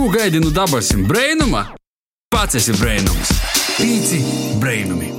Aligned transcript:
Ko 0.00 0.08
gaidi 0.08 0.40
no 0.40 0.48
dabasim 0.50 1.02
brainuma? 1.04 1.66
Pats 2.32 2.56
esi 2.56 2.72
brainums. 2.72 3.34
Pīci 3.76 4.22
brainumi. 4.56 5.10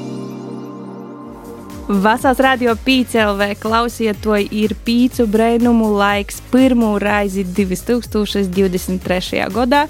Vasās 2.02 2.42
radio 2.42 2.74
PCLV 2.86 3.60
klausiet, 3.62 4.18
to 4.26 4.34
ir 4.42 4.74
pīcu 4.88 5.28
brainumu 5.30 5.92
laiks 6.00 6.42
pirmo 6.50 6.96
reizi 6.98 7.46
2023. 7.46 9.46
gadā. 9.54 9.84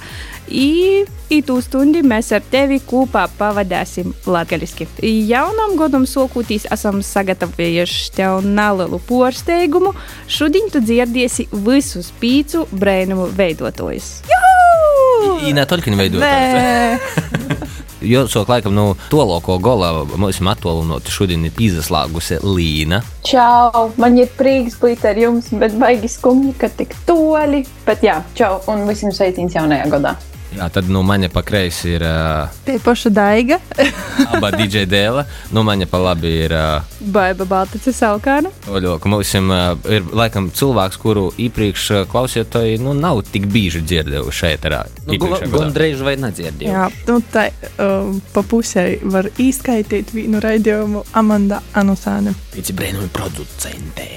I, 0.52 1.08
i 1.32 1.40
tu 1.40 1.56
stundi 1.64 2.04
mēs 2.04 2.36
ar 2.36 2.44
tevi 2.52 2.84
kopā 2.84 3.32
pavadāsim 3.40 4.12
latgaliski. 4.28 4.92
Jaunam 5.32 5.80
godam 5.80 6.04
sokūtīs 6.04 6.68
esam 6.68 7.00
sagatavojuši 7.00 8.12
tev 8.20 8.44
nelielu 8.44 9.00
porsteigumu. 9.08 9.96
Šodien 10.28 10.68
tu 10.68 10.84
dzirdēsi 10.84 11.48
visus 11.64 12.12
pīcu 12.20 12.68
brainumu 12.76 13.32
veidotājus. 13.40 14.18
I 15.48 15.54
ne 15.58 15.68
toļķiņu 15.68 16.02
veidotājs. 16.04 17.08
Jo 18.02 18.24
šok 18.26 18.50
laikam, 18.50 18.74
nu, 18.74 18.96
to 19.14 19.22
loko 19.30 19.60
gola 19.62 19.92
mums 20.18 20.40
attālinoti 20.42 21.14
šodien 21.14 21.46
ir 21.46 21.60
izslēgusi 21.62 22.40
Līna. 22.42 23.04
Čau, 23.28 23.92
man 24.02 24.18
ir 24.18 24.32
prieks 24.40 24.80
būt 24.82 25.06
ar 25.06 25.22
jums, 25.22 25.52
bet 25.54 25.78
baigi 25.78 26.10
skumji, 26.10 26.56
ka 26.58 26.72
tik 26.74 26.98
toļi. 27.06 27.62
Bet 27.86 28.02
jā, 28.02 28.18
čau 28.34 28.58
un 28.74 28.88
visiem 28.90 29.14
sveiciens 29.14 29.54
jaunajā 29.54 29.86
gadā! 29.94 30.18
Jā, 30.52 30.68
tad 30.74 30.90
no 30.92 31.00
maņa 31.08 31.30
pa 31.32 31.44
kreisi 31.48 31.94
ir 31.96 32.04
uh, 32.04 32.52
Te 32.66 32.76
paša 32.84 33.10
daiga, 33.14 33.58
aba 34.34 34.50
DJ 34.52 34.84
dēla, 34.92 35.24
no 35.56 35.64
maņa 35.68 35.88
pa 35.88 36.02
labi 36.02 36.32
ir 36.44 36.56
uh, 36.56 36.98
baiba 37.00 37.48
Baltacis 37.48 37.96
Salkāna. 38.02 38.52
Oļoka. 38.68 39.10
Mums 39.12 39.32
uh, 39.40 39.78
ir 39.88 40.10
laikam 40.12 40.50
cilvēks, 40.52 41.00
kuru 41.02 41.30
iepriekš 41.40 41.86
uh, 41.96 42.02
klausītāji 42.12 42.82
nu, 42.84 42.96
nav 42.98 43.24
tik 43.32 43.48
bieži 43.52 43.84
dzirdējuši 43.86 44.42
šeit. 44.42 44.68
Arā, 44.68 44.84
Nu. 45.08 45.18
Gandrīz 45.52 46.02
vai 46.06 46.14
nedzirdēju. 46.22 46.70
Jā, 46.72 46.86
nu, 47.08 47.18
tā 47.34 47.48
um, 47.82 48.20
pa 48.34 48.44
pusē 48.46 48.86
var 49.12 49.30
izskaidrot 49.42 50.14
vienu 50.16 50.42
raidījumu 50.44 51.06
Amanda 51.18 51.62
Anusāne. 51.78 52.36
Pieci 52.54 52.76
brīnumi 52.78 53.10
producentē. 53.16 54.10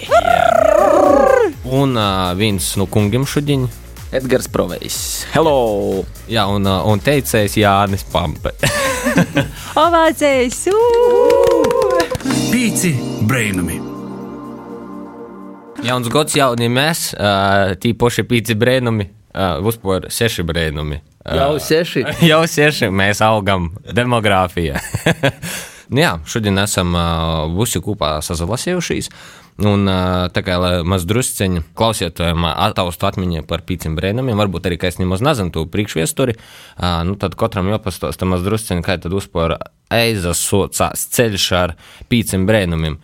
Un 1.65 1.97
uh, 1.97 2.35
viens 2.39 2.75
no 2.81 2.87
kungiem 2.91 3.25
šodien. 3.29 3.69
Edgars 4.15 4.47
Provejs. 4.47 4.97
Hello! 5.33 6.05
Jā, 6.31 6.45
un, 6.47 6.63
uh, 6.71 6.85
un 6.87 7.01
teicējs 7.03 7.57
Jānis 7.59 8.05
Pampe. 8.13 8.53
Ovācijas! 9.83 10.61
Pīci 12.53 12.93
brainumi. 13.27 13.81
Jauns 15.83 16.07
gads, 16.15 16.37
jauni 16.39 16.71
mēs, 16.71 17.09
uh, 17.19 17.75
tīpaši 17.83 18.23
pīci 18.31 18.55
brēnumi, 18.55 19.09
uh, 19.35 19.59
uzpār 19.67 20.07
seši. 20.15 20.47
Uh, 20.47 20.95
Jau 21.35 21.51
seši. 21.59 22.07
jau 22.31 22.45
seši 22.47 22.93
mēs 22.95 23.19
augam 23.27 23.73
demogrāfijā. 23.91 24.79
nu, 25.91 26.05
jā, 26.05 26.15
šodien 26.23 26.63
esam 26.63 26.95
uh, 26.95 27.51
visi 27.59 27.83
kopā 27.83 28.21
sazalasījušies. 28.23 29.11
Un 29.63 29.87
tā 30.35 30.43
kā 30.43 30.57
maz 30.83 31.05
drusceņi 31.07 31.61
klausītājiem 31.79 32.43
attaustu 32.51 33.07
atmiņā 33.07 33.45
par 33.47 33.63
pīciem 33.63 33.95
brēnumiem, 33.95 34.41
varbūt 34.41 34.67
arī, 34.67 34.81
ka 34.83 34.89
es 34.91 34.99
nemaz 34.99 35.23
nezinu 35.23 35.55
to 35.55 35.63
priekšviesturi, 35.71 36.35
nu 37.07 37.15
tad 37.23 37.37
katram 37.39 37.71
jāpastāsta 37.71 38.27
maz 38.27 38.43
drusceņi, 38.43 38.83
kā 38.83 38.99
tad 38.99 39.15
uzpār 39.15 39.55
eizas 39.95 40.43
socās 40.43 41.07
ceļš 41.15 41.47
ar 41.55 41.77
pīciem 42.11 42.49
brēnumiem. 42.51 42.99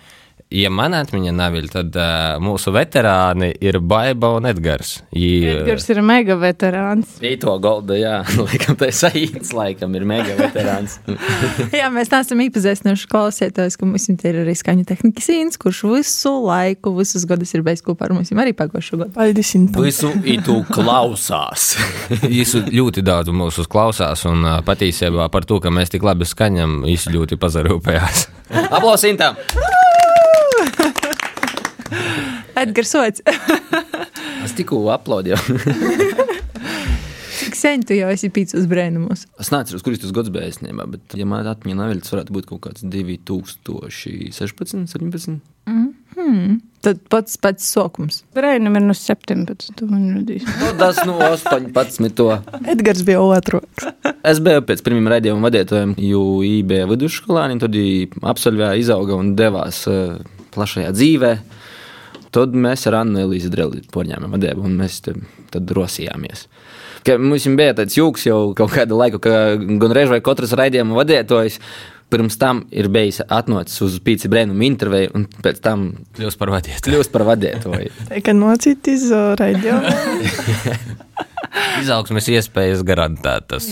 Ja 0.50 0.66
man 0.74 0.96
atmiņa 0.98 1.30
nav, 1.30 1.54
tad 1.70 1.94
uh, 1.94 2.40
mūsu 2.42 2.72
veterāni 2.74 3.52
ir 3.62 3.76
Baiba 3.86 4.32
un 4.34 4.48
Edgars. 4.50 4.96
Jī, 5.14 5.44
Edgars 5.52 5.84
ir 5.92 6.00
mega 6.02 6.34
veterāns. 6.40 7.12
Vīto 7.22 7.52
golda, 7.62 7.94
jā. 7.94 8.16
Laikam 8.48 8.74
tā 8.80 8.88
ir 8.90 8.96
saīts, 8.98 9.52
laikam 9.54 9.94
ir 9.94 10.06
mega 10.10 10.34
veterāns. 10.40 10.96
Jā, 11.78 11.86
mēs 11.94 12.10
neesam 12.10 12.42
iepazīstinājuši 12.42 13.06
klausītājus, 13.12 13.76
ka 13.78 13.86
mums 13.86 14.08
ir 14.10 14.40
arī 14.42 14.56
skaņu 14.58 14.88
tehnikas 14.88 15.30
īns, 15.36 15.60
kurš 15.60 15.84
visu 15.92 16.32
laiku, 16.42 16.96
visus 16.98 17.28
gadus 17.30 17.54
ir 17.54 17.62
bijis 17.66 17.86
kopā 17.86 18.08
ar 18.08 18.16
mums. 18.16 18.34
Arī 18.34 18.50
pagājušo 18.58 18.98
gadu. 19.04 19.14
Paldies! 19.14 19.54
Intam. 19.54 19.86
Visu 19.86 20.10
itu 20.26 20.56
klausās. 20.74 21.76
Viņš 22.24 22.56
ļoti 22.74 23.06
daudz 23.06 23.30
mūsu 23.30 23.68
klausās, 23.70 24.26
un 24.26 24.42
uh, 24.42 24.58
patiesībā 24.66 25.30
par 25.30 25.46
to, 25.46 25.62
ka 25.62 25.70
mēs 25.70 25.94
tik 25.94 26.02
labi 26.10 26.26
skaņam, 26.26 26.80
viņš 26.88 27.06
ļoti 27.14 27.38
pazarūpējās. 27.38 28.26
Aplausītam! 28.66 29.38
Edgars 32.60 32.94
Sots! 32.94 33.26
Es 34.44 34.54
tikko 34.56 34.78
aplaudēju. 34.88 35.36
Cik 37.40 37.56
sen 37.56 37.82
tu 37.84 37.96
jau 37.96 38.08
esi 38.12 38.30
pīcis 38.32 38.64
brēnumos? 38.70 39.26
Es 39.40 39.50
neatceros, 39.52 39.84
kurš 39.84 40.00
tas 40.06 40.14
gads 40.16 40.32
bija 40.32 40.48
īstenībā, 40.48 40.86
bet, 40.94 41.16
ja 41.16 41.26
man 41.28 41.48
atmiņā 41.50 41.76
nav, 41.76 41.92
tas 42.00 42.14
varētu 42.14 42.36
būt 42.36 42.48
kaut 42.48 42.62
kāds 42.64 42.84
2016, 42.84 44.88
17. 44.88 45.40
Tad 46.80 47.00
pats 47.12 47.36
pats 47.40 47.66
sākums. 47.74 48.22
Brainam 48.36 48.78
ir 48.78 48.84
no 48.86 48.94
17. 48.96 49.82
Man 49.88 50.06
radīs. 50.16 50.46
Nu, 50.62 50.72
tas 50.80 51.02
no 51.08 51.18
18. 51.20 52.24
Edgars 52.72 53.04
bija 53.04 53.20
otrs. 53.20 53.88
Es 54.24 54.40
biju 54.44 54.64
pēc 54.68 54.80
pirmiem 54.86 55.10
raidījuma 55.12 55.48
vadītājiem, 55.48 55.92
jo 56.08 56.24
viņi 56.40 56.64
bija 56.72 56.88
vidusskolā, 56.88 57.44
un 57.52 57.60
tad 57.60 57.76
viņi 57.76 58.24
absolvēja, 58.32 58.80
izauga 58.80 59.20
un 59.20 59.34
devās 59.36 59.84
uh, 59.92 60.16
plašajā 60.56 60.96
dzīvē. 60.96 61.34
Tad 62.34 62.52
mēs 62.54 62.84
ar 62.86 62.94
Annu 63.00 63.18
Elīzi 63.24 63.50
Dreli 63.50 63.80
porņēmām 63.90 64.30
vadību, 64.36 64.60
un 64.68 64.76
mēs 64.78 65.00
te, 65.06 65.14
tad 65.50 65.70
rosījāmies. 65.74 66.44
Ka 67.06 67.16
mums 67.18 67.46
bija 67.58 67.74
tāds 67.78 67.96
jūks 67.98 68.26
jau 68.28 68.40
kaut 68.54 68.70
kādu 68.74 68.98
laiku, 69.00 69.18
ka 69.24 69.30
gan 69.56 69.94
reiz 69.96 70.08
vai 70.12 70.20
katrs 70.24 70.52
raidījuma 70.58 70.98
vadītājs 71.00 71.56
pirms 72.10 72.34
tam 72.40 72.64
ir 72.74 72.88
bijis 72.92 73.20
atnācis 73.30 73.78
uz 73.86 73.92
pīci 74.04 74.28
brēnumu 74.30 74.64
interviju, 74.66 75.12
un 75.14 75.26
pēc 75.44 75.60
tam 75.62 75.78
Kļūst 76.18 76.38
par 76.40 76.50
vadītāju. 76.56 76.82
kļūst 76.88 77.10
par 77.14 77.22
vadītāju. 77.28 77.90
Tā 78.10 78.18
kā 78.26 78.32
nocītīs 78.34 79.02
raidījumu. 79.40 81.00
Izaugsmes 81.80 82.28
iespējas 82.30 82.82
garantētas. 82.86 83.64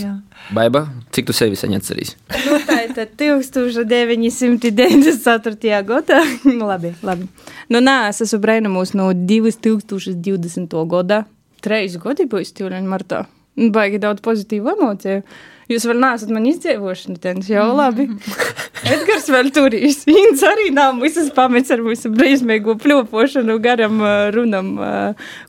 Baiba, 0.55 0.81
cik 1.15 1.27
tu 1.29 1.33
sevi 1.37 1.57
sen 1.59 1.75
atceries? 1.77 2.15
Nu, 2.47 2.55
tā 2.67 2.77
ir 2.87 2.93
tad 2.97 3.09
1994. 3.21 5.83
gadā. 5.87 6.19
Nu, 6.59 6.65
labi, 6.67 6.91
labi. 7.05 7.25
Nu, 7.69 7.83
nē, 7.85 7.97
es 8.09 8.23
esmu 8.25 8.41
brainamos 8.41 8.95
no 8.97 9.11
2020. 9.13 10.73
gada. 10.89 11.25
Treis 11.61 11.99
gadi 12.01 12.25
būs 12.31 12.55
tūlīt 12.57 12.87
martā. 12.89 13.27
Baigi 13.59 13.99
daudz 14.01 14.23
pozitīvu 14.25 14.71
emociju. 14.77 15.23
Jūs 15.69 15.85
vēl 15.85 15.99
neesat 16.01 16.31
man 16.33 16.47
izdzīvojuši, 16.49 17.11
nu, 17.13 17.19
tad 17.21 17.43
jau 17.45 17.67
labi. 17.77 18.07
Edgars 18.95 19.27
vēl 19.29 19.51
turīs. 19.53 20.01
Viņš 20.09 20.45
arī 20.49 20.71
nav 20.73 20.97
visas 21.03 21.29
pamets 21.37 21.75
ar 21.75 21.83
mūsu 21.85 22.09
briesmīgo 22.15 22.79
pļopošanu 22.81 23.59
garam 23.61 24.01
ā, 24.01 24.15
runam, 24.33 24.71
ā, 24.81 24.93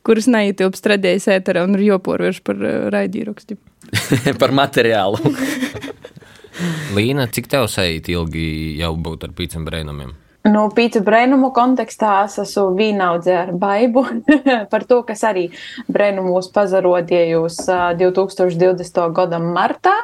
kuras 0.04 0.28
neietilpst 0.28 0.90
radējas 0.92 1.30
ēterā 1.38 1.64
un 1.64 1.78
ir 1.78 1.86
joporveši 1.86 2.44
par 2.44 2.60
ā, 2.60 2.74
raidīrakstu. 2.92 3.56
par 4.42 4.52
materiālu. 4.60 5.32
Līna, 6.98 7.30
cik 7.32 7.48
tev 7.48 7.70
sajūt 7.72 8.12
ilgi 8.12 8.50
jau 8.82 8.92
būt 9.00 9.24
ar 9.24 9.32
pīciem 9.38 9.64
brēnumiem? 9.64 10.12
Nu, 10.48 10.62
pīcis 10.72 11.04
brēnumu 11.04 11.50
kontekstā 11.52 12.22
es 12.24 12.38
esmu 12.40 12.70
vīnaudze 12.78 13.34
ar 13.42 13.50
baibu 13.60 14.06
par 14.72 14.86
to, 14.88 15.02
kas 15.04 15.24
arī 15.28 15.50
brēnumus 15.92 16.48
pazarodījus 16.54 17.58
ā, 17.68 17.80
2020. 18.00 19.02
gada 19.16 19.40
martā. 19.42 19.96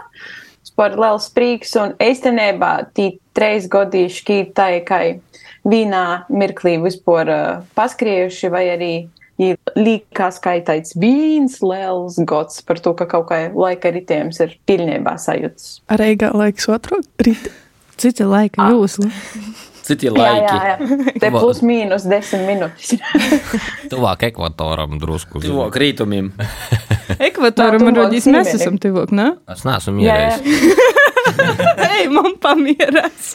Par 0.76 0.92
liels 1.00 1.30
prieks 1.32 1.70
un 1.80 1.94
īstenībā 2.02 2.72
tī 2.92 3.14
treis 3.32 3.64
gadi 3.72 4.10
šķītai, 4.12 4.72
ka 4.84 4.98
vīnā 5.64 6.06
mirklī 6.28 6.74
vispār 6.82 7.32
ā, 7.32 7.42
paskriejuši 7.78 8.50
vai 8.52 8.66
arī 8.74 8.90
ja 9.40 9.56
līkās 9.76 10.36
skaitāts 10.40 10.96
viens 11.00 11.62
liels 11.64 12.18
gods 12.28 12.60
par 12.66 12.80
to, 12.84 12.92
ka 12.98 13.08
kaut 13.08 13.30
kā 13.30 13.40
laika 13.56 13.92
ritējums 13.94 14.42
ir 14.44 14.52
pilnībā 14.68 15.16
sajūts. 15.20 15.78
Reigā 15.96 16.34
laiks 16.36 16.68
otru 16.72 17.00
rīt. 17.24 17.48
Cita 17.96 18.28
laika 18.28 18.68
jūslu. 18.74 19.08
Citi 19.86 20.08
Jā, 20.08 20.12
laiki. 20.16 20.56
jā, 20.56 20.62
jā. 20.66 21.12
Te 21.22 21.28
plus 21.30 21.60
mīnus 21.62 22.06
desmit 22.10 22.42
minūtes. 22.48 22.96
Tuvāk 23.92 24.24
ekvatoram 24.32 24.96
drusku. 25.02 25.38
Tuvāk 25.44 25.78
rītumiem. 25.78 26.32
Ekvatoram 27.28 27.84
man 27.86 27.98
rodīs, 28.00 28.26
mēs 28.26 28.50
esam 28.56 28.80
tuvāk, 28.82 29.12
ne? 29.14 29.28
Es 29.54 29.62
neesmu 29.68 30.02
Jā, 30.02 30.16
jā. 30.24 30.40
mierējis. 30.42 30.82
Ej, 31.86 32.08
man 32.14 32.34
pamierās. 32.42 33.30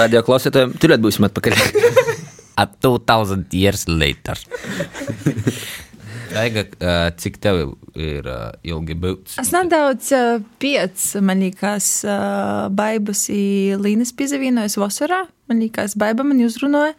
Radio 0.00 0.24
klausītājiem, 0.26 0.74
turēt 0.82 1.02
būsim 1.04 1.28
atpakaļ. 1.28 1.54
A 2.58 2.66
2000 2.66 3.54
years 3.56 3.86
later. 3.88 4.38
Taiga, 6.32 6.64
uh, 6.80 7.10
cik 7.20 7.36
tev 7.44 7.58
ir 7.98 8.24
uh, 8.24 8.54
ilgi 8.64 8.96
būts? 8.96 9.36
Es 9.42 9.50
nedaudz 9.52 10.08
uh, 10.16 10.40
piec, 10.62 10.96
man 11.20 11.42
liekas, 11.44 11.88
baibas 12.72 13.26
i 13.32 13.76
Līnas 13.76 14.14
piezavienojas 14.16 14.78
vasarā. 14.80 15.26
Man 15.50 15.60
liekas, 15.60 15.96
baiba 16.00 16.24
man 16.24 16.40
uzrunāja. 16.40 16.96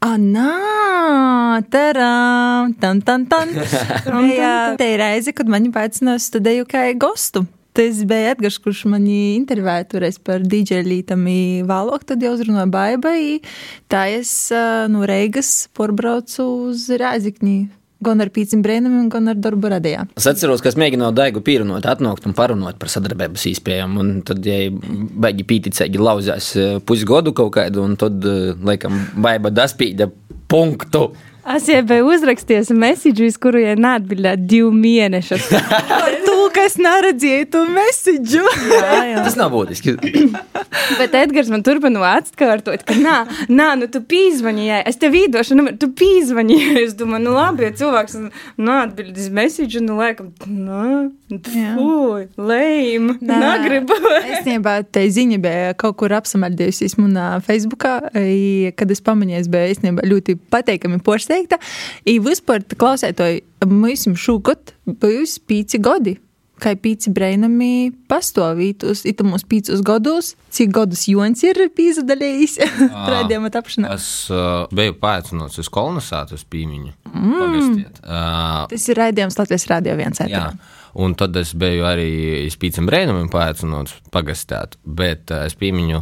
Anā, 0.00 1.60
tarām, 1.68 2.76
tan, 2.80 3.02
tan, 3.04 3.26
tan. 3.28 3.50
Bija 4.14 4.52
te 4.80 4.92
reize, 5.00 5.34
kad 5.36 5.50
mani 5.50 5.72
pēcināja 5.74 6.22
studēju 6.30 6.68
kā 6.70 6.86
gostu. 6.94 7.44
Tas 7.76 8.00
bija 8.02 8.32
Edgars, 8.32 8.56
kurš 8.58 8.80
mani 8.90 9.36
intervēja 9.36 9.84
toreiz 9.92 10.16
par 10.18 10.42
DJ 10.42 10.80
lītami 10.88 11.62
vēlāk, 11.68 12.02
tad 12.08 12.24
jau 12.24 12.32
uzrunāja 12.34 12.66
baibai. 12.70 13.20
Tā 13.92 14.08
es 14.10 14.32
no 14.90 15.04
Reigas 15.06 15.68
porbraucu 15.78 16.48
uz 16.70 16.88
Rēzikņī. 16.90 17.58
Gan 18.04 18.22
ar 18.24 18.30
pīcim 18.32 18.62
brēnumiem, 18.64 19.10
gan 19.12 19.28
ar 19.28 19.36
darbu 19.36 19.70
radījā. 19.74 20.06
Es 20.16 20.28
atceros, 20.30 20.62
ka 20.64 20.70
es 20.70 20.78
mēģināju 20.80 21.16
daigu 21.18 21.42
pierunāt, 21.44 21.84
atnākt 21.88 22.24
un 22.28 22.36
parunāt 22.36 22.78
par 22.80 22.92
sadarbības 22.92 23.44
īspējām. 23.52 23.98
Un 24.00 24.14
tad, 24.26 24.46
ja 24.48 24.70
baigi 24.72 25.44
pīticīgi 25.48 26.00
lauzās 26.00 26.54
eh, 26.56 26.78
pusgadu 26.86 27.34
kaut 27.36 27.52
kādu, 27.58 27.84
un 27.84 27.98
tad, 28.00 28.24
eh, 28.24 28.54
laikam, 28.56 28.96
baiba 29.20 29.52
daspīda 29.52 30.08
punktu. 30.50 31.10
Es 31.50 31.68
jau 31.68 31.80
biju 31.88 32.10
uzrakstījis 32.14 32.72
mēsīju, 32.76 33.28
uz 33.28 33.38
kuru 33.40 33.62
jau 33.62 33.76
neatbildēju 33.80 34.48
divu 34.48 34.72
mēnešu. 34.76 35.40
Tu, 36.50 36.56
kas 36.56 36.76
neredzēji 36.80 37.46
to 37.52 37.62
mēsīju. 37.70 38.42
Tas 39.22 39.36
nav 39.38 39.52
būtiski. 39.52 39.94
Bet 41.00 41.14
Edgars 41.14 41.50
man 41.52 41.62
turpina 41.66 42.00
atkārtot, 42.16 42.82
ka 42.86 42.94
nā, 42.98 43.16
nā, 43.50 43.68
nu 43.78 43.86
tu 43.92 44.00
pīzvanīji, 44.06 44.80
es 44.88 44.98
tev 45.00 45.14
īdošu, 45.18 45.56
nu 45.58 45.74
tu 45.78 45.90
pīzvanīji. 45.94 46.72
Es 46.84 46.96
domāju, 46.98 47.24
nu 47.28 47.34
labi, 47.36 47.66
ja 47.68 47.74
cilvēks 47.76 48.16
nu 48.58 48.72
atbildīs 48.74 49.28
mēsīju, 49.34 49.82
nu 49.84 49.98
laikam, 50.00 50.32
nu, 50.50 51.10
fuj, 51.30 52.26
lēm, 52.38 53.12
negribu. 53.20 53.98
Īstenībā 54.20 54.80
tā 54.90 55.04
ziņa 55.12 55.40
bija 55.42 55.76
kaut 55.80 55.98
kur 56.00 56.14
apsamardījusies 56.18 56.96
manā 57.00 57.28
Facebookā, 57.46 57.94
kad 58.10 58.96
es 58.96 59.04
pamanīju, 59.06 59.44
es 59.44 59.52
biju 59.52 59.76
īstenībā 59.76 60.08
ļoti 60.08 60.38
pateikami 60.50 60.98
pošteikta. 61.06 61.60
I 62.10 62.18
vispār 62.22 62.64
klausētoji, 62.74 63.44
mēs 63.70 64.08
jums 64.08 64.26
šūkot 64.26 64.74
bijusi 64.98 65.46
pīci 65.46 65.82
godi. 65.84 66.18
Kā 66.60 66.74
pīci 66.76 67.08
brēnami 67.16 67.88
pastāvītus, 68.10 69.06
itamos 69.08 69.46
pīcus 69.48 69.80
gados, 69.86 70.34
cik 70.52 70.68
gadus 70.76 71.06
Jons 71.08 71.40
ir 71.46 71.56
pīzudalījis 71.76 72.54
raidījuma 73.12 73.48
tapšanā. 73.54 73.86
Es 73.96 74.06
uh, 74.32 74.66
biju 74.76 74.94
paaicināts 75.00 75.56
uz 75.62 75.68
kolonizāciju 75.72 76.36
uz 76.36 76.44
pīmiņu. 76.52 76.92
Mm. 77.10 77.76
Uh, 78.04 78.10
Tas 78.70 78.84
ir 78.92 78.96
raidījums 79.00 79.38
Latvijas 79.40 79.66
Rādio 79.70 79.92
1. 79.96 80.02
Jā, 80.30 80.46
un 81.00 81.08
tad 81.18 81.32
es 81.40 81.50
biju 81.56 81.82
arī 81.88 82.10
spīcam 82.52 82.84
brēnumam 82.90 83.28
paaicināts 83.32 83.92
pagastēt, 84.12 84.70
bet 84.84 85.22
uh, 85.32 85.38
es 85.48 85.54
pīmiņu 85.60 86.00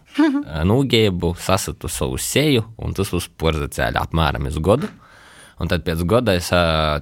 nūgēbu, 0.70 1.34
sasatu 1.42 1.90
savu 1.90 2.20
seju, 2.22 2.68
un 2.78 2.94
tas 2.94 3.10
uz 3.18 3.26
porzacēļa 3.42 4.06
apmēram 4.06 4.46
uz 4.52 4.60
godu. 4.62 4.92
Un 5.62 5.70
tad 5.70 5.82
pēc 5.86 6.06
gada 6.06 6.38
es 6.38 6.52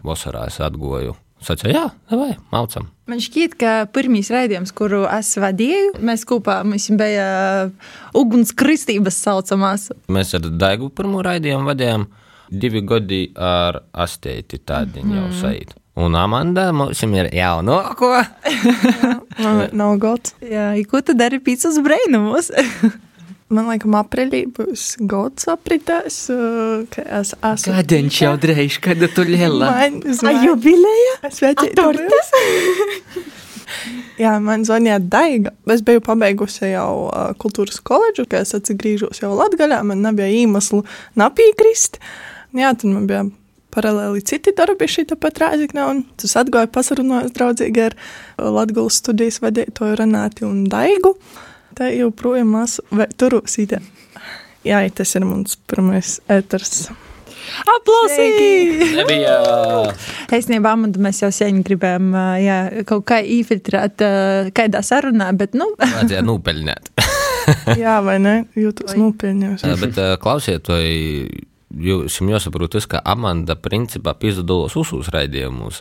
vasarā 0.03 0.47
es 0.47 0.61
atgoju. 0.63 1.17
Sacu, 1.39 1.69
jā, 1.71 1.85
vai, 2.11 2.33
maucam. 2.51 2.89
Man 3.09 3.21
šķiet, 3.23 3.55
ka 3.59 3.73
pirmīs 3.95 4.29
raidījums, 4.33 4.73
kuru 4.75 5.05
es 5.07 5.31
vadīju, 5.39 5.95
mēs 6.05 6.25
kopā 6.27 6.59
mums 6.67 6.89
bija 6.99 7.27
ugunskristības 8.17 9.21
saucamās. 9.23 9.87
Mēs 10.11 10.35
ar 10.37 10.49
Daigu 10.51 10.91
pirmo 10.93 11.23
raidījumu 11.25 11.71
vadījām 11.71 12.09
divi 12.49 12.83
gadi 12.85 13.21
ar 13.35 13.83
asteiti 13.93 14.59
tādiņu 14.59 15.19
jau 15.21 15.27
sajūt. 15.41 15.75
Un 15.99 16.15
Amanda 16.15 16.69
mums 16.75 17.01
ir 17.03 17.27
jaunāko. 17.35 18.13
Nav 19.79 19.97
gods. 19.99 20.35
Jā, 20.43 20.71
ko 20.87 21.01
tu 21.03 21.15
dari 21.17 21.41
pīcis 21.43 21.81
brainumus? 21.83 22.51
Man 23.49 23.65
liekas, 23.65 23.89
aprīlī 23.97 24.43
būs 24.53 24.83
gods 25.09 25.47
apritēs. 25.49 26.19
uh, 26.29 26.83
ka 26.93 27.01
Es 27.19 27.33
esmu. 27.33 27.73
Kādiņš 27.73 28.21
jau 28.21 28.35
drēž, 28.45 28.77
kad 28.85 29.01
tu 29.15 29.25
liela. 29.25 29.71
Man 29.73 30.03
A? 30.05 31.27
Es 31.31 31.41
vecīju. 31.41 31.73
Tortes? 31.77 32.29
Jā, 34.21 34.35
man 34.43 34.65
zvanīja 34.67 34.99
Daiga. 35.01 35.53
Es 35.69 35.81
biju 35.85 36.01
pabeigusi 36.05 36.71
jau 36.73 37.07
uh, 37.07 37.31
kultūras 37.39 37.79
koledžu, 37.85 38.25
kad 38.29 38.45
es 38.45 38.55
atgriežos 38.57 39.21
jau 39.21 39.31
Latgaļā. 39.37 39.81
Man 39.87 40.01
nebija 40.05 40.29
iemeslu 40.41 40.83
napīkrist. 41.19 41.99
Jā, 42.57 42.73
tad 42.73 42.89
man 42.89 43.05
bija 43.09 43.25
paralēli 43.73 44.23
citi 44.25 44.53
darbi 44.57 44.89
šī 44.89 45.05
tāpat 45.11 45.41
rāziknē, 45.43 45.85
un 45.91 46.01
tas 46.19 46.33
atgāja 46.41 46.69
pasarunājos 46.73 47.35
draudzīgi 47.37 47.85
ar 47.85 47.97
uh, 47.97 48.49
Latgulas 48.57 48.99
studijas 49.01 49.41
vadītāju 49.45 50.01
Renāti 50.01 50.45
un 50.49 50.65
Daigu. 50.69 51.15
Tā 51.79 51.87
joprojām 51.95 52.57
esmu 52.59 53.05
turūsītē. 53.15 53.77
Jā, 54.67 54.81
tas 54.91 55.15
ir 55.15 55.23
mans 55.23 55.55
pirmais 55.71 56.17
eters. 56.27 56.89
Aplausī! 57.63 58.25
Nebija. 58.97 59.37
Es 60.35 60.49
nebāmu, 60.51 60.89
mēs 60.99 61.21
jau 61.23 61.29
sen 61.33 61.61
gribējām 61.63 62.09
jā, 62.43 62.57
kaut 62.89 63.05
kā 63.07 63.21
infiltrēt 63.23 64.03
kādā 64.55 64.81
sarunā, 64.83 65.31
bet, 65.39 65.55
nu, 65.55 65.71
Vajadzēja 65.79 66.25
nopelnīt. 66.27 66.91
Jā, 67.81 67.95
vai 68.05 68.19
ne? 68.21 68.33
Jūtos. 68.59 68.91
Jā, 68.93 69.77
bet 69.79 69.95
klausiet, 70.21 70.67
to 70.67 70.75
jums 71.79 72.19
jāsaprot, 72.19 72.75
ka 72.91 73.01
Amanda 73.07 73.55
principā 73.57 74.13
piesaistās 74.19 74.75
uzsūs 74.77 75.09
raidījumus 75.15 75.79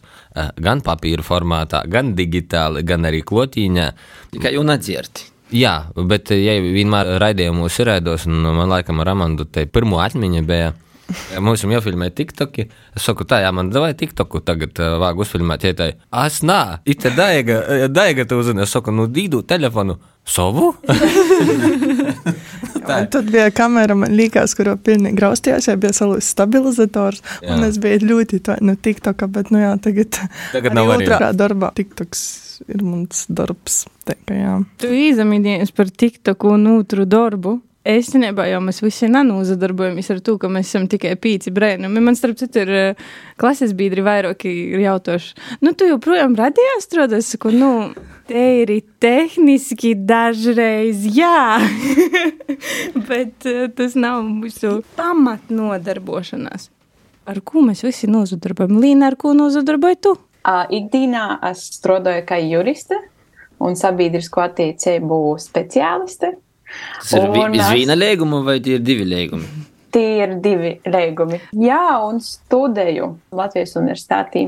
gan 0.63 0.85
papīra 0.87 1.27
formātā, 1.27 1.83
gan 1.91 2.15
digitāli, 2.17 2.87
gan 2.87 3.09
arī 3.11 3.25
klotīņā. 3.27 3.91
Tikai 4.37 4.55
jau 4.55 4.65
nedzirdi. 4.69 5.27
Jā, 5.55 5.75
bet 6.09 6.33
eh, 6.35 6.43
ja 6.45 6.59
vienmēr 6.61 7.15
raidījumos 7.23 7.79
ir 7.81 7.89
raidos, 7.93 8.27
un 8.29 8.45
man 8.45 8.69
laikam 8.69 9.01
ar 9.01 9.15
Amandu 9.15 9.49
te 9.49 9.65
pirmo 9.67 10.03
atmiņa 10.05 10.45
bija. 10.49 10.75
Mums 11.41 11.63
jau 11.65 11.81
filmē 11.81 12.11
TikToki. 12.13 12.67
Es 12.97 13.07
saku, 13.09 13.25
tā, 13.25 13.39
jā, 13.41 13.49
man 13.57 13.71
vai 13.73 13.95
TikToku 13.97 14.43
tagad 14.45 14.77
uh, 14.77 14.99
vāg 15.01 15.23
uzfilmēt, 15.25 15.65
ja 15.65 15.77
tā. 15.77 15.87
Es 16.27 16.43
nā, 16.45 16.83
it 16.85 17.07
daiga, 17.17 17.89
daiga 17.89 18.27
tu 18.29 18.37
uzzini. 18.43 18.61
Es 18.67 18.75
saku, 18.77 18.93
nu 18.93 19.07
dīdu 19.09 19.41
telefonu 19.49 19.97
savu. 20.29 20.75
Un 22.89 23.09
tad 23.13 23.31
bija 23.33 23.51
kamera, 23.53 23.97
man 23.97 24.13
liekas, 24.17 24.55
kur 24.57 24.71
pilnīgi 24.85 25.17
graustījās, 25.17 25.69
ja 25.69 25.77
bija 25.81 25.93
salūzis 25.97 26.29
stabilizators. 26.33 27.25
Jā. 27.41 27.57
Un 27.57 27.65
es 27.69 27.81
biju 27.81 28.05
ļoti 28.09 28.43
tā, 28.45 28.59
nu, 28.65 28.77
tiktoka, 28.77 29.29
bet, 29.33 29.53
nu 29.53 29.61
jā, 29.61 29.73
tagad. 29.85 30.21
Tagad 30.53 30.77
nav 30.77 30.93
arī. 30.97 31.09
otrā 31.09 31.33
darbā. 31.37 31.73
Tiktoks 31.77 32.48
ir 32.67 32.83
mans 32.83 33.27
darbs. 33.29 33.85
Tā 34.09 34.17
kā 34.27 34.37
jā. 34.37 34.59
Tu 34.83 34.91
izamīdījies 35.13 35.73
par 35.77 35.91
TikToku 35.91 36.55
un 36.57 36.71
otru 36.79 37.07
darbu. 37.09 37.59
Īstenībā 37.89 38.45
jau 38.51 38.59
mēs 38.61 38.83
visi 38.83 39.09
nenozadarbojamies 39.09 40.11
ar 40.13 40.19
to, 40.21 40.35
ka 40.41 40.51
mēs 40.53 40.69
esam 40.69 40.85
tikai 40.91 41.15
pīci 41.17 41.53
brēnumi. 41.57 42.03
Man, 42.05 42.19
starp 42.19 42.37
citu, 42.37 42.61
ir 42.67 42.73
eh, 42.77 43.07
klases 43.41 43.73
biedri 43.79 44.05
vairāki 44.05 44.51
ir 44.75 44.83
jautājuši, 44.83 45.39
nu, 45.65 45.73
tu 45.73 45.89
joprojām 45.89 46.37
radījā 46.37 46.75
strādā? 46.85 47.23
Es 47.23 47.31
saku, 47.33 47.55
nu, 47.55 47.71
te 48.29 48.45
ir 48.61 48.75
tehniski 49.01 49.95
dažreiz, 50.05 51.07
jā, 51.17 51.57
bet 53.09 53.49
eh, 53.49 53.65
tas 53.73 53.97
nav 53.97 54.21
mūsu 54.27 54.83
pamatnodarbošanās. 54.99 56.69
Ar 57.29 57.41
ko 57.45 57.65
mēs 57.65 57.87
visi 57.87 58.09
nozadarbojam? 58.11 58.83
Līna, 58.83 59.09
ar 59.09 59.17
ko 59.21 59.33
nozadarboji 59.37 60.03
tu? 60.05 60.19
Ikdienā 60.71 61.25
es 61.51 61.65
strādāju 61.79 62.25
kā 62.29 62.39
juriste 62.43 62.97
un 63.61 63.75
sabiedrisko 63.77 64.45
attiecību 64.49 65.23
speciāliste. 65.43 66.35
Tas 67.01 67.13
ir 67.17 67.31
vi- 67.33 67.41
Un 67.49 67.55
iz 67.59 67.67
viena 67.73 67.97
lēguma 67.97 68.43
vai 68.45 68.59
tie 68.61 68.77
ir 68.79 68.85
divi 68.85 69.05
lēgumi? 69.09 69.49
Tie 69.91 70.19
ir 70.23 70.35
divi 70.45 70.75
līgumi. 70.85 71.39
Jā, 71.57 71.79
un 72.05 72.19
studēju 72.21 73.07
Latvijas 73.33 73.73
universitātī. 73.81 74.43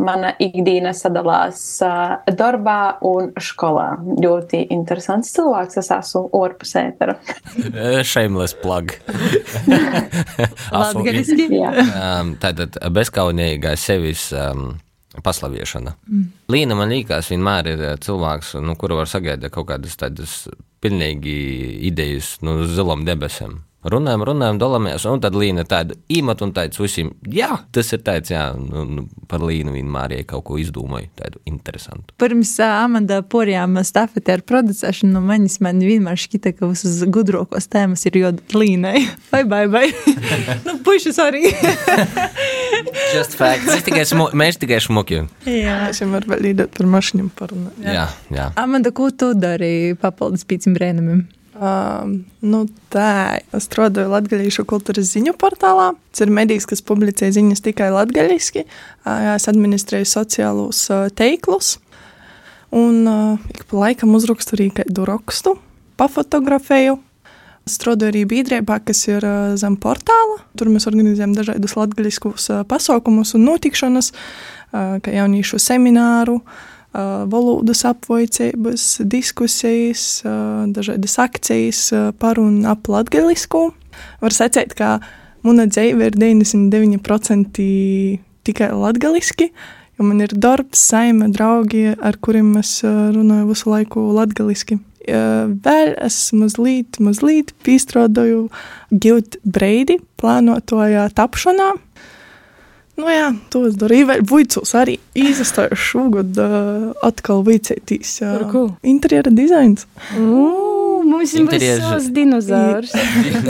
Mana 0.00 0.30
ikdiena 0.40 0.94
sadalās 0.96 1.60
uh, 1.84 2.14
darbā 2.32 2.96
un 3.04 3.28
skolā. 3.36 3.98
Ļoti 4.24 4.62
interesants 4.72 5.34
cilvēks. 5.36 5.76
Es 5.82 5.90
esmu 5.92 6.30
orpus 6.32 6.72
ētera. 6.80 7.18
Shameless 8.12 8.54
plug. 8.62 8.96
Um, 11.92 12.32
tātad 12.40 12.80
bezkaunīgā 12.96 13.76
sevis 13.78 14.30
um, 14.32 14.78
paslaviešana. 15.20 15.96
Mm. 16.08 16.28
Līna 16.52 16.76
man 16.78 16.92
liekas, 16.92 17.28
vienmēr 17.32 17.72
ir 17.74 17.84
eh, 17.84 17.96
cilvēks, 18.00 18.54
nu, 18.64 18.76
kuru 18.80 19.00
var 19.02 19.10
sagaidīt 19.10 19.52
kaut 19.52 19.68
kādas 19.72 19.98
tādas 20.00 20.36
pilnīgi 20.82 21.36
idejas 21.90 22.38
no 22.42 22.62
zilām 22.66 23.04
debesīm. 23.08 23.60
Runājam, 23.82 24.22
runājam, 24.22 24.58
dalāmies, 24.62 25.02
un 25.10 25.18
tad 25.18 25.34
Līna 25.34 25.64
tāda 25.66 25.96
īmat 26.12 26.42
un 26.44 26.52
teica 26.54 26.78
visiem, 26.84 27.08
jā, 27.34 27.48
tas 27.74 27.88
ir 27.90 28.02
tāds, 28.06 28.30
jā, 28.30 28.44
nu, 28.54 28.84
nu, 28.86 29.04
par 29.26 29.42
Līnu 29.42 29.74
vienmēr 29.74 30.14
ja 30.14 30.26
kaut 30.30 30.44
ko 30.46 30.58
izdomāju, 30.62 31.08
tādu 31.18 31.40
interesantu. 31.50 32.14
Pirms 32.22 32.52
Amanda 32.62 33.18
porjām 33.26 33.80
stafeti 33.82 34.30
ar 34.36 34.44
producēšanu, 34.46 35.10
no 35.16 35.24
manis 35.26 35.58
man 35.64 35.82
vienmēr 35.82 36.20
šķita, 36.20 36.54
ka 36.60 36.70
visas 36.70 37.02
gudrākos 37.10 37.66
tēmas 37.72 38.06
ir 38.06 38.20
jodot 38.22 38.54
Līnai. 38.54 39.02
Vai, 39.32 39.42
vai, 39.50 39.64
vai. 39.72 39.84
nu, 40.68 40.76
pušas 40.86 41.18
arī. 41.26 41.42
Just 43.10 43.34
facts. 43.34 43.66
Mēs 43.66 43.82
tikai, 43.90 44.06
smu, 44.06 44.30
mēs 44.38 44.62
tikai 44.62 44.78
smuki. 44.84 45.24
jā. 45.48 45.78
Es 45.90 46.04
jau 46.04 46.12
varu 46.14 46.36
vēl 46.36 46.52
īdot 46.52 46.78
par 46.78 46.86
mašīnu 46.94 47.32
parunāt. 47.34 47.82
Jā, 47.82 48.06
jā. 48.30 48.50
Amanda, 48.62 48.94
ko 48.94 49.10
tu 49.10 49.34
dari 49.34 49.96
papildus 49.98 50.46
pīcim 50.46 50.78
brēnumiem? 50.78 51.26
Um, 51.62 52.14
nu, 52.42 52.64
tā, 52.90 53.38
es 53.54 53.68
strādāju 53.68 54.10
Latvijas 54.10 54.56
kultūras 54.66 55.12
ziņu 55.12 55.36
portālā. 55.38 55.92
Tas 56.10 56.24
ir 56.24 56.32
medijs, 56.34 56.64
kas 56.66 56.82
publicē 56.82 57.28
ziņas 57.30 57.62
tikai 57.62 57.92
latviešu. 57.94 58.64
Uh, 58.64 59.36
es 59.36 59.46
administrēju 59.46 60.08
sociālos 60.10 60.80
uh, 60.90 61.06
teiklus. 61.14 61.76
Un 62.74 63.06
uh, 63.06 63.44
ik 63.54 63.68
pa 63.70 63.78
laikam 63.84 64.16
uzrakstu 64.18 64.56
arī 64.56 64.72
kādu 64.80 65.06
rakstu, 65.06 65.54
pafotografēju. 66.02 66.98
Strādāju 67.70 68.10
arī 68.10 68.24
biedrībā, 68.32 68.80
kas 68.82 69.04
ir 69.12 69.22
uh, 69.22 69.54
zem 69.60 69.78
portāla. 69.78 70.40
Tur 70.58 70.72
mēs 70.72 70.88
organizējam 70.90 71.36
dažādus 71.38 71.78
latviešu 71.78 72.34
pasākumus 72.66 73.36
un 73.38 73.46
notikšanas, 73.52 74.10
uh, 74.10 74.98
kā 75.04 75.14
jauniešu 75.14 75.62
semināru, 75.62 76.40
uh, 76.42 76.71
valodas 76.92 77.84
apvoicības, 77.88 78.86
diskusijas, 79.08 80.22
dažādas 80.76 81.18
akcijas 81.22 81.82
par 82.20 82.40
un 82.42 82.62
ap 82.68 82.88
latviešu. 82.92 83.64
Var 84.22 84.36
secēt, 84.36 84.74
ka 84.76 84.98
mana 85.46 85.66
dzīve 85.70 86.10
ir 86.10 86.18
99% 86.18 87.62
tikai 88.44 88.72
latviešu. 88.76 89.48
Jo 89.98 90.06
man 90.08 90.22
ir 90.24 90.32
darbs, 90.32 90.80
saime, 90.88 91.28
draugi, 91.32 91.90
ar 92.00 92.16
kuriem 92.20 92.54
es 92.60 92.78
runāju 92.84 93.50
visu 93.50 93.72
laiku 93.72 94.06
latviešu. 94.16 94.80
Vēl 95.02 95.96
es 95.98 96.16
mazliet, 96.36 97.00
mazliet 97.02 97.50
piestrādāju 97.66 98.46
Gilda 98.92 99.40
Breidi 99.42 99.98
plānotajā 100.20 101.08
tapšanā. 101.16 101.72
Nu 103.02 103.10
jā, 103.10 103.30
to 103.50 103.64
es 103.66 103.74
darīju. 103.80 104.20
Vuicos 104.30 104.74
arī 104.78 104.98
izstāju 105.18 105.78
šogad 105.78 106.38
uh, 106.38 106.92
atkal 107.02 107.42
vicētīs. 107.46 108.20
Par 108.22 108.44
ko? 108.52 108.66
Interjera 108.86 109.32
dizains. 109.34 109.88
Ū, 110.14 110.44
Mums 111.02 111.32
ir 111.34 111.62
savs 111.82 112.08
dinozaurs. 112.14 112.92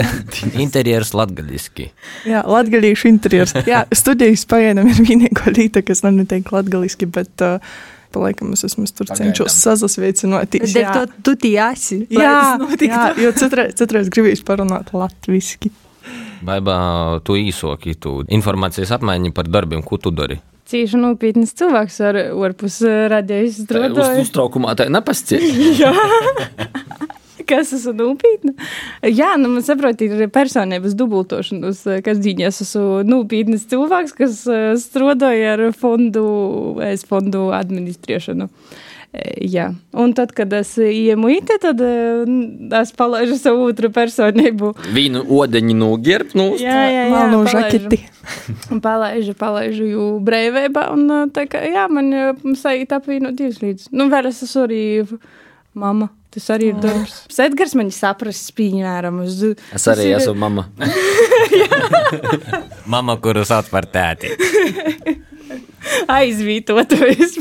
Interjeras 0.65 1.13
latgaļiski. 1.13 1.89
Jā, 2.29 2.41
latgalīšu 2.49 3.09
interjers. 3.11 3.53
Jā, 3.69 3.83
studijas 3.93 4.45
pagaidām 4.49 4.89
ir 4.89 5.01
vienīgā 5.05 5.53
līta, 5.53 5.83
kas 5.85 6.01
nav 6.05 6.15
neteikti 6.17 6.55
latgaliski, 6.55 7.09
bet 7.13 7.45
uh, 7.45 7.61
palaikam 8.13 8.53
es 8.57 8.65
esmu 8.67 8.87
tur 8.97 9.11
cenšos 9.13 9.55
sazasveicināties. 9.67 10.73
Dēļ 10.73 10.89
to 10.97 11.05
tu 11.29 11.35
tī 11.45 11.53
esi. 11.61 12.01
Jā, 12.09 12.33
tas 12.33 12.65
notiktu. 12.65 12.89
jā, 12.89 13.05
jo 13.21 13.33
citreiz, 13.37 13.77
citreiz 13.79 14.11
gribēju 14.13 14.43
parunāt 14.49 14.93
latviski. 14.97 15.73
Vai 16.43 16.59
bā, 16.63 16.77
tu 17.23 17.37
īsoki, 17.39 17.95
tu 17.99 18.21
informācijas 18.27 18.91
apmaiņu 18.97 19.31
par 19.35 19.47
darbiem, 19.47 19.83
ko 19.85 19.99
tu 20.01 20.11
dari? 20.11 20.39
Cīši 20.67 20.99
nopietnas 20.99 21.51
cilvēks 21.59 21.97
ar 22.07 22.19
orpus 22.39 22.79
radījis 23.11 23.57
Uz 23.59 23.65
strādāju. 23.67 24.23
uztraukumā 24.23 24.75
tā 24.79 24.87
nepasciet. 24.91 25.43
Kas 27.49 27.73
esmu 27.75 27.91
nopietna? 27.97 28.53
Jā, 29.03 29.33
nu 29.39 29.49
man 29.51 29.65
saprot, 29.65 29.99
ir 30.05 30.29
personības 30.31 30.93
dubultošanas, 30.95 31.81
kas 32.05 32.21
dzīņas 32.23 32.61
esmu 32.63 33.01
nopietnas 33.03 33.65
cilvēks, 33.67 34.15
kas 34.15 34.37
eh, 34.47 34.69
strādāja 34.79 35.57
ar 35.57 35.65
fondu, 35.75 36.23
es 36.87 37.03
fondu 37.09 37.49
administrēšanu. 37.55 38.47
Eh, 38.47 38.92
Jā, 39.45 39.67
un 39.93 40.09
tad, 40.17 40.31
kad 40.33 40.49
es 40.57 40.71
iemu 40.81 41.29
ite, 41.35 41.59
tad 41.61 41.77
es 42.79 42.93
palaižu 42.97 43.35
savu 43.37 43.67
otru 43.69 43.91
personību. 43.93 44.71
Vīnu 44.95 45.21
odeņu 45.37 45.75
noģērb, 45.77 46.31
nu, 46.39 46.47
Jā, 46.57 46.79
jā, 46.89 47.03
jā. 47.11 47.13
Palaižu. 47.13 47.51
žaketi. 47.53 47.99
Un 48.73 48.81
palaižu, 48.81 49.35
palaižu 49.37 49.85
jū 49.91 50.07
brīvībā, 50.25 50.87
un 50.95 51.29
tā 51.35 51.43
kā, 51.51 51.61
jā, 51.61 51.85
man 51.93 52.09
sajūt 52.57 52.95
apvienot 52.97 53.37
divas 53.37 53.61
līdz. 53.61 53.91
Nu, 53.93 54.07
vēl 54.09 54.31
es 54.31 54.41
esmu 54.47 54.65
arī 54.65 54.81
mama. 55.77 56.09
Tas 56.33 56.47
arī 56.49 56.71
ir 56.71 56.79
darbs. 56.81 57.19
Sedgars 57.29 57.75
man 57.77 57.91
saprast, 57.93 58.47
piemēram, 58.57 59.19
uz. 59.21 59.35
es 59.77 59.85
arī 59.91 60.07
esmu 60.17 60.33
mama. 60.41 60.63
Mama, 62.89 63.19
kuru 63.21 63.45
sauc 63.45 63.69
par 63.69 63.85
tēti. 63.85 64.33
Aizvītotojs. 66.11 67.37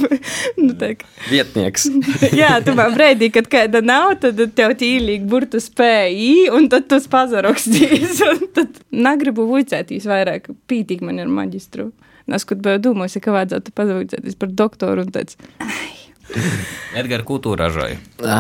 nu, 0.60 0.72
kā. 0.76 1.08
Vietnieks. 1.30 1.88
jā, 2.42 2.54
tu 2.64 2.74
man 2.78 2.94
brīdī, 2.96 3.30
kad 3.34 3.48
kāda 3.52 3.82
nav, 3.84 4.16
tad 4.22 4.40
tev 4.56 4.76
tīlīgi 4.80 5.28
burtu 5.30 5.60
spēja, 5.62 6.52
un 6.56 6.68
tad 6.72 6.88
tu 6.90 7.00
pazarakstīs. 7.12 8.20
un 8.28 8.46
Tad 8.52 8.82
negribu 8.92 9.46
vicēties 9.48 10.06
vairāk. 10.08 10.50
Pītīgi 10.68 11.06
man 11.06 11.22
ir 11.22 11.30
maģistru. 11.32 11.90
Es 12.32 12.46
kaut 12.48 12.62
biju 12.64 12.80
domājis, 12.82 13.18
ka 13.22 13.34
vajadzētu 13.34 13.74
pazavicēties 13.76 14.38
par 14.38 14.52
doktoru 14.56 15.06
un 15.06 15.10
tāds. 15.14 15.38
Edgars, 16.96 17.26
ko 17.28 17.40
tu 17.42 17.56
ražoji? 17.58 17.98
Tā 18.20 18.38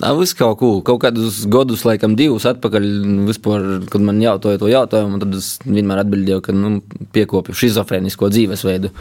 viss 0.00 0.34
kaut 0.34 0.56
ko, 0.58 0.70
kaut 0.86 1.02
kādus 1.02 1.42
gadus, 1.50 1.84
laikam, 1.86 2.16
divus 2.18 2.46
atpakaļ, 2.48 2.86
vispār, 3.28 3.66
kad 3.92 4.04
man 4.04 4.22
jautāja 4.22 4.60
to 4.62 4.70
jautājumu, 4.70 5.20
tad 5.22 5.36
es 5.38 5.54
vienmēr 5.66 6.02
atbildēju, 6.02 6.40
ka 6.46 6.54
nu, 6.56 6.78
piekopju 7.14 7.54
šizofrēnisko 7.58 8.32
dzīvesveidu. 8.32 8.92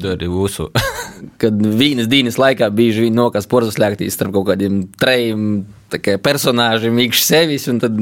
Dari 0.00 0.28
visu. 0.30 0.68
Kad 1.42 1.56
vienas 1.58 2.06
dienas 2.06 2.36
laikā 2.38 2.68
bieži 2.72 3.08
vien 3.08 3.16
nokas 3.18 3.48
porzas 3.50 3.74
slēgtīs 3.74 4.14
starp 4.14 4.36
kaut 4.36 4.46
kādiem 4.52 4.84
trejiem 5.02 5.64
kā 5.90 6.14
personāžiem, 6.22 7.00
iekš 7.02 7.24
sevis, 7.26 7.66
un 7.72 7.80
tad 7.82 7.98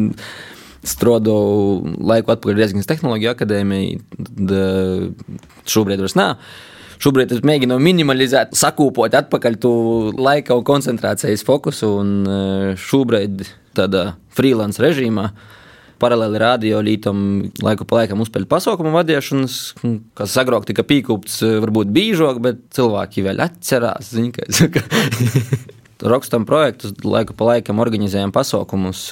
strādāju 0.87 1.97
laiku 2.11 2.35
atpakaļ 2.35 2.61
Riezgājas 2.61 2.90
tehnoloģiju 2.90 3.32
akadēmijai, 3.32 3.97
tad 4.28 4.52
šobrīd 5.73 6.04
vairs 6.04 6.18
nav. 6.18 6.44
Šobrīd 6.98 7.30
es 7.36 7.44
mēģinu 7.46 7.76
minimalizēt, 7.82 8.56
sakūpot 8.58 9.14
atpakaļ 9.14 9.58
to 9.62 9.72
laika 10.18 10.56
un 10.58 10.66
koncentrācijas 10.66 11.44
fokusu, 11.46 11.92
un 12.00 12.10
eh, 12.26 12.72
šobrīd 12.78 13.46
tādā 13.78 14.12
freelance 14.34 14.82
režīmā. 14.82 15.28
Paralēli 15.98 16.38
radio 16.38 16.78
lītam 16.82 17.20
laiku 17.62 17.86
pa 17.88 18.00
laikam 18.00 18.20
uzspēlēt 18.22 18.50
pasaukumu 18.50 18.92
vadīšanas, 18.94 19.54
kas 20.18 20.36
agrāk 20.38 20.68
tika 20.68 20.84
pīkūpts, 20.86 21.40
varbūt 21.64 21.90
bīžāk, 21.94 22.38
bet 22.42 22.60
cilvēki 22.76 23.24
vēl 23.26 23.42
atcerās. 23.42 24.12
Zin, 24.14 24.30
saku. 24.54 24.84
Rakstam 26.12 26.46
projektus, 26.46 26.94
laiku 27.02 27.34
pa 27.34 27.48
laikam 27.52 27.82
organizējam 27.82 28.30
pasaukumus. 28.34 29.08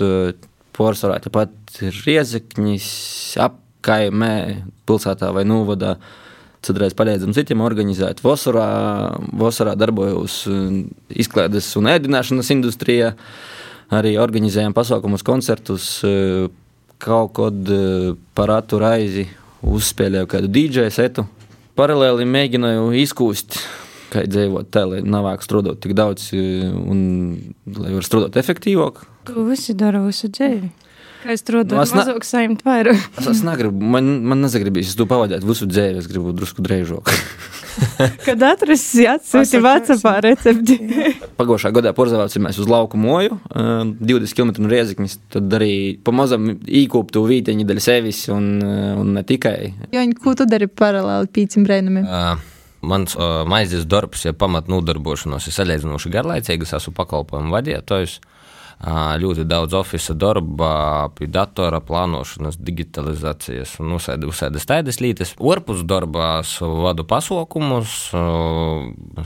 Porcelāna 0.76 1.24
tāpat 1.24 1.80
ir 1.82 1.98
riezekņis, 2.06 2.86
apkaimē, 3.42 4.32
pilsētā 4.86 5.32
vai 5.34 5.42
novadā. 5.48 5.96
Citreiz 6.64 6.94
palīdzam 6.96 7.34
citiem 7.36 7.60
organizēt. 7.62 8.22
Vasarā, 8.25 8.66
vasarā 9.36 9.76
darbojos 9.78 10.42
eh, 10.50 10.82
izklaides 11.22 11.68
un 11.78 11.90
ēdināšanas 11.92 12.50
industrijā. 12.54 13.12
Arī 13.94 14.16
organizējam 14.18 14.75
pasaukumus, 14.75 15.26
koncertus. 15.26 15.90
eh, 16.04 16.46
Kaut 16.98 17.34
kad 17.36 17.68
eh, 17.68 18.14
par 18.34 18.54
atu 18.54 18.80
raizi 18.80 19.26
uzspēlēju 19.66 20.30
kādu 20.32 20.48
DJ 20.48 20.88
setu. 20.94 21.26
Paralēli 21.76 22.25
mēģināju 22.25 22.86
izkūst, 23.02 23.58
kā 24.14 24.22
dzīvot 24.25 24.70
tā, 24.72 24.86
lai 24.88 25.02
nav 25.04 25.26
vajag 25.28 25.44
strādāt 25.44 25.82
tik 25.84 25.92
daudz 25.98 26.30
un 26.32 27.02
lai 27.76 27.92
var 27.92 28.06
strādāt 28.06 28.38
efektīvāk. 28.40 29.02
Tu 29.28 29.44
visi 29.44 29.76
dara 29.76 30.00
visu 30.06 30.30
dzīvi. 30.32 30.70
Kā 31.26 31.35
es 31.35 31.42
strādāju, 31.42 31.75
Nu, 31.75 31.83
es 31.83 31.90
ne- 31.90 31.99
mazāk 31.99 32.23
saimta 32.23 32.62
vairāk. 32.68 33.00
Es, 33.18 33.26
es 33.33 33.40
negribu, 33.42 33.83
man, 33.83 34.06
man 34.30 34.45
nezagribīs 34.45 34.92
to 34.95 35.09
pavadīt 35.11 35.42
visu 35.42 35.66
dzīvi, 35.66 35.99
es 35.99 36.06
gribu 36.06 36.30
drusku 36.37 36.62
drēžāk. 36.62 37.11
Kad 38.28 38.45
atrasts 38.47 38.95
atsūti 39.11 39.59
Vācijā 39.64 40.12
recepti. 40.23 40.76
Pagājušā 41.40 41.73
gadā 41.75 41.90
porzavācāmies 41.99 42.61
uz 42.62 42.71
lauku 42.71 43.00
moju, 43.00 43.40
eh, 43.50 43.73
20 44.12 44.38
km 44.38 44.52
no 44.62 44.71
rieziknis, 44.71 45.18
tad 45.35 45.50
arī 45.59 45.99
pamazam 46.06 46.52
īkoptu 46.62 47.25
vīteņi 47.26 47.66
daļa 47.66 47.85
sevis 47.88 48.23
un, 48.30 48.47
un 48.62 49.12
ne 49.18 49.26
tikai. 49.26 49.73
Joņ, 49.99 50.14
ko 50.23 50.37
tu 50.38 50.47
dari 50.47 50.71
paralēli 50.71 51.33
pīcim 51.40 51.66
brēnumiem? 51.66 52.06
Uh, 52.06 52.71
mans 52.87 53.18
uh, 53.18 53.42
maizes 53.50 53.83
darbs, 53.90 54.28
ja 54.30 54.37
pamat 54.37 54.71
nodarbošanos, 54.71 55.50
ir 55.50 55.59
salīdzinoši 55.59 56.14
garlaicīgs. 56.14 56.76
Esmu 56.78 56.95
pakalpojumu 57.02 57.59
vadītājs. 57.59 58.21
Uh, 58.23 58.33
ļoti 58.85 59.47
daudz 59.49 59.75
oficiāla 59.75 60.18
darba, 60.21 60.71
pie 61.16 61.26
datora 61.33 61.80
plānošanas, 61.80 62.59
digitalizācijas 62.61 63.78
un 63.80 63.97
visādas 63.97 64.68
tādas 64.68 65.00
lietas. 65.00 65.35
Orpus 65.38 65.80
darbā 65.88 66.42
vadu 66.61 67.06
pasaukumus, 67.09 68.12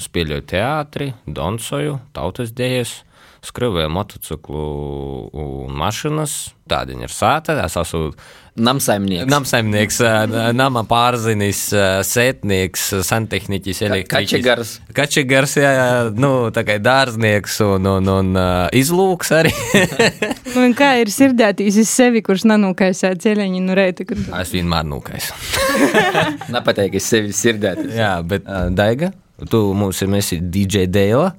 spēļoju 0.07 0.47
teātri, 0.47 1.12
dansoju, 1.26 1.99
tautas 2.14 2.54
dēļas. 2.54 3.00
Skrūvēju 3.47 3.90
motociklu 3.92 4.64
un 5.32 5.75
mašīnas. 5.80 6.37
Tāda 6.70 6.94
ir 6.94 7.11
sāta. 7.11 7.56
Es 7.64 7.75
esmu 7.80 8.12
Namsaimnieks. 8.61 9.30
namsaimnieks, 9.30 9.99
nama 10.54 10.82
pārzinis, 10.88 11.61
sētnieks, 12.06 12.87
santehniķis, 13.06 13.82
elektriķis. 13.87 14.32
kačegars. 14.35 14.73
Kačegars, 14.97 15.54
jā, 15.62 15.70
jā, 15.76 15.87
nu, 16.18 16.50
tā 16.54 16.64
kā 16.66 16.76
dārznieks 16.82 17.61
un, 17.64 17.87
un, 17.87 18.11
un 18.18 18.40
izlūks 18.76 19.32
arī. 19.38 19.54
Nu, 20.50 20.64
un 20.66 20.73
kā 20.75 20.97
ir 20.99 21.06
sirdētīs 21.14 21.76
uz 21.78 21.87
sevi, 21.87 22.25
kurš 22.26 22.42
nanūkaisā 22.50 23.12
ceļiņu 23.23 23.61
no 23.62 23.76
reita? 23.78 24.02
Kur... 24.09 24.18
es 24.40 24.50
vienmēr 24.50 24.82
nūkais. 24.90 25.28
Nepateik, 26.56 26.97
es 26.99 27.06
sevi 27.06 27.30
sirdētu. 27.37 27.87
Jā, 27.94 28.16
bet 28.26 28.49
Daiga, 28.75 29.12
tu 29.47 29.62
mums 29.78 30.02
ir 30.02 30.16
esi 30.18 30.40
DJ 30.42 30.88
Dēla. 30.90 31.30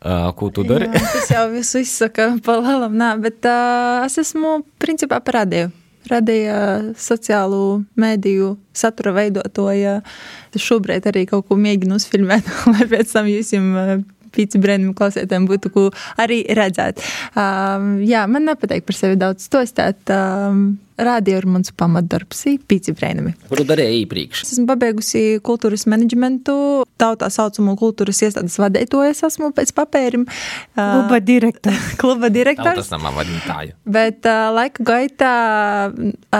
Ko 0.00 0.48
tu 0.48 0.64
dari? 0.64 0.88
Jā, 0.88 1.00
tas 1.12 1.28
jau 1.28 1.44
visu 1.52 1.82
izsaka 1.84 2.30
pa 2.44 2.56
lielam, 2.56 2.94
nā, 2.96 3.12
bet 3.20 3.44
uh, 3.44 4.00
es 4.06 4.16
esmu 4.22 4.62
principā 4.80 5.20
par 5.20 5.42
radiju. 5.42 5.68
Radīja 6.08 6.94
sociālo 6.96 7.82
mediju 8.00 8.54
satura 8.72 9.12
veidotāja. 9.18 9.98
Šobrīd 10.56 11.04
arī 11.10 11.26
kaut 11.28 11.44
ko 11.50 11.58
mēģinu 11.60 12.00
uzfilmēt, 12.00 12.48
lai 12.72 12.88
pēc 12.88 13.12
tam 13.12 13.28
jūs 13.28 13.52
jums 13.52 14.08
pīci 14.34 14.60
brēnumu 14.62 14.94
klausētājiem 14.98 15.48
būtu 15.50 15.72
ko 15.74 15.88
arī 16.20 16.42
redzēt. 16.56 17.02
Um, 17.34 17.98
jā, 18.06 18.26
man 18.30 18.48
nepatīk 18.50 18.86
par 18.88 18.98
sevi 18.98 19.18
daudz 19.20 19.48
stostāt. 19.50 20.02
Um, 20.14 20.78
Rādio 21.00 21.38
ir 21.40 21.46
mans 21.48 21.72
pamatdarbs, 21.80 22.42
pīci 22.68 22.92
brēnumi. 22.96 23.32
Kuru 23.48 23.64
darīja 23.64 24.02
iepriekš? 24.02 24.42
Es 24.44 24.52
esmu 24.52 24.66
pabeigusi 24.68 25.22
kultūras 25.46 25.86
menedžmentu, 25.88 26.56
tautā 27.00 27.30
saucamo 27.32 27.72
kultūras 27.80 28.20
iestādes 28.26 28.58
vadītājas 28.60 29.24
esmu 29.30 29.48
pēc 29.56 29.72
papērim. 29.78 30.26
Kluba 30.76 31.22
direktors. 31.24 31.94
Kluba 32.02 32.28
direktors. 32.32 32.82
Tas 32.84 32.92
nav 32.92 33.16
vadītāju. 33.16 33.78
Bet 33.88 34.28
uh, 34.28 34.50
laika 34.58 34.84
gaitā 34.92 35.34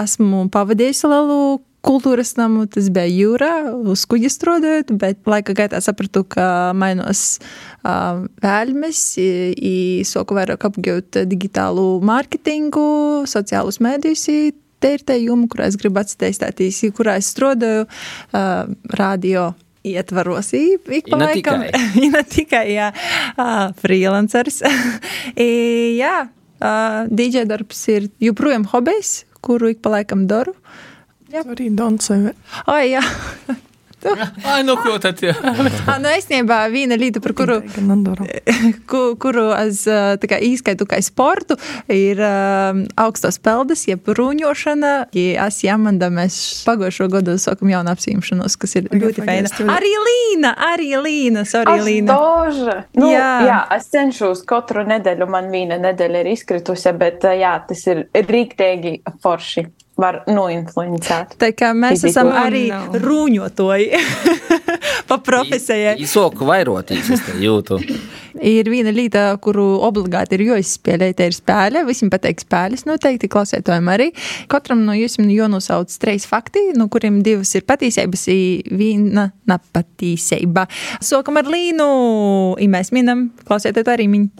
esmu 0.02 0.44
pavadījusi 0.52 1.08
lielu 1.08 1.40
kultūras 1.86 2.34
namu, 2.38 2.66
tas 2.70 2.90
bija 2.92 3.08
jūrā, 3.08 3.52
uz 3.92 4.04
kuģa 4.10 4.30
strādājot, 4.32 4.92
bet 5.00 5.22
laika 5.28 5.54
gaitā 5.56 5.80
sapratu, 5.84 6.22
ka 6.28 6.72
mainos 6.76 7.38
uh, 7.82 8.26
vēlmes, 8.44 9.04
i 9.20 9.76
soku 10.08 10.36
vairāk 10.38 10.66
apgūt 10.70 11.22
digitālu 11.30 11.86
mārketingu, 12.06 13.24
sociālus 13.30 13.80
mēdījus. 13.84 14.28
Te 14.80 14.94
ir 14.96 15.02
te 15.04 15.16
joma, 15.20 15.48
kurā 15.50 15.66
es 15.68 15.76
gribu 15.80 16.00
atsteigties, 16.00 16.84
kurā 16.96 17.18
es 17.20 17.32
strādāju, 17.34 17.88
uh, 18.32 18.70
radio 18.96 19.50
ietvaros 19.84 20.52
ik 20.52 21.08
pa 21.10 21.16
laikam. 21.16 21.64
ne 22.12 22.22
tikai, 22.28 22.66
jā, 22.74 22.90
uh, 23.36 23.70
freelancers. 23.80 24.60
I, 25.40 25.50
jā, 26.00 26.28
uh, 26.60 27.02
DJ 27.08 27.46
darbs 27.48 27.80
ir 27.92 28.10
joprojām 28.20 28.68
hobijs, 28.72 29.24
kuru 29.44 29.72
ik 29.72 29.80
pa 29.84 29.96
laikam 29.96 30.26
daru. 30.30 30.56
Arī 31.30 31.70
Doncevi. 31.76 32.32
O, 32.66 32.78
jā. 32.82 33.02
Ai, 34.48 34.62
nu 34.64 34.76
ko 34.80 34.94
tad? 35.02 35.18
Jā. 35.20 35.34
Ah, 35.44 35.98
nu, 36.02 36.08
īstenībā 36.08 36.62
viena 36.72 36.96
lieta, 36.96 37.20
par 37.20 37.34
kuru, 37.36 37.58
Gan 37.74 37.90
nedaru. 37.90 38.24
ku, 38.90 39.00
kuru 39.20 39.50
es 39.58 39.82
tā 39.84 40.30
kā 40.30 40.38
īskaitu 40.40 40.86
kā 40.88 40.96
sportu, 41.04 41.58
ir 41.92 42.22
uh, 42.24 42.80
augstos 43.00 43.36
peldas, 43.44 43.82
jeb 43.90 44.08
rūņošana. 44.08 44.92
Ja 45.16 45.48
es 45.50 45.60
jāmanda, 45.66 46.08
mēs 46.14 46.38
pagājušo 46.68 47.10
gadu 47.12 47.36
sākam 47.40 47.72
jaunu 47.74 47.92
apsīmšanos, 47.92 48.56
kas 48.60 48.78
ir 48.80 48.88
ļoti 48.94 49.26
feina. 49.26 49.52
Arī 49.76 49.92
Līna, 50.06 50.54
arī 50.70 50.94
Līna, 51.04 51.44
sorry, 51.48 51.76
Es 51.76 51.84
Līna. 51.84 52.16
doža. 52.16 52.78
Nu, 52.96 53.12
jā. 53.12 53.20
Jā. 53.20 53.44
jā, 53.50 53.60
es 53.76 53.90
cenšos 53.92 54.46
katru 54.48 54.86
nedēļu, 54.88 55.28
man 55.28 55.52
viena 55.52 55.76
nedēļa 55.82 56.24
ir 56.24 56.32
izkritusi, 56.32 56.96
bet 56.96 57.28
jā, 57.36 57.52
tas 57.68 57.84
ir 57.92 58.06
rīktīgi 58.16 58.96
forši. 59.20 59.68
Var 60.00 60.22
noinfluencēt. 60.30 61.34
Tā 61.40 61.50
kā 61.56 61.74
mēs 61.76 61.98
Fiziku. 62.00 62.12
esam 62.14 62.30
Oh, 62.30 62.38
arī 62.40 62.62
no. 62.70 63.00
rūņotoji 63.02 63.88
pa 65.10 65.18
profesijai. 65.26 65.96
Īsoku 66.00 66.48
vairotīs, 66.48 67.10
es 67.12 67.24
te 67.26 67.36
jūtu. 67.42 67.80
Ir 68.40 68.70
viena 68.72 68.92
lieta, 68.94 69.26
kuru 69.42 69.64
obligāti 69.84 70.38
ir 70.38 70.46
jāizspēlē, 70.46 71.10
tā 71.18 71.26
ir 71.28 71.36
spēle. 71.36 71.82
Visiem 71.88 72.08
patīk 72.12 72.40
spēles, 72.40 72.86
noteikti 72.88 73.28
klausētājiem 73.32 73.90
arī. 73.92 74.08
Katram 74.48 74.86
no 74.86 74.96
jums 74.96 75.18
jānosauc 75.20 75.92
trīs 76.00 76.24
fakti, 76.30 76.70
no 76.78 76.88
kuriem 76.92 77.20
divas 77.26 77.52
ir 77.58 77.66
patiesības, 77.68 78.28
viena 78.70 79.30
nepatīsība. 79.50 80.68
Sokam 81.04 81.42
ar 81.42 81.50
līnu, 81.50 81.90
ja 82.60 82.70
mēs 82.72 82.94
minam, 82.96 83.28
klausētāji 83.44 83.92
arī 83.98 84.08
min. 84.14 84.30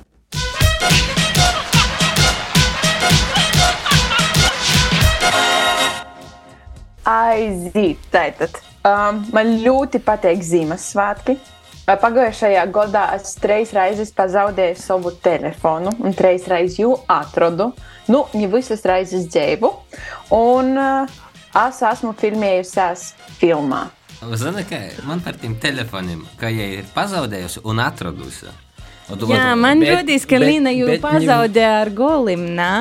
Aiziet, 7.09 8.03
tātad. 8.13 8.59
Um, 8.85 9.25
man 9.35 9.55
ļoti 9.65 10.01
patīk 10.05 10.43
Ziemassvētki. 10.45 11.39
Pagājušajā 11.91 12.63
gadā 12.71 13.03
es 13.17 13.33
trīs 13.43 13.73
reizes 13.75 14.13
pazaudēju 14.15 14.77
savu 14.79 15.11
telefonu 15.25 15.91
un 15.99 16.15
trīs 16.15 16.45
reizes 16.47 16.79
jau 16.79 16.93
atradu. 17.11 17.73
Nu, 18.11 18.27
ne 18.35 18.47
visas 18.53 18.85
reizes 18.87 19.27
dzīvu. 19.33 19.73
Un 20.37 20.77
uh, 20.79 21.19
es 21.67 21.81
esmu 21.91 22.13
filmējusies 22.21 23.09
filmā. 23.41 23.89
Zini, 24.37 24.63
kā 24.69 24.81
man 25.09 25.23
par 25.25 25.39
tiem 25.41 25.57
telefoniem, 25.59 26.23
ka 26.39 26.51
ja 26.53 26.67
ir 26.79 26.87
pazaudējusi 26.95 27.65
un 27.65 27.81
atradusi. 27.83 28.51
Jā, 29.11 29.57
man 29.59 29.81
bet- 29.81 29.91
jūtas, 29.91 30.27
ka 30.29 30.39
bet- 30.39 30.47
Līna 30.47 30.71
jau 30.77 30.93
pazaudēja 31.03 31.81
ar 31.81 31.91
golim. 31.91 32.45
Nā, 32.55 32.75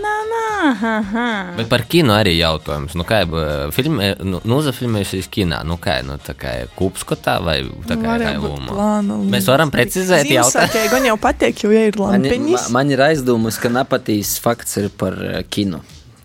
nā, 0.00 0.14
nā. 0.30 0.43
Bet 1.58 1.68
par 1.70 1.84
kino 1.90 2.14
arī 2.16 2.36
jautājums. 2.38 2.94
Nu, 2.98 3.04
kā 3.08 3.22
jau 3.24 3.70
filmē, 3.74 4.10
nu, 4.24 4.40
nu 4.44 4.58
uzafilmējusies 4.62 5.28
kinā, 5.32 5.62
nu 5.68 5.76
kā, 5.82 5.98
nu, 6.06 6.16
tā 6.24 6.34
kā 6.38 6.54
kupskotā 6.78 7.38
vai 7.44 7.58
tā 7.88 7.96
kā 8.00 8.18
plānu. 8.68 9.18
Mēs 9.32 9.48
varam 9.50 9.72
precizēt 9.74 10.30
jautājumu. 10.32 10.90
Gan 10.94 11.08
jau 11.10 11.16
patīk, 11.20 11.64
jo 11.66 11.72
ir 11.74 11.98
Man, 12.00 12.22
lampiņas. 12.22 12.68
ma- 12.70 12.78
man 12.80 12.90
ir 12.94 13.04
aizdomas, 13.10 13.58
ka 13.60 13.68
nepatīs 13.72 14.36
fakts 14.40 14.76
ir 14.82 14.88
par 14.90 15.12
eh, 15.22 15.42
kinu. 15.48 15.82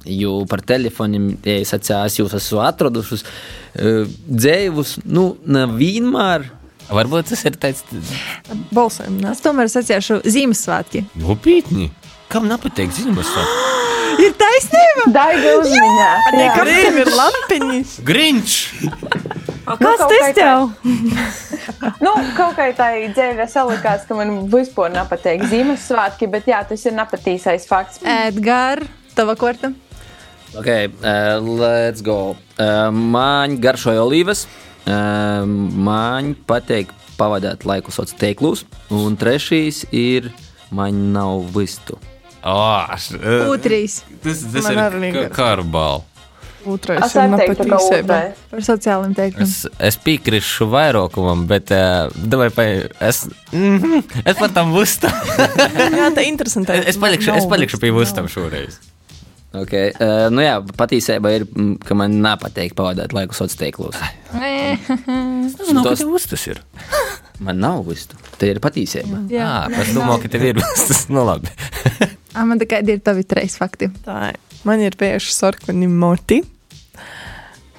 Jo 0.10 0.45
par 0.49 0.62
telefoniem, 0.65 1.34
ja 1.45 1.58
es 1.60 1.73
atceros, 1.75 2.15
jūs 2.17 2.34
esat 2.34 2.62
atradušas 2.69 3.21
uh, 3.25 4.08
dzēvus, 4.32 4.95
nu, 5.06 5.36
nevienmēr. 5.45 6.47
Varbūt 6.89 7.28
tas 7.30 7.43
ir 7.45 7.58
tāds 7.62 7.84
ne? 7.91 9.30
Es 9.30 9.43
tomēr 9.45 9.69
sacīšu 9.69 10.21
Ziemassvētki. 10.25 11.04
nopietni. 11.21 11.91
Kam 12.30 12.46
nepatīk 12.46 12.92
zīmes? 12.94 13.30
Ir 14.24 14.34
taisnība! 14.38 15.06
Daiga 15.15 15.54
uzmiņā. 15.62 16.10
Jā. 16.36 16.50
Kāpēc 16.58 16.98
ir 17.02 17.10
lampiņas? 17.18 17.94
Grinč! 18.06 18.58
Kas 19.70 19.80
kaut 19.80 20.04
tas 20.12 20.24
kā 20.24 20.30
tev? 20.38 20.70
Nu, 22.04 22.12
kaut 22.36 22.58
kā 22.58 22.68
tā 22.76 22.89
dzīve 23.13 23.46
salikās, 23.50 24.04
ka 24.10 24.18
man 24.18 24.34
vispār 24.52 24.92
nepatīk 24.92 25.46
Ziemassvētki, 25.52 26.28
bet 26.34 26.50
jā, 26.50 26.60
tas 26.68 26.84
ir 26.89 26.96
nepatīkais 26.98 27.68
fakts. 27.70 28.02
Edgars, 28.04 28.89
tava 29.15 29.38
korta. 29.39 29.72
Okay, 30.58 30.89
uh, 31.04 31.38
let's 31.39 32.02
go. 32.02 32.36
Uh, 32.58 32.89
man 32.89 33.60
garšoja 33.62 34.02
olīvas. 34.04 34.48
Uh, 34.89 35.46
man 35.46 36.34
patīk 36.50 36.92
pavadīt 37.20 37.65
laiku 37.70 37.94
sociālos 37.94 38.22
tīklos. 38.22 38.65
Un 38.89 39.18
trešais 39.20 39.86
ir 39.94 40.32
man 40.74 41.12
nav 41.13 41.46
vistu. 41.56 42.00
Otrīs 43.49 44.02
tas, 44.23 44.45
tas 44.54 44.69
ir 44.71 44.80
garš. 44.80 45.34
karbal. 45.36 46.06
Otrais 46.67 46.99
Es 47.06 47.15
ir 47.15 48.04
otrais. 48.04 48.39
par 48.52 48.63
sociāliem 48.65 49.13
teikumiem. 49.15 49.47
Es, 49.47 49.63
es 49.80 49.97
piekrītu 50.04 50.67
vairākumam, 50.69 51.45
bet 51.47 51.71
uh, 51.71 52.12
davai, 52.19 52.49
pa, 52.52 52.65
es, 53.08 53.23
mm 53.54 54.25
es 54.25 54.36
par 54.39 54.52
tam 54.56 54.73
vustam. 54.75 55.13
Jā, 55.99 56.10
tā 56.12 56.25
ir 56.25 56.34
interesanti. 56.34 56.75
es, 56.84 56.99
palikšu, 56.99 57.32
es 57.39 57.47
palikšu 57.49 57.80
pie 57.82 57.93
vustam 57.95 58.28
šoreiz. 58.32 58.80
Okay. 59.49 59.89
Uh, 59.97 60.28
nu 60.30 60.43
jā, 60.43 60.60
patiesībā 60.78 61.32
ir, 61.34 61.47
mm, 61.49 61.80
ka 61.82 61.95
man 61.97 62.19
nepatīk 62.21 62.75
pavadīt 62.78 63.15
laiku 63.17 63.34
sociālos 63.34 63.58
tīklos. 63.58 63.97
Tas 65.88 66.04
vustas 66.06 66.43
ir. 66.52 66.62
Man 67.39 67.60
nav 67.63 67.86
vistu. 67.88 68.17
Tā 68.39 68.49
ir 68.52 68.60
patiesība. 68.63 69.21
Jā, 69.32 69.49
es 69.80 69.93
domāju, 69.95 70.25
ka 70.25 70.32
tev 70.36 70.43
ir 70.49 70.60
vustas. 70.62 71.06
Nu, 71.12 71.25
labi. 71.28 71.52
Ah, 72.38 72.43
Man 72.45 72.60
tikai 72.62 72.84
ir 72.86 72.99
tavi 73.02 73.23
trīs 73.25 73.56
fakti. 73.58 73.88
Tā 74.06 74.17
ir. 74.30 74.36
Man 74.63 74.80
ir 74.86 74.93
bijuši 74.99 75.32
sarkani 75.34 75.88
moti. 75.89 76.38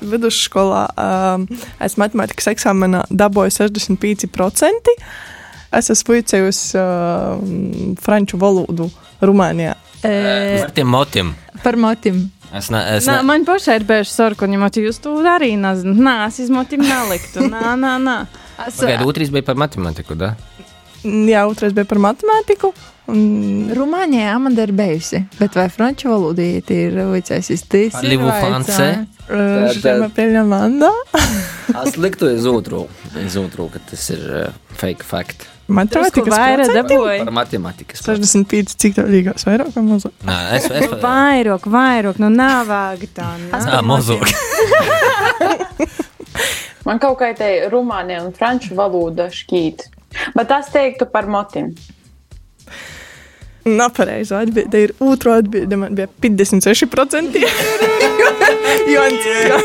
Vidusskolā 0.01 0.81
um, 0.99 1.45
es 1.79 1.95
matemātikas 2.01 2.49
eksāmenā 2.51 3.05
dabūju 3.15 3.53
65%. 3.55 4.91
Es 5.79 5.91
esmu 5.95 6.17
vicējusi 6.19 6.81
uh, 6.83 7.95
franču 8.03 8.41
valodu 8.43 8.89
Rumānijā. 9.23 9.77
E, 10.03 10.13
Par 10.65 10.75
tiem 10.75 10.89
motiem. 10.91 11.35
par 11.63 11.77
motim. 11.77 12.25
Es, 12.51 12.73
ne, 12.75 12.81
es, 12.97 13.07
Nā, 13.07 13.21
ne, 13.21 13.27
man 13.29 13.45
pašai 13.47 13.77
ir 13.79 13.85
bieži 13.87 14.11
sarkani, 14.11 14.59
jo 14.59 14.89
jūs 14.89 14.99
to 15.05 15.13
arī 15.23 15.53
nezināt. 15.61 16.01
Nā, 16.03 16.15
es 16.27 16.41
izmotim 16.43 16.83
neliktu. 16.83 17.45
Nā, 17.47 17.77
nā, 17.79 17.95
nā. 18.03 18.17
Es, 18.67 18.81
Pagaid, 18.81 19.05
otrs 19.07 19.31
bija 19.33 19.47
par 19.47 19.59
matemātiku, 19.61 20.17
da? 20.19 20.35
Jā, 21.05 21.47
otrais 21.49 21.73
bija 21.73 21.89
par 21.89 22.01
matemātiku. 22.03 22.75
Un 23.11 23.71
Rumānijā 23.75 24.35
Amanda 24.37 24.67
ir 24.69 24.73
bijusi, 24.77 25.23
bet 25.41 25.57
vai 25.59 25.67
franču 25.73 26.11
valodā 26.13 26.45
ir 26.61 26.99
vicēsis 27.11 27.65
tas? 27.67 27.97
Parlez-vous 27.97 28.37
français? 28.45 29.07
uh, 29.31 29.71
šodien 29.73 30.05
man 30.05 30.13
pieļaujama 30.15 30.51
Manda. 30.51 30.91
Es 31.87 31.97
liktu 32.05 32.29
uz 32.31 32.47
otru, 32.51 32.85
uz 33.19 33.39
otru, 33.41 33.71
ka 33.73 33.83
tas 33.91 34.05
ir 34.15 34.27
uh, 34.29 34.61
fake 34.79 35.07
fact. 35.07 35.49
Matemātikas 35.71 36.35
vairāk 36.35 36.73
dabūji. 36.75 37.19
Par 37.25 37.35
matemātikas. 37.35 38.03
65, 38.05 38.77
cik 38.83 38.97
tā 38.99 39.07
līgās 39.07 39.47
vairāk 39.47 39.71
vai 39.77 39.85
mazāk? 39.87 40.15
Nē, 40.27 40.39
es, 40.59 40.67
es, 40.83 40.95
Vairāk, 41.03 41.67
vairāk, 41.71 42.19
nu 42.23 42.31
nav 42.35 42.67
vāga 42.71 43.11
tā. 43.15 43.33
Ā, 43.55 43.81
mazāk. 43.87 44.27
Man 46.87 47.01
kaut 47.03 47.19
kā 47.21 47.33
te 47.37 47.51
rumāņu 47.73 48.21
un 48.25 48.35
franču 48.37 48.77
valoda 48.79 49.29
šķīt. 49.33 49.89
Bet 50.35 50.53
es 50.57 50.71
teiktu 50.75 51.07
par 51.11 51.29
motim. 51.31 51.75
Nav 53.65 53.93
pareizi 53.97 54.35
atbilde. 54.35 54.83
Ir 54.83 54.93
otru 55.05 55.35
atbilde. 55.37 55.77
Man 55.77 55.95
bija 55.95 56.09
56%. 56.23 57.45
Jons, 58.91 59.27
jā. 59.49 59.59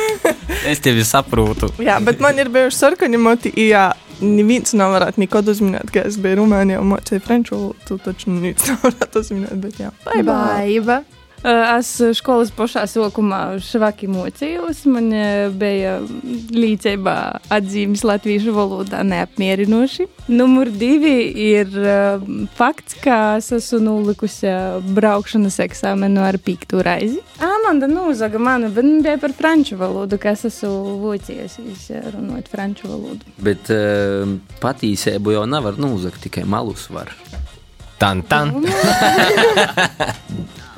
es 0.68 0.82
tevi 0.84 1.06
saprotu. 1.08 1.72
jā, 1.80 1.98
bet 2.04 2.20
man 2.24 2.40
ir 2.40 2.52
bijuši 2.54 2.78
sarkani 2.78 3.20
moti. 3.22 3.52
Jā, 3.70 3.88
neviens 4.22 4.76
nav 4.78 4.96
varētu 4.98 5.24
nekad 5.24 5.50
uzminēt, 5.56 5.92
ka 5.96 6.06
es 6.10 6.20
biju 6.22 6.42
Rumānijā 6.42 6.84
un 6.84 6.92
mocīju 6.94 7.26
franču 7.26 7.58
valodu. 7.58 7.90
Tu 7.90 8.00
taču 8.06 8.36
neviens 8.36 8.68
nav 8.72 8.88
varētu 8.90 9.26
uzminēt, 9.26 9.60
bet 9.68 9.84
jā. 9.86 9.92
Bye, 10.08 10.82
bye. 10.82 11.04
Es 11.46 11.90
skolas 12.18 12.50
pašā 12.56 12.88
sākumā 12.90 13.60
švaki 13.62 14.08
mocījos. 14.10 14.80
Man 14.90 15.12
bija 15.60 16.00
līdzībā 16.56 17.16
atzīmes 17.54 18.02
latviešu 18.08 18.56
valodā 18.56 19.04
neapmierinoši. 19.06 20.08
Numur 20.34 20.72
divi 20.74 21.14
ir 21.46 21.70
fakts, 22.58 22.98
ka 23.04 23.38
es 23.38 23.52
esmu 23.54 23.84
nolikusi 23.86 24.50
braukšanas 24.98 25.60
eksāmenu 25.68 26.24
ar 26.26 26.40
pīktu 26.42 26.82
raizi. 26.86 27.22
Amanda 27.46 27.90
nozaga 27.92 28.42
manu, 28.42 28.72
bet 28.74 28.88
man 28.88 29.06
bija 29.06 29.22
par 29.22 29.38
franču 29.38 29.78
valodu, 29.78 30.18
ka 30.22 30.34
es 30.34 30.48
esmu 30.50 30.98
vocījusies 31.06 31.88
runāt 32.16 32.50
franču 32.50 32.90
valodu. 32.90 33.38
Bet 33.46 33.70
uh, 33.74 34.36
patīsību 34.66 35.38
jau 35.38 35.46
nevar 35.50 35.78
nozagt, 35.78 36.24
tikai 36.26 36.48
malus 36.50 36.90
var. 36.90 37.14
Tan, 38.02 38.26
tan. 38.28 38.66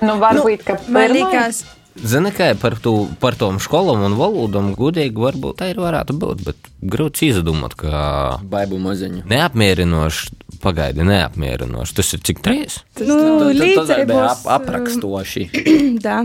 Nu, 0.03 0.17
varbūt, 0.21 0.63
ka 0.67 0.77
Man 0.93 1.13
liekas, 1.15 1.63
Zini, 1.97 2.29
kā 2.36 2.51
par, 2.62 2.75
tu, 2.77 3.07
par 3.21 3.33
tom 3.39 3.57
skolām 3.62 4.03
un 4.05 4.15
valodām 4.19 4.69
gudīgi 4.77 5.17
varbūt 5.17 5.57
tā 5.62 5.71
ir 5.71 5.79
varētu 5.81 6.13
būt, 6.21 6.43
bet 6.45 6.67
grūti 6.86 7.31
izdomāt, 7.31 7.73
ka 7.79 8.38
Baibu 8.45 8.77
maziņu. 8.81 9.23
neapmierinoši, 9.29 10.29
pagaidi, 10.62 11.05
neapmierinoši. 11.07 11.95
Tas 11.97 12.13
ir 12.13 12.21
cik 12.29 12.43
trīs? 12.45 12.81
Nu, 13.01 13.17
Tas 13.39 13.57
līdzekļos, 13.57 14.27
ap, 14.29 14.45
aprakstoši. 14.60 15.47
Tā. 16.05 16.19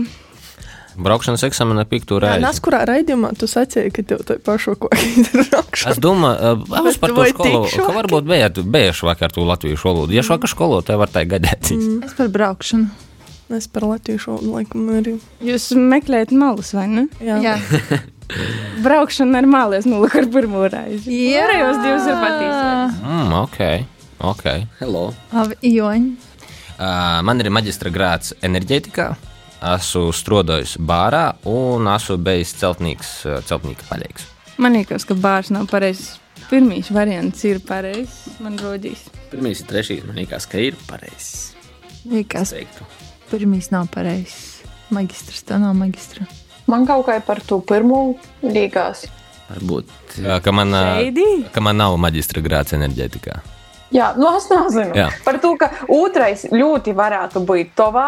Braukšanas 0.93 1.41
eksāmenā 1.47 1.87
piktu 1.89 2.19
Jā, 2.19 2.27
reizi. 2.27 2.43
Nes 2.45 2.59
kurā 2.61 2.83
raidījumā 2.85 3.31
tu 3.41 3.49
sacīji, 3.49 3.89
ka 3.95 4.03
tev 4.11 4.21
tā 4.27 4.37
paša 4.45 4.75
ko 4.77 4.91
ir 5.09 5.47
rakšana. 5.55 5.95
Es 5.95 5.97
domāju, 5.97 6.51
es 6.91 6.99
par 7.01 7.15
to 7.17 7.25
skolu, 7.31 7.63
ka 7.73 7.95
varbūt 7.97 8.29
bija, 8.29 8.51
bija 8.61 8.93
švakar 8.93 9.33
tu 9.33 9.47
latviešu 9.47 9.89
valodu. 9.89 10.13
Ja 10.13 10.21
švakar 10.21 10.53
skolotāji 10.53 11.01
var 11.01 11.09
tā 11.09 11.25
gadēt. 11.25 11.73
Mm. 11.73 12.03
es 12.05 12.13
par 12.19 12.29
braukšanu. 12.29 13.09
Es 13.51 13.67
par 13.67 13.83
latviešu 13.89 14.37
laikam 14.47 14.87
arī. 14.95 15.17
Jūs 15.43 15.71
meklējat 15.75 16.31
malus, 16.37 16.71
vai 16.75 16.87
ne? 16.91 17.07
Jā. 17.23 17.39
Jā. 17.43 17.55
Braukšana 18.85 19.41
ar 19.41 19.49
mālēs 19.49 19.87
nulli 19.89 20.09
ar 20.15 20.29
pirmo 20.31 20.63
reizi. 20.71 21.11
Jā. 21.11 21.43
Pārējos 21.43 21.81
divus 21.83 22.07
ir 22.07 22.21
patīkami. 22.21 22.95
Mm, 23.03 23.35
ok, 23.41 23.59
ok. 24.31 24.47
Hello. 24.79 25.03
Labi, 25.35 25.59
Joņi. 25.73 26.15
Uh, 26.73 27.19
man 27.27 27.43
ir 27.43 27.51
maģistra 27.53 27.91
grāts 27.93 28.33
enerģētikā. 28.43 29.11
Esmu 29.73 30.09
strādājis 30.15 30.75
bārā 30.83 31.29
un 31.47 31.87
esmu 31.93 32.17
bijis 32.23 32.51
celtnieks, 32.59 33.13
celtnieka 33.47 33.87
paļīgs. 33.87 34.27
Man 34.59 34.75
liekas, 34.75 35.05
ka 35.07 35.15
bārs 35.15 35.53
nav 35.53 35.69
pareizs. 35.71 36.17
Pirmīs 36.49 36.91
variants 36.93 37.45
ir 37.47 37.61
pareizs. 37.63 38.25
Man 38.43 38.59
rodīs. 38.59 39.05
Pirmīs 39.31 39.63
ir 39.63 39.71
trešīs, 39.71 40.03
man 40.09 40.19
liekas, 40.19 40.49
ka 40.51 40.59
ir 40.59 40.75
pareizs. 40.89 41.53
Liekas, 42.09 42.51
Teiktu. 42.51 42.89
Pirmīs 43.33 43.71
nav 43.73 43.89
pareizs. 43.93 44.61
Magistrs, 44.93 45.41
tā 45.47 45.57
nav 45.61 45.73
magistra. 45.77 46.27
Man 46.69 46.85
kaut 46.87 47.07
kā 47.09 47.17
par 47.25 47.41
to 47.43 47.59
pirmo 47.65 48.13
līgās. 48.45 49.07
Varbūt. 49.49 49.89
Ka, 50.45 50.53
man, 50.55 50.71
ka 51.51 51.63
man 51.65 51.81
nav 51.81 51.97
maģistra 52.01 52.43
grāts 52.45 52.77
enerģētikā. 52.77 53.41
Jā, 53.93 54.07
nu 54.17 54.29
es 54.37 54.47
nezinu. 54.49 54.93
Jā. 54.97 55.07
Par 55.25 55.37
to, 55.43 55.51
ka 55.61 55.67
otrais 55.93 56.47
ļoti 56.49 56.95
varētu 56.97 57.43
būt 57.45 57.73
tavā 57.77 58.05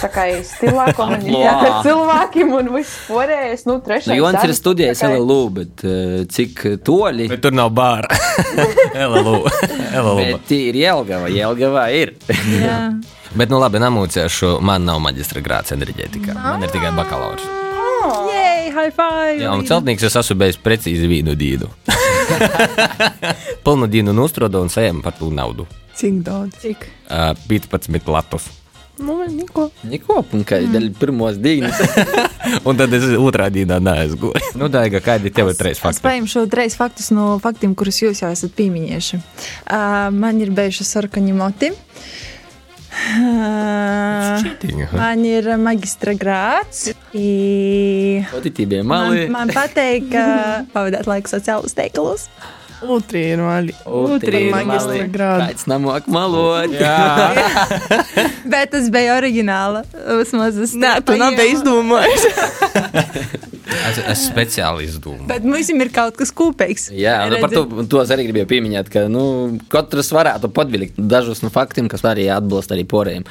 tā 0.00 0.08
kā 0.14 0.24
stilā, 0.46 0.86
komunicēt 0.96 1.66
ar 1.68 1.74
cilvēkiem 1.84 2.54
un 2.56 2.70
viss 2.78 2.94
pārējais. 3.10 3.66
Nu, 3.68 3.78
trešais. 3.84 4.08
Nu, 4.14 4.16
Jons 4.22 4.40
ir 4.48 4.54
studējis 4.56 5.02
kā- 5.04 5.10
LLU, 5.18 5.38
bet 5.58 5.84
uh, 5.84 6.22
cik 6.32 6.64
toļi? 6.86 7.28
Bet 7.34 7.44
tur 7.44 7.52
nav 7.56 7.70
bāra. 7.76 8.08
LLU. 9.10 9.36
LLU. 9.92 10.16
Bet 10.22 10.56
ir 10.56 10.80
Jelgava, 10.80 11.28
Jelgava 11.32 11.86
ir. 11.92 12.16
Jā. 12.56 12.80
Bet, 13.36 13.50
nu 13.52 13.58
labi, 13.60 13.76
namūcēšu. 13.82 14.54
Man 14.64 14.86
nav 14.88 15.00
maģistra 15.04 15.42
grāts 15.44 15.74
enerģētikā. 15.74 16.32
Man 16.38 16.62
ir 16.64 16.70
tikai 16.72 16.94
bakalaurs. 16.96 17.44
Jej, 18.30 18.70
high 18.72 18.92
five! 18.94 19.34
Jā, 19.42 19.50
un 19.52 19.66
celtnieks 19.66 20.06
es 20.08 20.14
esmu 20.16 20.38
bijis 20.40 20.56
precīzi 20.62 21.08
vienu 21.10 21.34
dienu. 21.36 21.68
Pilnu 23.64 23.88
dienu 23.90 24.14
nostrodu 24.16 24.62
un 24.64 24.70
saņēmu 24.72 25.02
par 25.04 25.16
to 25.18 25.30
naudu. 25.34 25.66
Cik 25.96 26.22
daudz? 26.26 26.60
Cik? 26.62 26.86
Uh, 27.08 27.32
15 27.48 28.10
latus. 28.12 28.50
Nu, 28.96 29.18
neko. 29.28 29.66
Niko, 29.84 30.22
un 30.32 30.44
kā 30.48 30.62
ir 30.64 30.70
daļa 30.72 30.92
pirmos 30.96 31.36
dienas. 31.40 31.76
Un 32.68 32.78
tad 32.78 32.92
es 32.96 33.02
otrā 33.18 33.48
dienā 33.52 33.76
neaizgūju. 33.82 34.54
Nu, 34.56 34.70
Daiga, 34.72 35.02
kādi 35.04 35.32
tev 35.34 35.50
ir 35.50 35.58
trīs 35.58 35.76
Es 35.76 35.82
fakti? 35.82 36.04
paņemšu 36.04 36.44
trīs 36.48 36.76
faktus 36.78 37.10
no 37.12 37.34
faktiem, 37.42 37.74
kurus 37.76 37.98
jūs 38.00 38.22
jau 38.22 38.30
esat 38.32 38.54
pieminējuši. 38.56 39.18
Uh, 39.18 40.06
man 40.14 40.40
ir 40.40 40.54
bijuši 40.56 40.86
sarkaņi 40.88 41.34
moti. 41.36 41.72
Uh, 41.74 42.35
Cheating, 44.42 44.82
huh? 44.88 44.96
man 44.96 45.24
ir 45.28 45.48
magistra 45.60 46.14
grāts. 46.16 46.88
I... 47.12 48.22
Pozitīvie 48.32 48.82
Man, 48.82 49.10
mali. 49.12 49.26
man 49.32 49.52
patīk, 49.52 50.08
ka 50.12 50.24
pavadīt 50.72 51.08
laiku 51.10 51.32
sociālos 51.32 51.76
teikalos. 51.76 52.28
Ir 54.46 54.52
maģistra 54.52 54.92
mali. 54.92 55.08
grādi. 55.14 55.46
Kāds 55.46 55.68
namok 55.70 56.08
malot. 56.12 56.74
Bet 58.52 58.72
tas 58.74 58.90
bija 58.92 59.16
oriģināla. 59.16 59.84
Vismaz 60.20 60.60
es 60.60 60.74
Nē, 60.76 60.98
tu 61.06 61.16
nav 61.16 61.36
paņēmu. 61.36 61.52
izdomājis. 61.56 62.26
Es, 63.66 63.98
es 63.98 64.20
speciāli 64.28 64.86
izdomāju. 64.86 65.26
Bet 65.26 65.44
mums 65.46 65.68
ir 65.70 65.90
kaut 65.94 66.16
kas 66.18 66.30
kopīgs. 66.34 66.88
Jā, 66.94 67.16
nu, 67.30 67.38
par 67.42 67.50
to, 67.50 67.64
to 67.90 68.00
es 68.02 68.12
arī 68.14 68.28
gribēju 68.28 68.48
pieminēt, 68.50 68.90
ka 68.90 69.04
nu, 69.10 69.24
katrs 69.70 70.12
varētu 70.14 70.50
padvilkt 70.54 71.00
dažus 71.10 71.42
no 71.42 71.50
faktiem, 71.54 71.90
kas 71.90 72.04
arī 72.06 72.28
atbilst 72.32 72.74
arī 72.74 72.86
porējiem. 72.88 73.26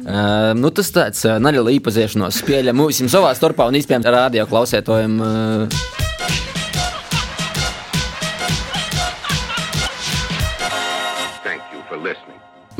Uh, 0.00 0.52
nu, 0.56 0.72
tas 0.74 0.92
tāds 0.94 1.24
uh, 1.28 1.38
neliela 1.42 1.72
īpazīšanās 1.76 2.42
spēle 2.42 2.76
mums 2.76 3.00
savā 3.12 3.32
starpā 3.36 3.68
un 3.68 3.80
iespējams 3.80 4.08
radio 4.12 4.46
klausētojiem. 4.52 5.18
Uh, 5.20 6.49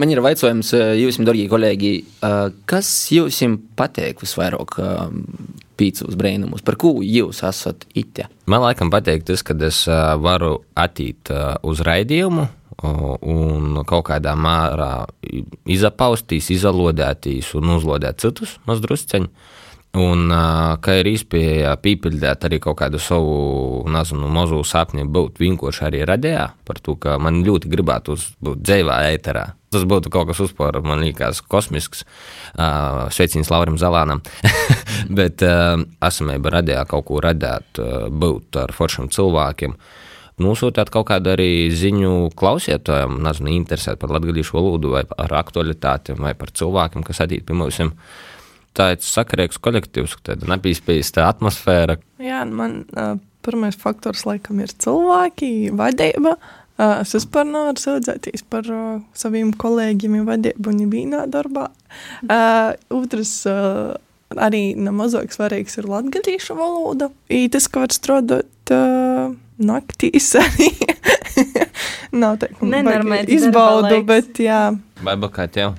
Man 0.01 0.09
ir 0.09 0.23
jautājums 0.23 0.71
jums, 0.73 1.19
darbie 1.29 1.45
kolēģi, 1.51 1.91
kas 2.71 2.89
jums 3.13 3.37
patīk 3.77 4.23
visvairāk 4.25 4.79
uh, 4.81 5.11
pīcis 5.81 6.17
brīnumus? 6.17 6.65
Par 6.65 6.79
ko 6.81 6.99
jūs 7.05 7.43
esat 7.47 7.85
ite? 7.97 8.29
Man 8.51 8.65
laikam 8.65 8.93
patīk 8.93 9.27
tas, 9.29 9.45
ka 9.47 9.57
es 9.67 9.83
uh, 9.89 10.15
varu 10.21 10.61
attīt 10.79 11.33
uh, 11.33 11.57
uz 11.67 11.83
raidījumu 11.87 12.47
uh, 12.47 13.15
un 13.21 13.81
kaut 13.89 14.09
kādā 14.11 14.33
mērā 14.37 15.07
izapaustīs, 15.69 16.49
izolodētīs 16.57 17.55
un 17.61 17.77
uzlodēt 17.77 18.25
citus 18.25 18.59
mazdrusceņus. 18.71 19.57
Un 20.01 20.29
uh, 20.31 20.77
ka 20.79 21.01
ir 21.01 21.09
iespēja 21.11 21.73
pīpildīt 21.83 22.45
arī 22.47 22.61
kaut 22.63 22.79
kādu 22.79 23.01
savu, 23.03 23.83
nezinu, 23.91 24.29
mazu 24.31 24.61
sapni, 24.63 25.03
būt 25.03 25.41
vienkārši 25.43 25.89
arī 25.89 26.05
radījā 26.07 26.45
par 26.65 26.79
to, 26.79 26.95
ka 26.95 27.17
man 27.19 27.43
ļoti 27.43 27.73
gribētu 27.73 28.15
būt 28.39 28.63
dzīvā 28.63 29.01
ēterā. 29.11 29.49
Tas 29.71 29.85
būtu 29.87 30.11
kaut 30.11 30.27
kas 30.27 30.41
uzpār, 30.43 30.81
man 30.83 30.99
liekas, 30.99 31.39
kosmisks. 31.47 32.01
Uh, 32.59 33.05
sveiciens 33.15 33.53
Laurim 33.53 33.77
Zalānam. 33.79 34.19
Bet 35.19 35.45
uh, 35.47 35.79
esamība 36.03 36.51
radījā 36.57 36.81
kaut 36.91 37.07
ko 37.07 37.21
radīt, 37.23 37.79
uh, 37.79 38.09
būt 38.11 38.59
ar 38.65 38.75
foršiem 38.75 39.07
cilvēkiem. 39.15 39.77
Nosūtīt 40.43 40.91
kaut 40.91 41.07
kādu 41.13 41.31
arī 41.37 41.71
ziņu 41.71 42.33
klausītājiem, 42.35 43.21
nezinu, 43.23 43.55
interesēt 43.61 44.03
par 44.03 44.11
latviešu 44.17 44.59
valodu 44.59 44.91
vai 44.97 45.05
par 45.07 45.39
aktualitātēm 45.39 46.19
vai 46.19 46.35
par 46.35 46.51
cilvēkiem, 46.51 47.07
kas 47.07 47.23
atīt 47.23 47.47
pie 47.47 47.55
mums. 47.63 47.79
Tā 48.75 48.93
ir 48.97 49.05
sakarīgs 49.07 49.63
kolektīvs, 49.63 50.19
tāda 50.27 50.51
nepīspīsta 50.51 51.29
atmosfēra. 51.31 52.01
Jā, 52.19 52.43
man 52.43 52.81
uh, 52.91 53.21
pirmais 53.47 53.79
faktors 53.79 54.27
laikam 54.27 54.65
ir 54.67 54.75
cilvēki, 54.83 55.71
vadība. 55.79 56.35
Uh, 56.35 56.60
es 57.03 57.15
vispār 57.17 57.49
nevaru 57.49 57.81
sūdzēties 57.81 58.47
par 58.53 58.69
uh, 58.73 59.01
saviem 59.17 59.53
kolēģiem, 59.57 60.21
vadību 60.29 60.73
un 60.73 60.87
vienā 60.93 61.25
darbā. 61.31 61.69
Uh, 62.25 62.73
otrs, 62.95 63.35
uh, 63.51 63.97
arī 64.39 64.63
nemazāk 64.79 65.35
svarīgs 65.35 65.79
ir 65.81 65.91
latviešu 65.91 66.57
valoda. 66.59 67.11
I 67.29 67.49
tas, 67.53 67.69
ka 67.69 67.85
var 67.85 67.95
strādāt 67.95 68.75
uh, 68.75 69.35
naktīs, 69.61 70.33
arī 70.45 70.71
nav 72.17 72.41
tā, 72.41 72.51
ka 72.57 73.23
izbaudu, 73.29 74.03
bet 74.09 74.43
jā. 74.43 74.65
Vai 75.05 75.17
kā 75.35 75.49
tev? 75.51 75.77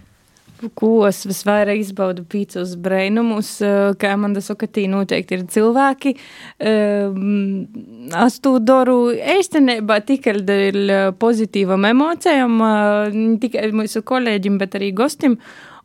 Ko 0.78 1.08
es 1.08 1.24
visvairāk 1.26 1.80
izbaudu 1.82 2.26
pīcis 2.30 2.76
brainumus, 2.78 3.56
eh, 3.66 3.94
kā 3.98 4.14
man 4.18 4.36
tas 4.38 4.52
saka, 4.52 4.68
tī 4.68 4.88
noteikti 4.90 5.40
ir 5.40 5.44
cilvēki. 5.50 6.16
Um, 6.60 7.68
Es 8.12 8.40
to 8.44 8.60
daru 8.60 9.14
īstenībā 9.14 10.02
tikai 10.04 10.34
dēļ 10.44 11.14
pozitīvam 11.18 11.86
emocijām, 11.88 12.58
eh, 12.62 13.12
ne 13.14 13.38
tikai 13.38 13.72
mūsu 13.72 14.02
kolēģim, 14.04 14.58
bet 14.58 14.76
arī 14.76 14.94
gostim. 14.94 15.38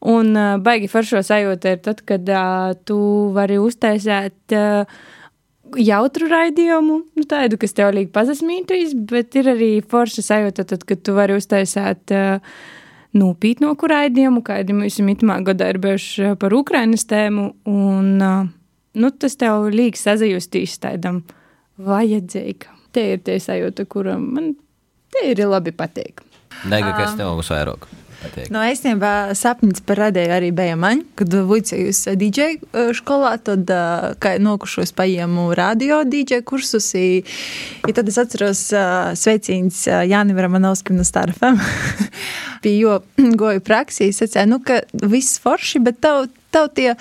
Un 0.03 0.37
eh, 0.37 0.57
baigi 0.59 0.89
foršo 0.89 1.23
sajūta 1.25 1.77
ir 1.77 1.83
tad, 1.85 2.03
kad 2.07 2.29
uh, 2.29 2.75
tu 2.85 2.99
vari 3.33 3.57
uztaisīt 3.59 4.53
uh, 4.53 4.85
jautru 5.75 6.29
raidījumu, 6.31 6.99
nu, 7.17 7.27
tādu, 7.29 7.59
kas 7.59 7.75
tev 7.77 7.95
liek 7.97 8.13
pazasmītīs, 8.15 8.95
bet 9.09 9.37
ir 9.41 9.51
arī 9.57 9.71
forša 9.83 10.25
sajūta, 10.27 10.67
tad, 10.69 10.85
kad 10.87 11.03
tu 11.03 11.17
vari 11.17 11.39
uztaisīt 11.39 12.15
uh, 12.15 12.59
nopietnoku 13.17 13.89
raidījumu, 13.91 14.43
kādi 14.47 14.77
mums 14.77 14.99
itamā 15.01 15.41
gadā 15.47 15.71
ir 15.73 15.81
bijuši 15.83 16.35
par 16.41 16.55
Ukrainas 16.57 17.07
tēmu, 17.09 17.49
un 17.71 18.23
uh, 18.23 18.49
nu, 18.97 19.11
tas 19.11 19.37
tev 19.41 19.69
liek 19.73 19.99
sazajustīs 19.99 20.79
tādam 20.83 21.23
vajadzīgam. 21.77 22.79
Te 22.93 23.11
ir 23.13 23.21
tie 23.25 23.37
sajūta, 23.43 23.85
kuram 23.91 24.31
man 24.37 24.55
te 25.13 25.27
ir 25.33 25.45
labi 25.49 25.75
patīk. 25.77 26.23
Daiga, 26.71 26.95
kas 26.97 27.19
tev 27.19 27.37
visvairāk 27.41 27.89
patīk? 28.27 28.51
No 28.55 28.63
īstenībā 28.67 29.13
sapnis 29.39 29.83
par 29.87 30.01
radēju 30.05 30.35
arī 30.37 30.51
bija 30.57 30.77
man, 30.79 31.03
kad 31.19 31.33
vicējos 31.49 32.05
DJ 32.19 32.59
skolā, 32.99 33.37
tad 33.47 33.71
kā 34.23 34.37
nokušos 34.43 34.93
paņēmu 34.97 35.49
radio 35.59 36.03
DJ 36.07 36.43
kursus. 36.47 36.91
I, 36.99 37.23
i 37.87 37.97
tad 37.97 38.11
es 38.11 38.19
atceros 38.21 38.67
ā, 38.77 38.87
sveiciens 39.19 39.85
Jānim 39.87 40.39
Ramanovskim 40.43 40.99
no 40.99 41.07
Starfam. 41.07 41.61
Pie 42.65 42.77
jo 42.81 42.99
goju 43.17 43.63
praksī, 43.65 44.11
es 44.11 44.21
teicu, 44.23 44.47
nu, 44.51 44.61
ka 44.65 44.83
viss 45.07 45.41
forši, 45.43 45.83
bet 45.87 46.01
tev, 46.05 46.27
tev 46.55 46.71
tie 46.77 46.95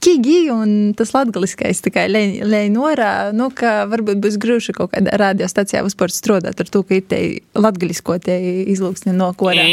kigi 0.00 0.48
un 0.52 0.94
tas 0.96 1.12
latgaliskais 1.14 1.82
tikai 1.84 2.06
lej 2.10 2.70
norā, 2.72 3.30
nu, 3.36 3.50
ka 3.54 3.84
varbūt 3.90 4.20
būs 4.24 4.38
grūši 4.40 4.74
kaut 4.76 4.94
kādā 4.94 5.16
radiostacijā 5.20 5.82
vispār 5.86 6.12
strādāt 6.14 6.62
ar 6.62 6.72
to, 6.72 6.82
ka 6.86 6.96
ir 6.98 7.06
te 7.10 7.20
latgalisko 7.58 8.16
te 8.24 8.36
izlūksni 8.72 9.14
no 9.16 9.30
korā. 9.38 9.66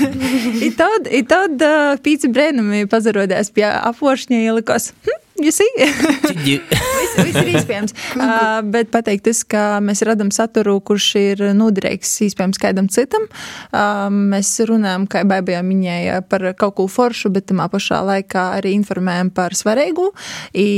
I 0.66 0.70
tad, 0.76 1.08
i 1.08 1.22
tad 1.28 1.64
pīci 2.04 2.30
brēnumi 2.32 2.84
pazarodās 2.92 3.52
pie 3.54 3.66
apvošņa 3.72 4.42
ielikos. 4.44 4.92
Hm, 5.06 5.21
you 5.36 5.50
see? 5.50 5.68
viss, 5.78 7.14
viss 7.16 7.40
ir 7.42 7.52
iespējams. 7.56 7.96
Uh, 8.22 8.60
bet 8.68 8.90
pateikt, 8.92 9.24
tas, 9.26 9.40
ka 9.48 9.80
mēs 9.82 10.02
radām 10.06 10.28
saturu, 10.34 10.76
kurš 10.84 11.06
ir 11.18 11.40
noderīgs 11.56 12.10
iespējams 12.26 12.60
kādam 12.60 12.86
citam. 12.92 13.24
Uh, 13.72 14.06
mēs 14.12 14.50
runājam, 14.68 15.06
kā 15.10 15.24
Bībelē 15.26 15.62
minēja, 15.66 16.20
par 16.28 16.44
kaut 16.58 16.76
ko 16.78 16.86
foršu, 16.92 17.32
bet 17.34 17.48
tamā 17.50 17.66
pašā 17.72 18.02
laikā 18.06 18.44
arī 18.60 18.74
informējam 18.76 19.32
par 19.34 19.56
svarīgu. 19.58 20.10
I, 20.54 20.68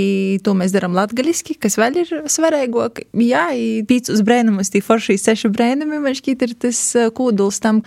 to 0.46 0.56
mēs 0.56 0.74
darām 0.74 0.96
latgaļiski, 0.96 1.58
kas 1.60 1.78
vēl 1.80 2.00
ir 2.04 2.14
svarīgāk. 2.32 3.04
Jā, 3.26 3.48
pīcis 3.90 4.24
brēnumus, 4.26 4.72
tī 4.72 4.82
forši 4.84 5.18
seši 5.20 5.52
brēnumi, 5.54 6.00
man 6.06 6.16
šķiet, 6.16 6.46
ir 6.48 6.58
tas 6.66 6.84
uh, 6.96 7.10
kūduls 7.14 7.60
tam 7.64 7.84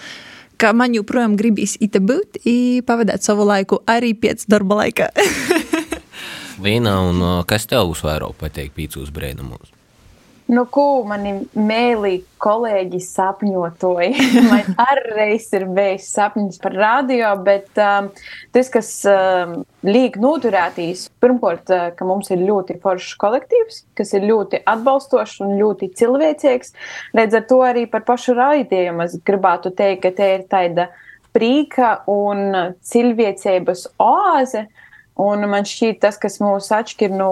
ka 0.58 0.74
man 0.74 0.96
joprojām 0.98 1.36
gribīs 1.38 1.78
būt, 1.80 2.42
pavadīt 2.88 3.26
savu 3.26 3.46
laiku 3.46 3.82
arī 3.86 4.14
pēc 4.18 4.48
darba 4.50 4.84
laika. 4.84 5.12
Vīna, 6.58 7.00
un 7.10 7.22
uh, 7.22 7.40
kas 7.48 7.68
tev 7.70 7.92
visvairāk 7.92 8.38
patīk 8.40 8.72
pīcūs 8.78 9.12
brēnumos? 9.14 9.74
Nu, 10.48 10.62
ko 10.72 11.04
mani 11.04 11.34
mēlī 11.60 12.22
kolēģi 12.40 13.02
sapņotoja. 13.04 14.28
Man 14.48 14.78
arī 14.80 15.36
ir 15.36 15.66
bijis 15.76 16.08
sapnis 16.16 16.60
par 16.64 16.78
radio, 16.80 17.34
bet 17.44 17.82
um, 17.84 18.08
tas, 18.56 18.72
kas 18.72 18.92
um, 19.12 19.58
liek 19.84 20.16
noturētīs, 20.24 21.10
pirmkārt, 21.20 21.68
uh, 21.76 21.90
ka 22.00 22.08
mums 22.08 22.32
ir 22.32 22.46
ļoti 22.48 22.78
foršs 22.84 23.18
kolektīvs, 23.20 23.82
kas 24.00 24.16
ir 24.16 24.30
ļoti 24.30 24.64
atbalstošs 24.64 25.42
un 25.44 25.58
ļoti 25.60 25.92
cilvēcīgs. 26.00 26.74
Līdz 27.20 27.42
ar 27.42 27.46
to 27.52 27.60
arī 27.68 27.84
par 27.92 28.08
pašu 28.08 28.38
raidījumu 28.40 29.04
es 29.04 29.20
gribētu 29.28 29.76
teikt, 29.76 30.06
ka 30.08 30.16
te 30.16 30.34
ir 30.38 30.48
tāda 30.48 30.88
prīka 31.36 31.98
un 32.08 32.78
cilvēcības 32.88 33.90
oāze. 34.00 34.70
Un 35.18 35.48
man 35.50 35.66
šķiet, 35.66 35.98
tas, 36.04 36.20
kas 36.22 36.36
mūs 36.38 36.68
atšķir 36.78 37.14
no 37.18 37.32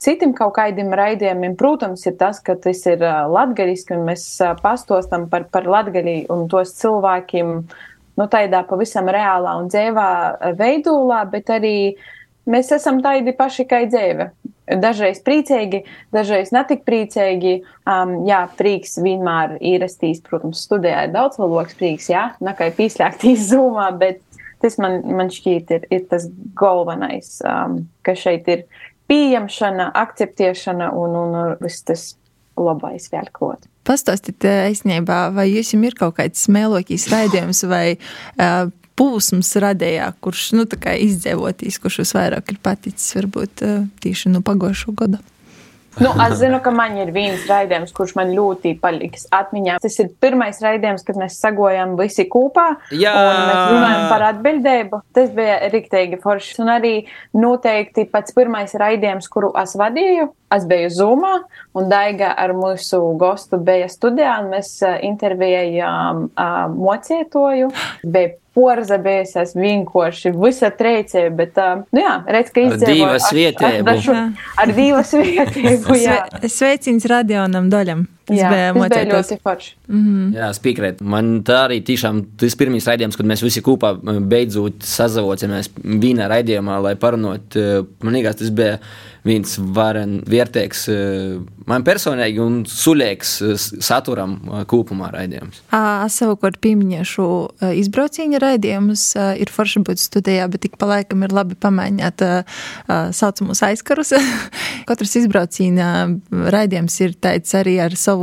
citiem 0.00 0.30
kaut 0.36 0.54
kādiem 0.56 0.94
raidījumiem, 0.96 1.58
protams, 1.60 2.06
ir 2.08 2.14
tas, 2.16 2.40
ka 2.40 2.56
tas 2.56 2.80
ir 2.88 3.04
latgaļiski 3.04 3.98
un 3.98 4.06
mēs 4.08 4.24
pastostam 4.62 5.26
par, 5.28 5.44
par 5.52 5.68
latgaļi 5.68 6.22
un 6.32 6.46
tos 6.48 6.72
cilvēkiem, 6.80 7.50
nu, 8.18 8.26
tādā 8.32 8.62
pavisam 8.70 9.10
reālā 9.12 9.58
un 9.60 9.68
dzīvā 9.68 10.08
veidolā, 10.56 11.20
bet 11.28 11.52
arī 11.52 11.74
mēs 12.48 12.72
esam 12.78 13.02
tādi 13.04 13.36
paši 13.36 13.68
kā 13.68 13.82
dzīve. 13.84 14.30
Dažreiz 14.68 15.20
priecīgi, 15.24 15.82
dažreiz 16.12 16.50
netik 16.52 16.82
priecīgi. 16.88 17.58
Um, 17.88 18.22
jā, 18.28 18.42
prieks 18.56 18.98
vienmēr 19.00 19.58
ir 19.58 19.78
ierastīs, 19.78 20.20
protams, 20.24 20.64
studijā 20.64 21.06
ir 21.06 21.14
daudz 21.14 21.40
valodas 21.40 21.76
prieks, 21.76 22.08
jā, 22.12 22.30
nekai 22.44 22.72
pīslēgtīs 22.76 23.46
zumā, 23.52 23.90
bet 24.00 24.20
tas 24.62 24.78
man, 24.82 25.00
man 25.18 25.32
šķiet 25.32 25.74
ir, 25.76 25.88
ir 25.94 26.06
tas 26.10 26.28
galvenais, 26.58 27.38
um, 27.46 27.82
ka 28.06 28.16
šeit 28.18 28.48
ir 28.50 28.64
pieņemšana, 29.08 29.90
akceptēšana 29.96 30.90
un, 30.96 31.16
un, 31.16 31.36
un 31.38 31.54
viss 31.62 31.86
tas 31.88 32.10
labais 32.58 33.08
vēl 33.12 33.30
klāt. 33.32 33.68
Pastāstiet, 33.88 34.44
īstenībā, 34.44 35.28
vai 35.32 35.46
jums 35.48 35.72
ir 35.72 35.96
kaut 35.96 36.18
kāds 36.18 36.44
smēlokīs 36.44 37.08
raidījums 37.12 37.62
vai 37.70 37.96
uh, 37.96 38.68
pūsms 38.98 39.54
radījā, 39.62 40.10
kurš 40.24 40.50
nu, 40.58 40.66
izdzīvotīs, 40.68 41.78
kurš 41.80 42.02
jūs 42.02 42.14
vairāk 42.18 42.52
ir 42.52 42.60
paticis, 42.62 43.14
varbūt 43.16 43.64
uh, 43.64 43.82
tieši 44.04 44.34
no 44.34 44.44
pagājušo 44.44 44.92
gadu? 44.98 45.22
Nu, 45.98 46.12
es 46.22 46.36
zinu, 46.38 46.60
ka 46.62 46.70
man 46.74 46.94
ir 47.00 47.10
viens 47.14 47.42
raidījums, 47.50 47.90
kurš 47.96 48.14
man 48.18 48.30
ļoti 48.36 48.74
paliks 48.82 49.26
atmiņā. 49.34 49.78
Tas 49.82 49.96
ir 49.98 50.12
pirmais 50.22 50.60
raidījums, 50.62 51.02
kad 51.06 51.18
mēs 51.18 51.38
sagojam 51.42 51.96
visi 51.98 52.28
kopā. 52.30 52.68
Jā! 52.94 53.14
Mēs 53.18 53.62
runājam 53.72 54.04
par 54.12 54.26
atbildību. 54.28 55.00
Tas 55.16 55.32
bija 55.34 55.58
riktīgi 55.72 56.20
forši. 56.22 56.54
Un 56.62 56.72
arī 56.76 56.94
noteikti 57.34 58.06
pats 58.12 58.36
pirmais 58.36 58.74
raidījums, 58.78 59.30
kuru 59.32 59.50
es 59.58 59.74
vadīju, 59.78 60.30
es 60.54 60.66
biju 60.70 60.92
Zoomā, 60.94 61.34
un 61.76 61.90
Daiga 61.90 62.30
ar 62.38 62.54
mūsu 62.56 63.00
gostu 63.18 63.58
bija 63.62 63.90
studijā, 63.90 64.38
un 64.44 64.52
mēs 64.54 64.76
uh, 64.86 65.00
intervējām 65.08 66.28
uh, 66.28 66.60
mocietoju. 66.78 67.72
Bija 68.06 68.36
porza 68.58 68.98
bijusies 68.98 69.54
vienkārši 69.54 70.34
visa 70.34 70.72
treicēja, 70.74 71.30
bet, 71.38 71.54
uh, 71.62 71.86
nu 71.94 72.02
jā, 72.02 72.18
redz, 72.26 72.50
ka 72.50 72.64
Ar 72.66 72.74
izdzīvoja. 72.74 72.98
divas 72.98 73.32
vietēbu. 73.38 74.20
Ar 74.58 74.76
divas 74.82 75.14
vietēbu, 75.22 75.98
jā. 76.02 76.20
Sve, 76.42 76.54
sveiciens 76.58 77.06
radionam 77.14 77.70
daļam. 77.70 78.08
Tas 78.28 78.36
Jā, 78.36 78.52
bija 78.52 78.72
tas 78.76 78.92
bija 78.92 79.04
ļoti 79.08 79.38
forši. 79.44 79.74
Jā, 80.36 80.48
es 80.52 80.62
piekrītu. 80.64 81.06
Man 81.08 81.38
tā 81.48 81.62
arī 81.66 81.80
tiešām 81.86 82.22
tas 82.40 82.56
pirmais 82.60 82.88
raidījums, 82.88 83.16
kad 83.16 83.28
mēs 83.28 83.44
visi 83.44 83.62
kopā 83.64 83.94
beidzot 83.98 84.84
sazavocamies 84.84 85.72
vienā 85.82 86.28
raidījumā, 86.28 86.80
lai 86.84 86.96
parunātu. 87.00 87.86
Man 88.04 88.18
liekas, 88.18 88.40
tas 88.42 88.52
bija 88.52 88.76
viens 89.28 89.56
varen 89.58 90.18
vērtīgs 90.28 90.84
eh, 90.92 91.38
man 91.68 91.84
personīgi 91.86 92.40
un 92.42 92.58
sulīgs 92.68 93.34
eh, 93.44 93.54
saturam 93.84 94.36
kopumā 94.70 95.10
raidījums. 95.14 95.62
Es 95.74 96.18
savukārt 96.20 96.60
pieminēšu 96.64 97.26
ā, 97.62 97.72
izbrauciena 97.80 98.40
raidījumus. 98.42 99.04
Ir 99.38 99.50
forši 99.52 99.82
būt 99.86 100.02
studijā, 100.02 100.46
bet 100.50 100.64
tik 100.66 100.76
pa 100.80 100.88
laikam 100.90 101.22
ir 101.26 101.34
labi 101.34 101.56
pamēģināt 101.60 102.24
saucamus 103.16 103.62
aizkarus. 103.66 104.14
Katrs 104.88 105.16
izbrauciena 105.20 105.90
raidījums 106.54 106.96
ir 107.04 107.14
tāds 107.20 107.54
arī 107.58 107.78
ar 107.84 107.96
savu 107.98 108.17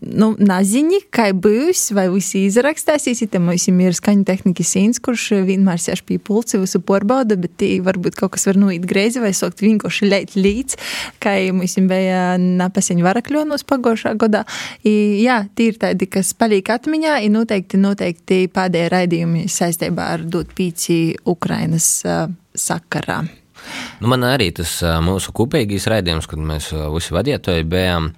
nu, 0.00 0.30
naziņi, 0.38 1.00
kā 1.14 1.30
būs, 1.36 1.90
vai 1.96 2.08
visi 2.12 2.44
izrakstāsīs. 2.48 3.22
Te 3.30 3.40
mums 3.42 3.68
ir 3.70 3.96
skaņu 3.96 4.26
tehnikas 4.28 4.74
īns, 4.80 5.00
kurš 5.02 5.26
vienmēr 5.48 5.80
sēž 5.80 6.04
pie 6.08 6.18
pulci, 6.22 6.58
visu 6.60 6.82
porbauda, 6.84 7.38
bet 7.40 7.56
tī 7.60 7.72
varbūt 7.84 8.18
kaut 8.20 8.34
kas 8.36 8.48
var 8.50 8.60
nuīt 8.60 8.86
greizi 8.88 9.22
vai 9.22 9.32
sokt 9.36 9.62
vienkārši 9.64 10.10
leit 10.10 10.36
līdz, 10.38 10.78
kā 11.22 11.36
mums 11.54 11.78
bija 11.90 12.36
napaseņu 12.40 13.06
varakļonos 13.06 13.66
pagošā 13.68 14.14
godā. 14.20 14.44
I, 14.84 14.94
jā, 15.24 15.42
tī 15.54 15.70
ir 15.72 15.80
tādi, 15.82 16.10
kas 16.10 16.32
paliek 16.38 16.72
atmiņā, 16.76 17.20
ir 17.24 17.34
noteikti, 17.34 17.80
noteikti 17.80 18.42
pēdējie 18.52 18.94
raidījumi 18.94 19.46
saistībā 19.50 20.12
ar 20.16 20.24
dot 20.28 20.54
pīci 20.56 21.00
Ukrainas 21.28 22.00
uh, 22.06 22.26
sakarā. 22.56 23.22
Nu, 24.00 24.08
man 24.08 24.24
arī 24.24 24.48
tas 24.56 24.78
mūsu 25.04 25.34
kopīgais 25.36 25.84
raidījums, 25.92 26.28
kad 26.30 26.40
mēs 26.40 26.70
visi 26.94 27.12
vadītāji 27.12 27.66
bijām, 27.68 28.10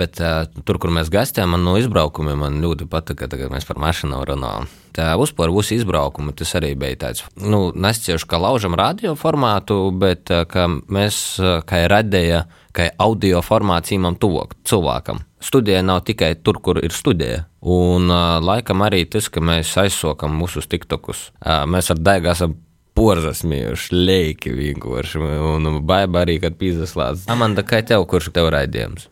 bet 0.00 0.16
tur, 0.64 0.78
kur 0.80 0.92
mēs 0.96 1.12
gastējām, 1.12 1.52
man 1.52 1.66
no 1.66 1.76
izbraukumiem 1.76 2.40
man 2.40 2.56
ļoti 2.64 2.88
patika, 2.88 3.28
kad 3.28 3.52
mēs 3.52 3.68
par 3.68 3.80
mašīnu 3.82 4.22
runājām. 4.32 4.70
Tā 4.96 5.10
uzpār 5.20 5.52
būs 5.52 5.74
izbraukumi, 5.76 6.32
tas 6.32 6.54
arī 6.56 6.72
bija 6.80 6.96
tāds, 7.04 7.26
nu, 7.36 7.68
nescieši 7.76 8.30
kā 8.30 8.40
laužam 8.40 8.78
radio 8.80 9.12
formātu, 9.12 9.90
bet 9.92 10.32
ka 10.48 10.70
mēs, 10.72 11.18
kā 11.68 11.82
radēja, 11.92 12.46
kā 12.72 12.88
audio 13.04 13.44
formāts 13.44 13.92
īmam 13.92 14.16
tuvāk 14.16 14.56
cilvēkam. 14.64 15.20
Studija 15.46 15.82
nav 15.84 16.00
tikai 16.08 16.32
tur, 16.42 16.58
kur 16.64 16.80
ir 16.80 16.94
studija. 16.96 17.44
Un 17.60 18.08
uh, 18.08 18.38
laikam 18.42 18.82
arī 18.86 19.04
tas, 19.10 19.28
ka 19.30 19.42
mēs 19.44 19.72
aizsokam 19.78 20.32
mūsu 20.40 20.62
tiktokus. 20.64 21.28
Uh, 21.38 21.64
mēs 21.70 21.92
ar 21.92 22.00
Daigu 22.00 22.32
esam 22.32 22.56
porzasmījuši, 22.96 23.92
leiki 23.96 24.54
vienkārši. 24.56 25.20
Un 25.52 25.82
baiba 25.86 26.24
arī, 26.24 26.40
kad 26.42 26.56
pīzaslāds. 26.60 27.28
Amanda, 27.32 27.66
kā 27.66 27.82
tev, 27.86 28.06
kurš 28.10 28.32
tev 28.34 28.50
raidījums? 28.54 29.10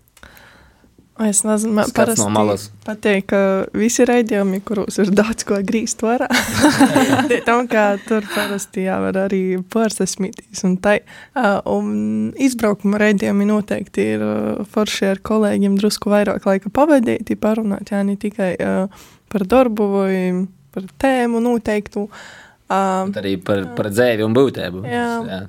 Es 1.22 1.44
nezinu, 1.46 1.76
man 1.76 1.86
Skats 1.86 2.18
no 2.18 2.26
malas. 2.34 2.64
patīk, 2.82 3.28
ka 3.30 3.38
visi 3.70 4.02
raidījumi, 4.02 4.58
kuros 4.66 4.98
ir 4.98 5.12
daudz 5.14 5.44
ko 5.46 5.60
grīzt 5.62 6.02
varā. 6.02 6.26
Tam, 7.46 7.68
kā 7.70 7.84
tur 8.02 8.26
parasti 8.32 8.88
jāvar 8.88 9.20
arī 9.28 9.60
pārsasmītīs 9.70 10.64
un 10.66 10.74
tai. 10.82 10.96
Un 11.70 12.32
izbraukuma 12.34 12.98
raidījumi 12.98 13.46
noteikti 13.46 14.08
ir 14.16 14.26
forši 14.74 15.12
ar 15.12 15.22
kolēģiem 15.30 15.78
drusku 15.78 16.10
vairāk 16.10 16.50
laika 16.50 16.74
pavadīti, 16.74 17.38
parunāt, 17.38 17.94
jā, 17.94 18.02
ne 18.02 18.18
tikai 18.18 18.56
par 19.30 19.46
darbu 19.46 19.90
vai 19.94 20.16
par 20.74 20.90
tēmu 20.98 21.38
noteiktu. 21.46 22.08
Ā, 22.72 22.80
Bet 23.10 23.20
arī 23.22 23.36
par, 23.44 23.66
par 23.76 23.90
dzēvi 23.92 24.24
un 24.24 24.36
būtību. 24.36 24.84
Jā. 24.88 25.08
Jā. 25.28 25.42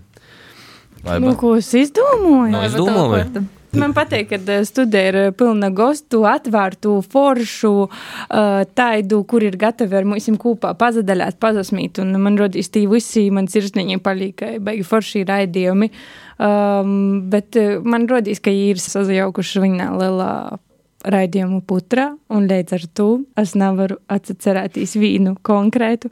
Nu, 1.22 1.36
ko 1.38 1.54
es 1.60 1.70
izdomāju? 1.78 2.52
Nu, 2.52 2.64
es 2.66 2.74
domāju, 2.76 3.46
Man 3.76 3.94
patīk, 3.96 4.30
ka 4.30 4.38
eh, 4.40 4.64
studija 4.68 5.10
ir 5.10 5.18
pilna 5.36 5.70
gostu, 5.76 6.22
atvērtu, 6.30 6.96
foršu, 7.12 7.72
uh, 7.86 8.62
tādu, 8.78 9.22
kur 9.28 9.44
ir 9.44 9.58
gatavi 9.60 9.98
ar 10.00 10.08
mums 10.08 10.30
kopā 10.40 10.72
pazadaļāt, 10.80 11.40
pazasmīt. 11.44 12.00
Un 12.04 12.16
man 12.24 12.40
rodīs 12.40 12.72
tī 12.72 12.86
visi 12.92 13.28
man 13.36 13.50
sirsniņi 13.52 14.00
palīga, 14.06 14.56
baigi 14.64 14.86
forši 14.88 15.26
raidījumi. 15.28 15.92
Um, 16.36 17.26
bet 17.32 17.60
eh, 17.60 17.76
man 17.84 18.08
rodīs, 18.12 18.40
ka 18.44 18.54
ir 18.54 18.80
sazajaukuši 18.82 19.66
viņa 19.66 19.92
lielā 20.00 20.32
raidījumu 21.12 21.62
putrā, 21.68 22.10
un 22.34 22.48
līdz 22.50 22.76
ar 22.78 22.86
to 22.98 23.08
es 23.40 23.54
nevaru 23.58 23.98
atcerēties 24.12 24.96
vienu 25.00 25.36
konkrētu, 25.46 26.10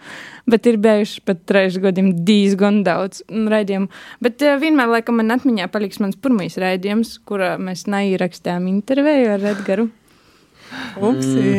bet 0.49 0.69
ir 0.69 0.79
bijuši 0.84 1.23
pat 1.27 1.41
trīs 1.49 1.79
gadiem 1.82 2.12
diezgan 2.27 2.82
daudz 2.86 3.23
raidījumu. 3.29 3.89
Bet 4.23 4.43
uh, 4.45 4.58
vienmēr, 4.62 4.91
laikam, 4.97 5.19
man 5.21 5.36
atmiņā 5.38 5.69
paliks 5.73 6.01
mans 6.03 6.19
pirmais 6.19 6.58
raidījums, 6.62 7.17
kurā 7.27 7.56
mēs 7.62 7.88
neierakstījām 7.91 8.69
interviju 8.71 9.34
ar 9.38 9.49
Edgaru. 9.53 9.89
upsi! 11.01 11.49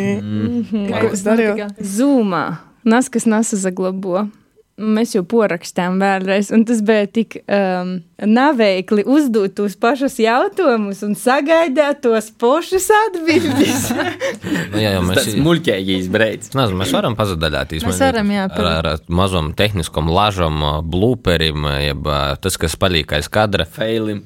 Ko 0.95 1.11
es 1.13 1.27
darīju? 1.27 1.69
Zūmā. 1.79 2.47
Nas, 2.85 3.09
kas 3.09 3.29
nesaglabo. 3.31 4.27
Mēs 4.75 5.13
jau 5.15 5.21
porakstām 5.23 6.01
vēlreiz, 6.03 6.49
un 6.51 6.65
tas 6.67 6.81
bija 6.83 7.07
tik 7.07 7.37
um, 7.47 7.93
naveikli 8.27 9.05
uzdot 9.07 9.55
tos 9.55 9.77
pašus 9.79 10.17
jautājumus 10.19 11.05
un 11.07 11.15
sagaidīt 11.15 12.01
tos 12.03 12.33
pašus 12.43 12.89
atbildības. 12.97 13.85
nu, 14.73 14.83
jā, 14.83 14.97
jau 14.97 15.05
mēs 15.07 15.21
Tas 15.21 15.39
muļķīgais 15.47 16.11
breids. 16.11 16.51
Es 16.51 16.59
Nezinu, 16.59 16.81
mēs 16.83 16.95
varam 16.97 17.15
pazudāties. 17.15 17.87
Mēs 17.87 18.03
varam, 18.03 18.35
jā, 18.35 18.49
par- 18.51 18.71
Ar, 18.73 18.91
ar 18.97 19.07
mazam 19.07 19.53
tehniskam 19.55 20.11
lažam, 20.11 20.59
blūperim, 20.91 21.71
jeb 21.85 22.11
tas, 22.43 22.59
kas 22.59 22.75
palīk 22.75 23.15
aiz 23.15 23.31
kadra. 23.31 23.69
Failim. 23.79 24.25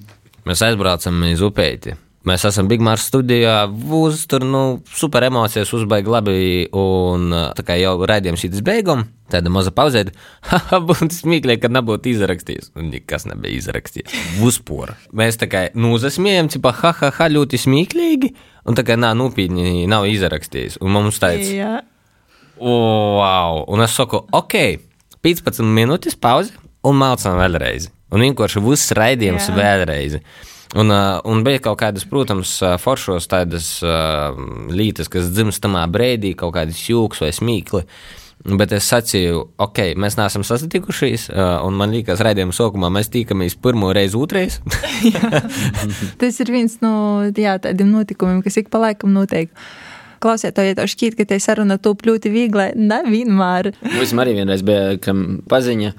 Mēs 0.48 0.64
aizbraucam 0.64 1.26
uz 1.28 1.44
upēti. 1.44 1.98
Mēs 2.26 2.42
esam 2.48 2.66
Big 2.66 2.82
Mars 2.82 3.04
studijā, 3.08 3.68
būs 3.70 4.24
tur 4.28 4.42
nu, 4.42 4.62
super 4.90 5.22
emocijas, 5.28 5.70
uzbaigi 5.76 6.10
labi. 6.10 6.38
Un 6.76 7.28
ā, 7.32 7.42
tā 7.56 7.62
kā 7.66 7.76
jau 7.78 7.94
raidījums 8.10 8.42
šīs 8.42 8.64
beigām, 8.66 9.04
tāda 9.30 9.52
maza. 9.54 9.70
Haha, 10.50 10.80
būtu 10.82 11.12
smieklīgi, 11.14 11.62
kad 11.62 11.74
nebūtu 11.76 12.10
izrakstījis. 12.12 12.72
Un 12.78 12.90
nekas 12.92 13.28
nebija 13.30 13.60
izrakstījis. 13.60 14.16
Uzpora. 14.44 14.98
Mēs 15.14 15.38
tā 15.38 15.46
kā 15.50 15.68
nūzasmējam, 15.78 16.50
cipa, 16.52 16.74
ha, 16.80 16.92
ha, 17.00 17.12
ha, 17.20 17.30
ļoti 17.30 17.62
smieklīgi. 17.62 18.32
Un 18.68 18.76
tā 18.76 18.84
kā 18.84 18.98
nā, 18.98 19.14
nopietni 19.16 19.86
nav 19.88 20.08
izrakstījis. 20.10 20.80
Un 20.82 20.92
mums 20.98 21.22
tāds. 21.22 21.54
Jā. 21.54 21.78
Wow! 22.58 23.62
Un 23.70 23.86
es 23.86 23.94
saku, 23.94 24.24
ok, 24.34 24.58
15 25.22 25.62
minūtes 25.62 26.18
pauze 26.18 26.56
un 26.82 26.98
mācām 26.98 27.38
vēlreiz. 27.38 27.88
Un 28.14 28.24
vienkārši 28.24 28.62
viss 28.64 28.94
raidījums 28.96 29.50
Jā. 29.50 29.56
vēlreiz. 29.56 30.18
Un, 30.76 30.92
un 31.24 31.42
bija 31.46 31.62
kaut 31.64 31.78
kādas, 31.80 32.04
protams, 32.08 32.58
foršos 32.82 33.28
tādas 33.30 33.68
lietas, 34.68 35.08
kas 35.08 35.30
dzimst 35.32 35.62
tamā 35.64 35.86
brīdī, 35.88 36.34
kaut 36.36 36.52
kādas 36.58 36.82
jūgas 36.90 37.22
vai 37.24 37.30
smīkli. 37.32 37.84
Bet 38.58 38.70
es 38.76 38.86
sacīju, 38.86 39.40
ok, 39.60 39.80
mēs 39.98 40.14
neesam 40.18 40.44
sasitikušies, 40.46 41.26
un 41.66 41.74
man 41.78 41.90
liekas, 41.90 42.20
raidījuma 42.22 42.54
sākumā 42.54 42.90
mēs 42.94 43.10
tikamies 43.10 43.56
pirmo 43.58 43.90
reizi, 43.96 44.14
otrais. 44.20 44.60
Tas 46.20 46.38
ir 46.44 46.52
viens 46.54 46.78
no 46.84 46.92
jā, 47.34 47.56
tādiem 47.64 47.90
notikumiem, 47.90 48.44
kas 48.44 48.60
ik 48.60 48.70
pa 48.70 48.84
laikam 48.84 49.10
notiek. 49.16 49.50
Klausiet, 50.22 50.54
to, 50.54 50.64
ja 50.66 50.86
šķiet, 50.90 51.14
ka 51.18 51.26
te 51.30 51.38
saruna 51.42 51.76
top 51.82 52.02
ļoti 52.06 52.30
viegli, 52.34 52.70
nevienmēr. 52.78 53.72
Mums 53.86 54.14
arī 54.18 54.38
vienreiz 54.40 54.64
bija 54.66 54.96
kam 55.02 55.42
paziņa, 55.50 55.92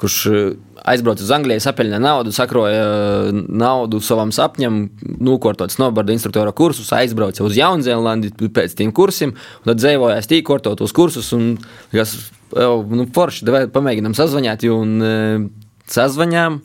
kurš 0.00 0.18
eh, 0.26 0.50
aizbrauca 0.88 1.24
uz 1.24 1.30
Angliju, 1.34 1.62
sapēļņa 1.62 2.00
naudu, 2.02 2.32
sakroja 2.34 2.82
eh, 2.82 3.40
naudu 3.62 4.00
savam 4.04 4.32
sapņam, 4.34 4.82
nokārtot 5.20 5.72
snowboarda 5.74 6.14
instruktora 6.16 6.54
kursus, 6.56 6.92
aizbrauca 6.96 7.44
uz 7.46 7.58
Jaunzēlandi 7.58 8.32
pēc 8.40 8.76
tiem 8.78 8.94
kursiem, 8.96 9.34
tad 9.66 9.82
dzīvojās 9.82 10.30
tīkortot 10.30 10.84
uz 10.84 10.94
kursus, 10.96 11.32
un 11.36 11.52
kas, 11.92 12.16
nu, 12.54 13.08
forši, 13.14 13.44
davai 13.48 13.66
pamēģinām 13.72 14.16
sazvanīt, 14.16 14.64
un 14.72 14.96
eh, 15.04 15.50
sazvanījām, 15.98 16.62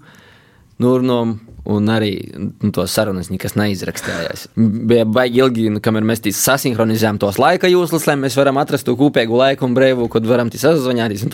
nurnām. 0.83 1.41
Un 1.65 1.87
arī 1.89 2.11
nu, 2.37 2.67
to 2.69 2.83
sarunas 2.85 3.31
nekas 3.33 3.55
neizrakstījās. 3.57 4.43
Bija 4.53 5.01
baigi 5.09 5.39
ilgi, 5.41 5.63
nu, 5.73 5.79
kamēr 5.81 6.05
mēs 6.05 6.21
sasinhronizējām 6.37 7.17
tos 7.17 7.39
laika 7.41 7.65
jūslas, 7.71 8.05
lai 8.05 8.13
mēs 8.21 8.37
varam 8.37 8.59
atrast 8.61 8.85
to 8.85 8.93
kopīgu 8.99 9.39
laiku 9.39 9.65
un 9.65 9.73
brīvu, 9.73 10.05
kad 10.13 10.29
varam 10.29 10.51
tīs 10.53 10.61
sazvanīties. 10.61 11.25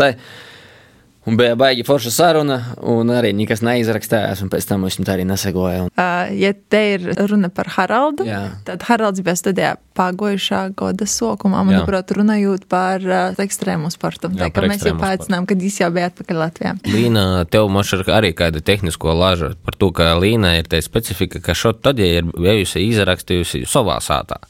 Un 1.30 1.38
bija 1.38 1.54
baigi 1.56 1.84
forša 1.86 2.12
saruna, 2.12 2.56
un 2.82 3.12
arī 3.14 3.30
nekas 3.38 3.62
neizrakstījās, 3.62 4.40
un 4.42 4.50
pēc 4.50 4.66
tam 4.66 4.82
mums 4.82 4.98
tā 4.98 5.14
arī 5.14 5.26
nesegoja. 5.30 5.84
Un, 5.86 5.92
Uh, 6.02 6.32
ja 6.34 6.50
te 6.54 6.80
ir 6.96 7.04
runa 7.30 7.52
par 7.54 7.68
Haraldu, 7.76 8.26
Jā. 8.26 8.40
tad 8.66 8.82
Haralds 8.88 9.22
bija 9.22 9.36
studijā 9.38 9.72
pagājušā 9.98 10.62
gada 10.80 11.06
sākumā, 11.06 11.62
manuprāt, 11.68 12.14
runājot 12.18 12.66
par 12.72 13.06
uh, 13.06 13.38
ekstrēmu 13.44 13.92
sportu. 13.94 14.32
Jā, 14.32 14.48
Tā 14.48 14.50
kā 14.50 14.62
par 14.64 14.70
mēs 14.72 14.88
jau 14.88 14.96
pēcinām, 14.98 15.46
kad 15.50 15.62
viņš 15.62 15.78
jau 15.84 15.92
bija 15.94 16.10
atpakaļ 16.10 16.42
Latvijā. 16.42 16.74
Līna, 16.90 17.26
tev 17.54 17.70
ir 17.70 18.12
arī 18.18 18.34
kāda 18.38 18.64
tehnisko 18.66 19.14
laža 19.14 19.54
par 19.62 19.78
to, 19.78 19.92
ka 19.94 20.16
Līna 20.18 20.56
ir 20.58 20.72
tā 20.72 20.82
specifika, 20.82 21.44
ka 21.44 21.54
šo 21.54 21.76
tad, 21.78 22.02
ja 22.02 22.22
ir 22.22 22.34
bijusi 22.34 22.88
izrakstījusi 22.88 23.68
savā 23.70 24.00
sātā. 24.02 24.42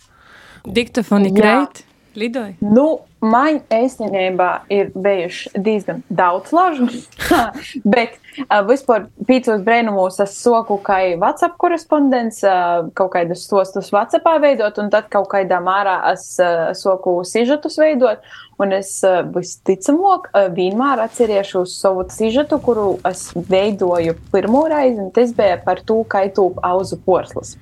Diktofoni 0.63 1.33
kreit, 1.35 1.83
lidoja. 2.15 2.55
Nu, 2.61 3.01
man 3.21 3.61
īstenībā 3.71 4.49
ir 4.73 4.91
bijuši 4.95 5.51
diezgan 5.55 6.01
daudz 6.09 6.51
lažu, 6.55 6.89
bet 7.93 8.17
uh, 8.17 8.61
vispār 8.67 9.07
pīcos 9.27 9.63
brēnumos 9.65 10.19
es 10.23 10.35
soku 10.41 10.79
kā 10.85 11.01
WhatsApp 11.21 11.57
korespondents, 11.61 12.41
uh, 12.45 12.87
kaut 12.97 13.13
kādus 13.15 13.45
stostus 13.47 13.91
WhatsAppā 13.93 14.37
veidot, 14.43 14.77
un 14.81 14.91
tad 14.93 15.09
kaut 15.13 15.29
kādā 15.33 15.61
mārā 15.63 15.99
es 16.13 16.33
uh, 16.41 16.71
soku 16.77 17.21
sižetus 17.27 17.77
veidot, 17.81 18.25
un 18.61 18.73
es 18.75 18.91
uh, 19.05 19.21
visticamāk 19.33 20.29
uh, 20.31 20.47
vienmēr 20.53 21.01
atceriešu 21.05 21.63
savu 21.69 22.05
sižetu, 22.13 22.59
kuru 22.63 22.87
es 23.07 23.29
veidoju 23.35 24.15
pirmo 24.33 24.63
reizi, 24.71 24.99
un 25.01 25.11
tas 25.15 25.33
bija 25.37 25.57
par 25.65 25.81
to, 25.85 26.01
kā 26.09 26.23
tūp 26.33 26.61
auzu 26.65 26.99
porslas. 27.05 27.55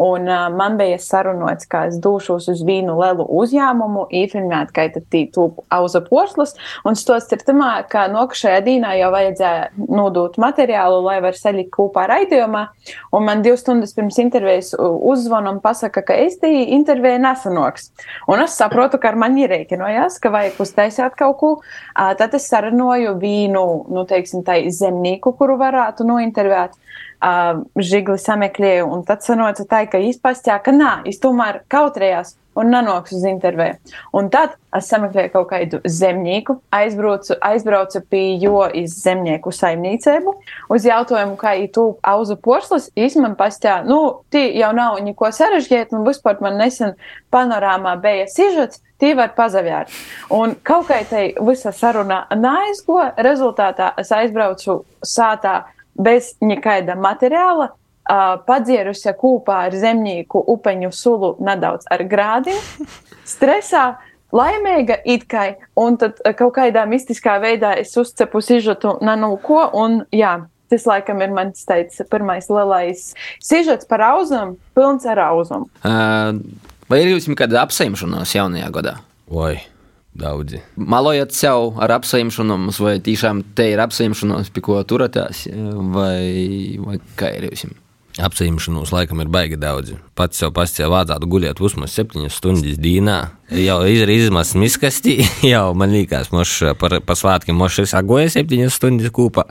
Un 0.00 0.28
uh, 0.30 0.46
man 0.54 0.78
bija 0.80 1.00
sarunots, 1.02 1.68
ka 1.70 1.86
es 1.90 1.98
došos 2.02 2.48
uz 2.52 2.62
vienu 2.66 2.96
lielu 3.00 3.26
uzņēmumu, 3.40 4.06
īfilmēt, 4.22 4.74
kā 4.74 4.88
tūp 5.12 5.62
auza 5.72 6.00
porslas, 6.04 6.54
un 6.84 6.96
stos 6.98 7.30
ir 7.32 7.42
tamā, 7.46 7.72
ka 7.88 8.06
nokašajā 8.12 8.60
dīnā 8.66 8.94
jau 9.00 9.10
vajadzēja 9.14 9.88
nodot 9.88 10.36
materiālu, 10.40 11.02
lai 11.04 11.20
var 11.24 11.36
salikt 11.38 11.72
kopā 11.74 12.06
raidījumā, 12.10 12.64
un 13.12 13.24
man 13.26 13.42
divas 13.42 13.64
stundas 13.64 13.94
pirms 13.96 14.18
intervijas 14.22 14.74
u- 14.78 14.98
uzzvan 15.12 15.48
un 15.50 15.60
pasaka, 15.64 16.02
ka 16.02 16.14
es 16.14 16.38
tī 16.42 16.68
interviju 16.76 17.18
nesanoks. 17.22 17.90
Un 18.28 18.40
es 18.44 18.58
saprotu, 18.58 18.98
ka 19.00 19.08
ar 19.12 19.16
mani 19.16 19.48
rēķinojās, 19.50 20.20
ka 20.20 20.30
vajag 20.34 20.60
uztaisīt 20.64 21.18
kaut 21.18 21.38
ko, 21.40 21.52
tad 21.94 22.34
es 22.34 22.48
sarunāju 22.50 23.18
vīnu, 23.20 23.66
nu, 23.90 24.04
teiksim, 24.08 24.44
tā 24.46 24.60
zemnieku, 24.70 25.34
kuru 25.38 25.58
varētu 25.60 26.06
nointervēt. 26.08 26.80
Uh, 27.24 27.62
žigli 27.80 28.18
sameklēju, 28.20 28.84
un 28.92 29.04
tad 29.08 29.22
sanāca 29.24 29.64
tā, 29.64 29.84
ka 29.88 29.96
izpastījā, 29.96 30.58
ka 30.60 30.74
nā, 30.74 30.90
es 31.08 31.16
tomēr 31.22 31.62
kautrējās 31.72 32.34
un 32.58 32.70
nenāks 32.72 33.14
uz 33.16 33.24
interviju. 33.28 33.76
Un 34.16 34.30
tad 34.32 34.54
es 34.74 34.88
sameklēju 34.90 35.32
kaut 35.32 35.48
kādu 35.50 35.80
zemnieku, 35.86 36.56
aizbraucu, 36.74 37.36
aizbraucu 37.42 38.02
pie 38.10 38.22
jo 38.42 38.64
iz 38.74 38.96
zemnieku 39.02 39.52
saimniecību, 39.54 40.34
uz 40.74 40.86
jautājumu, 40.88 41.36
kā 41.40 41.54
ītu 41.64 41.86
auzu 42.02 42.38
porslas, 42.42 42.90
īstenībā 42.96 43.34
pastāv, 43.38 43.86
nu, 43.90 44.00
tie 44.34 44.46
jau 44.58 44.72
nav 44.76 44.98
neko 45.04 45.30
sarežģīt, 45.34 45.94
un 45.94 46.06
vispār 46.08 46.42
man 46.44 46.58
nesen 46.60 46.96
panorāmā 47.34 47.94
bija 48.02 48.26
sižets, 48.30 48.82
tie 49.02 49.14
var 49.18 49.34
pazavērt. 49.36 49.94
Un 50.34 50.56
kaut 50.66 50.88
kā 50.90 51.02
tai 51.10 51.28
visa 51.46 51.72
saruna 51.74 52.24
neaizgo, 52.34 53.00
rezultātā 53.26 53.92
es 54.00 54.12
aizbraucu 54.14 54.82
sātā 55.04 55.62
bez 55.94 56.34
nekāda 56.42 56.96
materiāla, 56.98 57.70
uh, 58.10 58.38
padzierusi 58.46 59.12
kopā 59.18 59.64
ar 59.68 59.76
zemnieku 59.76 60.42
upeņu 60.54 60.90
sulu 60.94 61.34
nedaudz 61.44 61.88
ar 61.92 62.04
grādiem, 62.08 62.60
stresā. 63.34 63.94
Laimīga 64.34 64.96
it 65.06 65.28
kā, 65.30 65.52
un 65.78 65.94
tad 66.00 66.18
kaut 66.34 66.56
kādā 66.56 66.82
mistiskā 66.90 67.36
veidā 67.38 67.76
es 67.78 67.92
uzcepu 68.00 68.40
sižetu 68.42 68.96
nanūko, 69.04 69.68
un 69.78 70.00
jā, 70.10 70.32
tas 70.72 70.86
laikam 70.90 71.22
ir 71.22 71.30
mans 71.36 71.62
teicis 71.68 72.02
pirmais 72.10 72.48
lielais 72.50 73.04
sižets 73.38 73.86
par 73.86 74.02
auzam, 74.08 74.56
pilns 74.74 75.06
ar 75.06 75.22
auzumu. 75.28 75.68
Uh, 75.86 76.34
vai 76.90 77.04
ir 77.04 77.12
jums 77.12 77.30
kāda 77.38 77.62
apsaimšanās 77.62 78.34
jaunajā 78.34 78.72
gadā? 78.74 78.96
Oi, 79.30 79.60
daudzi. 80.18 80.64
Malojat 80.74 81.36
sev 81.36 81.78
ar 81.78 81.94
apsaimšanos, 82.00 82.82
vai 82.82 82.96
tiešām 83.06 83.44
te 83.54 83.70
ir 83.76 83.84
apsaimšanās, 83.86 84.50
pie 84.50 84.66
ko 84.66 84.82
turaties, 84.82 85.46
vai, 85.94 86.74
vai 86.82 86.98
kā 87.14 87.36
ir 87.38 87.52
jums? 87.52 87.83
Apsaimšanos 88.22 88.92
laikam 88.94 89.18
ir 89.24 89.30
baigi 89.32 89.56
daudz. 89.58 89.96
Pats 90.14 90.38
sev 90.38 90.52
pastāv 90.54 90.92
vācātu 90.92 91.26
guļēt 91.32 91.58
vismaz 91.58 91.96
7 91.98 92.28
stundas 92.30 92.78
dīnā. 92.78 93.18
Jau 93.52 93.82
izmazs 94.08 94.54
miskastī, 94.56 95.18
jau 95.52 95.74
man 95.76 95.92
liekas, 95.92 96.30
moš 96.32 96.52
par, 96.80 96.96
par 97.04 97.18
svētkiem 97.18 97.58
moš 97.60 97.82
ir 97.82 97.88
sagoja 97.90 98.30
7 98.32 98.70
stundas 98.72 99.12
kūpā. 99.12 99.44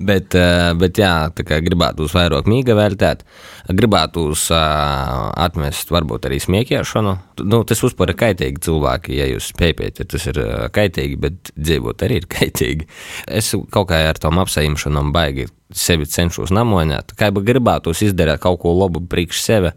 Bet, 0.00 0.32
eh, 0.38 0.70
bet 0.80 0.96
jā, 1.00 1.12
tā 1.36 1.44
kā 1.44 1.58
gribētu 1.64 2.06
uz 2.06 2.14
vairāk 2.16 2.48
mīga 2.48 2.76
vērtēt, 2.78 3.20
gribētu 3.68 4.24
uz 4.32 4.46
uh, 4.52 5.28
atmest 5.40 5.92
varbūt 5.92 6.28
arī 6.28 6.40
smiekiešanu. 6.40 7.12
Nu, 7.44 7.60
tas 7.68 7.80
ir 7.84 8.14
kaitīgi 8.20 8.64
cilvēki, 8.64 9.18
ja 9.20 9.28
jūs 9.28 9.50
spējat, 9.52 10.00
tas 10.08 10.26
ir 10.32 10.40
uh, 10.40 10.54
kaitīgi, 10.72 11.20
bet 11.20 11.52
dzīvot 11.56 12.04
arī 12.06 12.22
ir 12.22 12.30
kaitīgi. 12.36 12.88
Es 13.28 13.52
kaut 13.52 13.90
kā 13.92 14.00
ar 14.08 14.20
tom 14.20 14.40
apsaimšanām 14.40 15.12
baigi 15.12 15.50
sevi 15.74 16.08
cenšos 16.08 16.52
namonēt, 16.54 17.12
kā 17.18 17.28
jau 17.28 17.44
gribētu 17.44 17.92
izdarīt 17.92 18.42
kaut 18.42 18.60
ko 18.64 18.74
labu 18.78 19.04
priekš 19.04 19.44
sevi. 19.44 19.72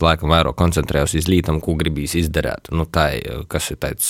Laikam 0.00 0.32
vairāk 0.32 0.56
koncentrējos 0.58 1.16
uz 1.20 1.28
lītam, 1.30 1.60
ko 1.62 1.76
gribīs 1.78 2.16
izdarīt. 2.18 2.72
Nu, 2.74 2.86
tā 2.90 3.10
ir, 3.18 3.44
kas 3.50 3.70
ir 3.74 3.80
tāds, 3.82 4.08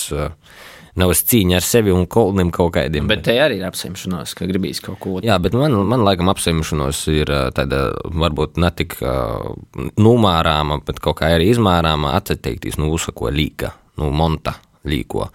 nav 0.98 1.12
es 1.14 1.22
cīņa 1.28 1.58
ar 1.58 1.66
sevi 1.66 1.92
un 1.94 2.06
kolnim 2.10 2.52
kaut 2.54 2.74
kādiem. 2.76 3.08
Bet 3.10 3.24
te 3.26 3.36
arī 3.42 3.58
ir 3.60 3.66
apsaimšanās, 3.68 4.34
ka 4.38 4.48
gribīs 4.48 4.82
kaut 4.84 5.00
ko. 5.02 5.16
Jā, 5.24 5.38
bet 5.42 5.56
man, 5.58 5.76
man 5.88 6.04
laikam 6.06 6.30
apsaimšanos 6.32 7.04
ir 7.12 7.32
tāda 7.56 7.84
varbūt 8.08 8.60
ne 8.62 8.72
tik 8.76 8.98
uh, 9.00 9.52
numārāma, 10.00 10.82
bet 10.86 11.00
kaut 11.04 11.20
kā 11.22 11.32
arī 11.36 11.50
izmērāma 11.54 12.14
atteikties 12.20 12.78
no 12.80 12.92
uzsako 12.92 13.32
līka, 13.32 13.74
no 14.00 14.12
monta 14.14 14.58
līko. 14.88 15.28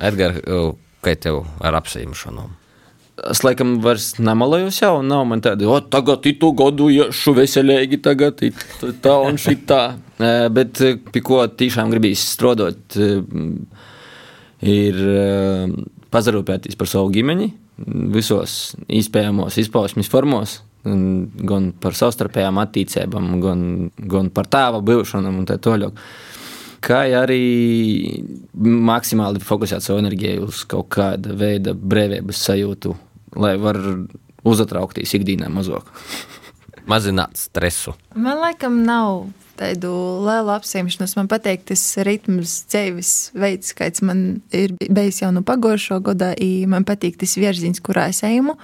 Edgar, 0.00 0.40
kā 1.00 1.16
tev 1.16 1.44
ar 1.64 1.80
apsaimšanām? 1.80 2.56
Es 3.28 3.42
laikam 3.44 3.74
vairs 3.84 4.14
nemalojos 4.22 4.78
jau, 4.80 4.94
nav 5.04 5.26
man 5.28 5.42
tāda, 5.44 5.66
o, 5.68 5.76
tagad 5.92 6.24
itu 6.30 6.52
godu 6.56 6.88
iešu 6.88 7.34
veselīgi, 7.36 7.98
tagad 8.00 8.40
tā 9.04 9.16
un 9.20 9.36
šitā. 9.40 9.82
Bet 10.56 10.80
pie 11.12 11.22
ko 11.24 11.42
tiešām 11.48 11.92
gribīs 11.92 12.22
strādāt, 12.32 12.96
ir 14.60 15.02
pazarūpēties 16.12 16.78
par 16.80 16.90
savu 16.90 17.12
ģimeni 17.14 17.50
visos 18.12 18.74
iespējamos 18.92 19.56
izpausmes 19.62 20.10
formos, 20.12 20.58
gan 20.84 21.70
par 21.80 21.96
savstarpējām 21.96 22.60
attīstībām, 22.62 23.30
gan, 23.42 23.62
gan 23.96 24.32
par 24.32 24.48
tēva 24.52 24.80
būšanu 24.84 25.32
un 25.32 25.48
tā 25.48 25.58
tālāk. 25.60 25.96
Kā 26.80 27.02
arī 27.18 27.44
maksimāli 28.56 29.42
fokusēt 29.44 29.84
savu 29.84 30.00
enerģiju 30.00 30.46
uz 30.48 30.62
kaut 30.68 30.88
kāda 30.94 31.36
veida 31.36 31.74
brīvības 31.76 32.40
sajūtu 32.48 32.94
lai 33.36 33.56
var 33.60 33.78
uzatraukties 34.46 35.14
ikdienā 35.18 35.50
mazāk. 35.52 35.88
Mazināt 36.90 37.36
stresu. 37.38 37.94
Man 38.14 38.40
laikam 38.40 38.80
nav 38.86 39.26
tādu 39.60 39.92
lielu 40.24 40.54
apsiemšanos. 40.56 41.16
Man 41.18 41.28
patīk 41.30 41.66
tas 41.68 41.82
ritms, 42.06 42.62
dzīves 42.70 43.12
veids, 43.36 43.74
kāds 43.76 44.04
man 44.06 44.40
ir 44.56 44.74
bijis 44.80 45.20
jau 45.22 45.32
no 45.34 45.44
pagājušā 45.46 46.00
gada. 46.06 46.32
Man 46.70 46.88
patīk 46.88 47.20
tas 47.20 47.36
virziens, 47.40 47.82
kurā 47.84 48.08
es 48.14 48.24
eju. 48.26 48.56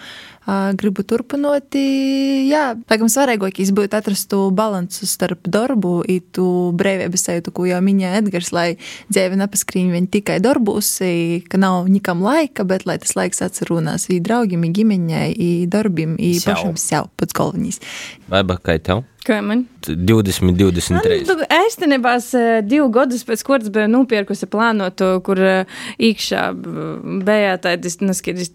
Gribu 0.78 1.02
turpināt. 1.02 1.74
Jā, 1.74 2.76
laikam 2.86 3.08
svarīgākais 3.10 3.72
būtu 3.74 3.98
atrast 3.98 4.28
to 4.30 4.44
balansu 4.54 5.08
starp 5.10 5.48
darbu 5.50 5.96
un 6.06 6.20
tu 6.30 6.46
brīvības 6.78 7.26
sajūtu, 7.26 7.50
ko 7.50 7.66
jau 7.66 7.80
minēja 7.82 8.20
Edgars, 8.20 8.52
lai 8.54 8.76
dzīve 9.10 9.40
nepaskrīn 9.40 9.90
vien 9.90 10.06
tikai 10.06 10.38
darbos, 10.44 10.92
ka 11.50 11.58
nav 11.58 11.90
nikam 11.90 12.22
laika, 12.22 12.62
bet 12.62 12.86
lai 12.86 13.00
tas 13.02 13.16
laiks 13.18 13.42
atcerunās 13.42 14.06
i 14.14 14.20
draugiem, 14.22 14.68
i 14.68 14.72
ģimeņai, 14.78 15.26
i 15.34 15.50
darbim, 15.66 16.14
i 16.14 16.36
pašam 16.44 16.78
sev 16.78 17.10
pats 17.18 17.34
galvenais. 17.34 17.82
Vai 18.30 18.46
kā 18.46 18.78
tev? 18.78 19.02
Kā 19.26 19.40
man? 19.42 19.64
20, 19.86 20.54
23. 20.54 21.24
Nu, 21.26 21.34
Īstenībā 21.66 22.12
divu 22.66 22.86
gadus 22.94 23.24
pēc 23.26 23.42
kuras 23.46 23.70
biju 23.74 23.88
nopirkusi 23.90 24.46
plānotu, 24.50 25.08
kur 25.26 25.40
iekšā 25.42 26.42
bija 27.26 27.56
tādas, 27.62 27.98
neskaidrs, 28.02 28.52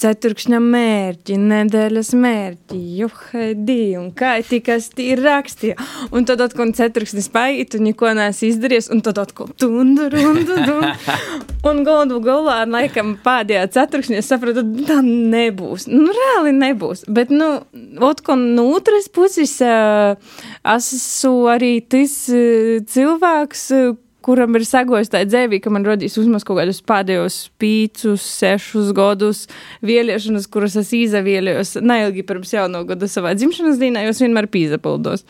ceturkšņa 0.00 0.60
mērķi, 0.60 1.38
nedēļas 1.40 2.12
mērķi, 2.20 2.80
juhedi, 3.00 3.80
un 4.00 4.10
kā 4.16 4.34
tikas 4.44 4.90
tī 4.96 5.14
rakstīja. 5.20 5.78
Un 6.12 6.28
tad 6.28 6.44
atkal 6.44 6.74
ceturkšņa 6.76 7.24
spēja, 7.24 7.68
tu 7.72 7.80
neko 7.84 8.12
neesi 8.16 8.52
izdarījis, 8.52 8.90
un 8.92 9.00
tad 9.06 9.22
atkal 9.24 9.48
tundu, 9.60 10.10
rundu, 10.12 10.60
dundu. 10.66 10.80
Un 11.60 11.82
galdu 11.84 12.22
galā, 12.24 12.62
laikam, 12.64 13.18
pēdējā 13.20 13.66
ceturkšņa 13.74 14.20
sapratu, 14.24 14.62
tā 14.88 15.02
nebūs. 15.04 15.84
Nu, 15.92 16.08
reāli 16.16 16.54
nebūs. 16.56 17.04
Bet, 17.12 17.32
nu, 17.34 17.50
atkal 18.06 18.40
no 18.56 18.70
otras 18.72 19.10
puses, 19.12 19.58
esmu 19.60 21.34
arī 21.52 21.74
tas 21.84 22.14
cilvēks, 22.94 23.66
kuram 24.24 24.56
ir 24.56 24.64
sagojis 24.68 25.12
tā 25.12 25.20
dzīve, 25.28 25.60
ka 25.60 25.72
man 25.72 25.84
radīs 25.84 26.16
uzmaz 26.20 26.46
kaut 26.48 26.62
kādus 26.62 26.80
pēdējos 26.88 27.38
pīcus, 27.60 28.24
sešus 28.40 28.94
gadus 28.96 29.44
vēlēšanas, 29.84 30.48
kuras 30.52 30.78
es 30.80 30.94
izvēlējos 30.96 31.76
neilgi 31.84 32.24
pirms 32.28 32.54
jauno 32.56 32.86
gada 32.88 33.08
savā 33.08 33.34
dzimšanas 33.36 33.80
dienā, 33.80 34.06
jo 34.06 34.14
es 34.14 34.24
vienmēr 34.24 34.48
pīzapildos. 34.52 35.28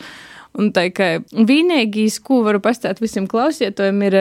Un 0.59 0.71
tā 0.75 0.87
kā 0.95 1.13
vienīgais, 1.31 2.19
ko 2.23 2.41
varu 2.47 2.63
pastāstīt 2.63 3.03
visiem 3.03 3.27
klausītājiem, 3.31 4.01
ir 4.07 4.17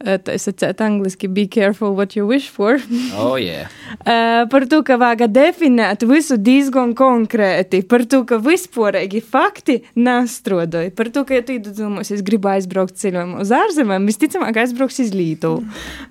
tā 0.00 0.36
sacēt 0.40 0.80
angliski, 0.80 1.28
be 1.28 1.46
careful 1.46 1.92
what 1.96 2.16
you 2.16 2.26
wish 2.26 2.48
for. 2.48 2.80
Oh, 3.18 3.36
yeah. 3.36 3.68
uh, 4.00 4.48
par 4.50 4.64
to, 4.70 4.80
ka 4.86 4.96
vajag 5.00 5.26
definēt 5.32 6.04
visu 6.08 6.38
diezgan 6.40 6.94
konkrēti, 6.96 7.82
par 7.88 8.06
to, 8.08 8.22
ka 8.28 8.40
vispārīgi 8.40 9.20
fakti 9.20 9.80
nestrodoja, 10.00 10.92
par 10.96 11.10
to, 11.12 11.24
ka, 11.28 11.36
ja 11.36 11.44
tu 11.44 11.58
domās, 11.60 12.12
es 12.14 12.24
gribu 12.24 12.48
aizbraukt 12.52 12.96
ceļojumu 13.00 13.40
uz 13.44 13.52
ārzemēm, 13.54 14.08
visticamāk 14.08 14.62
aizbrauks 14.64 15.02
iz 15.04 15.12
Lītuvu. 15.16 15.64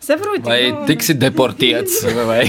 Saproti? 0.04 0.46
Vai 0.46 0.60
nu- 0.74 0.86
tiksi 0.90 1.18
deportēts? 1.18 2.04
vai? 2.30 2.44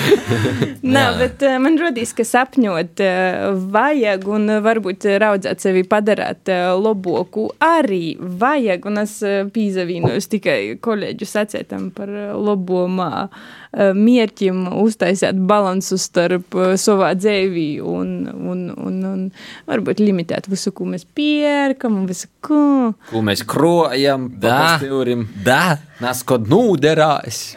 Nē, 0.94 1.04
bet 1.18 1.42
uh, 1.46 1.58
man 1.62 1.80
rodīs, 1.80 2.14
ka 2.14 2.26
sapņot 2.28 3.02
uh, 3.02 3.58
vajag 3.74 4.28
un 4.30 4.48
uh, 4.58 4.62
varbūt 4.64 5.08
raudzēt 5.22 5.66
sevi 5.66 5.82
padarīt 5.88 6.52
uh, 6.52 6.70
loboku 6.78 7.48
arī 7.64 8.14
vajag, 8.20 8.86
un 8.90 9.02
es 9.02 9.18
uh, 9.24 9.42
pīzavīnojos 9.50 10.30
tikai 10.44 10.76
kolēģu 10.84 11.26
sacētam 11.28 11.88
par 11.94 12.10
uh, 12.12 12.34
lobomā 12.36 13.26
uh, 13.28 13.92
mierķim 13.96 14.66
uztaisīt 14.82 15.38
balansu 15.48 15.96
starp 16.00 16.54
uh, 16.54 16.74
savā 16.76 17.14
dzīvī 17.16 17.80
un, 17.80 18.28
un, 18.28 18.66
un, 18.76 18.98
un 19.08 19.24
varbūt 19.70 20.02
limitēt 20.04 20.48
visu, 20.52 20.72
ko 20.76 20.84
mēs 20.92 21.06
pērkam 21.16 21.96
un 22.02 22.06
visu, 22.10 22.28
ko. 22.44 22.92
Ko 23.10 23.24
mēs 23.24 23.44
krojam, 23.48 24.28
Da! 24.40 25.78
naskot 26.02 26.48
nūderās. 26.50 27.54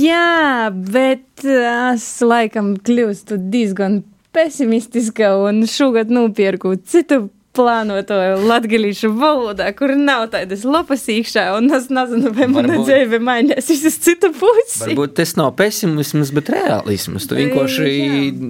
Jā, 0.00 0.70
bet 0.72 1.44
es 1.44 2.06
laikam 2.24 2.76
kļūstu 2.86 3.40
diezgan 3.52 4.04
pesimistiska 4.36 5.34
un 5.40 5.64
šogad 5.68 6.12
nopirku 6.12 6.76
citu 6.84 7.26
plānotoju 7.56 8.44
latviešu 8.46 9.10
valodā, 9.16 9.70
kur 9.76 9.94
nav 9.98 10.28
tādas 10.34 10.64
lapas 10.68 11.06
iekšā, 11.12 11.48
un 11.58 11.72
es 11.76 11.88
nezinu, 11.92 12.32
vai 12.36 12.50
mana 12.52 12.78
dzīve 12.82 13.20
mainīsies 13.22 13.86
uz 13.90 13.98
citu 14.04 14.32
pusi. 14.36 14.84
Varbūt 14.84 15.16
tas 15.20 15.36
nav 15.40 15.54
pesimisms, 15.58 16.32
bet 16.36 16.52
realisms. 16.54 17.28
Tu 17.28 17.40
vienkārši, 17.40 17.90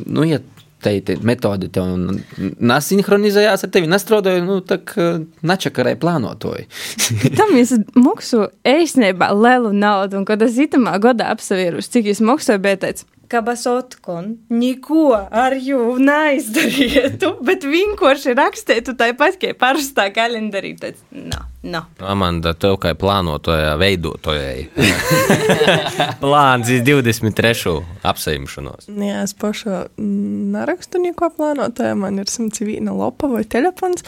nu, 0.04 0.26
ja 0.26 0.42
te, 0.82 0.92
te 1.06 1.16
metode 1.26 1.68
tev 1.72 1.88
nesinhronizējās 2.36 3.64
ar 3.66 3.72
tevi, 3.72 3.88
nestrādāja, 3.90 4.42
nu, 4.44 4.58
tā 4.66 4.78
kā 4.86 5.08
načakarēja 5.46 5.98
plānotoju. 6.02 6.66
Tam 7.38 7.54
es 7.58 7.74
maksāju 7.96 8.50
īstenībā 8.66 9.30
lielu 9.34 9.72
naudu, 9.76 10.20
un 10.20 10.28
kad 10.28 10.42
es 10.46 10.58
itamā 10.62 10.96
gadā 11.02 11.30
apsavieru, 11.34 11.82
cik 11.82 12.12
es 12.12 12.22
maksāju, 12.24 12.62
bet 12.66 12.84
teicu, 12.84 13.08
Kabasotkon, 13.30 14.30
neko 14.52 15.08
ar 15.16 15.56
jū 15.58 15.96
neizdarītu, 16.02 17.32
bet 17.48 17.66
vienkārši 17.66 18.36
rakstētu 18.38 18.94
tāpat, 18.98 19.40
kā 19.42 19.52
parastā 19.58 20.08
kalendārī. 20.14 20.74
Tad, 20.80 21.00
no, 21.10 21.42
no. 21.66 21.82
Amanda, 22.06 22.54
tev 22.54 22.78
kā 22.82 22.94
plānotojai, 22.98 23.74
veidotājai. 23.82 24.66
Plāns 26.22 26.72
iz 26.72 26.86
23. 26.86 27.76
apseimšanos. 28.06 28.90
Jā, 28.94 29.22
es 29.26 29.36
pašā 29.36 29.86
nerakstu 30.00 31.02
neko 31.02 31.32
plānotāju. 31.36 31.98
Man 32.06 32.22
ir 32.22 32.30
101 32.30 32.92
lapa 32.94 33.30
vai 33.32 33.44
telefons. 33.48 34.06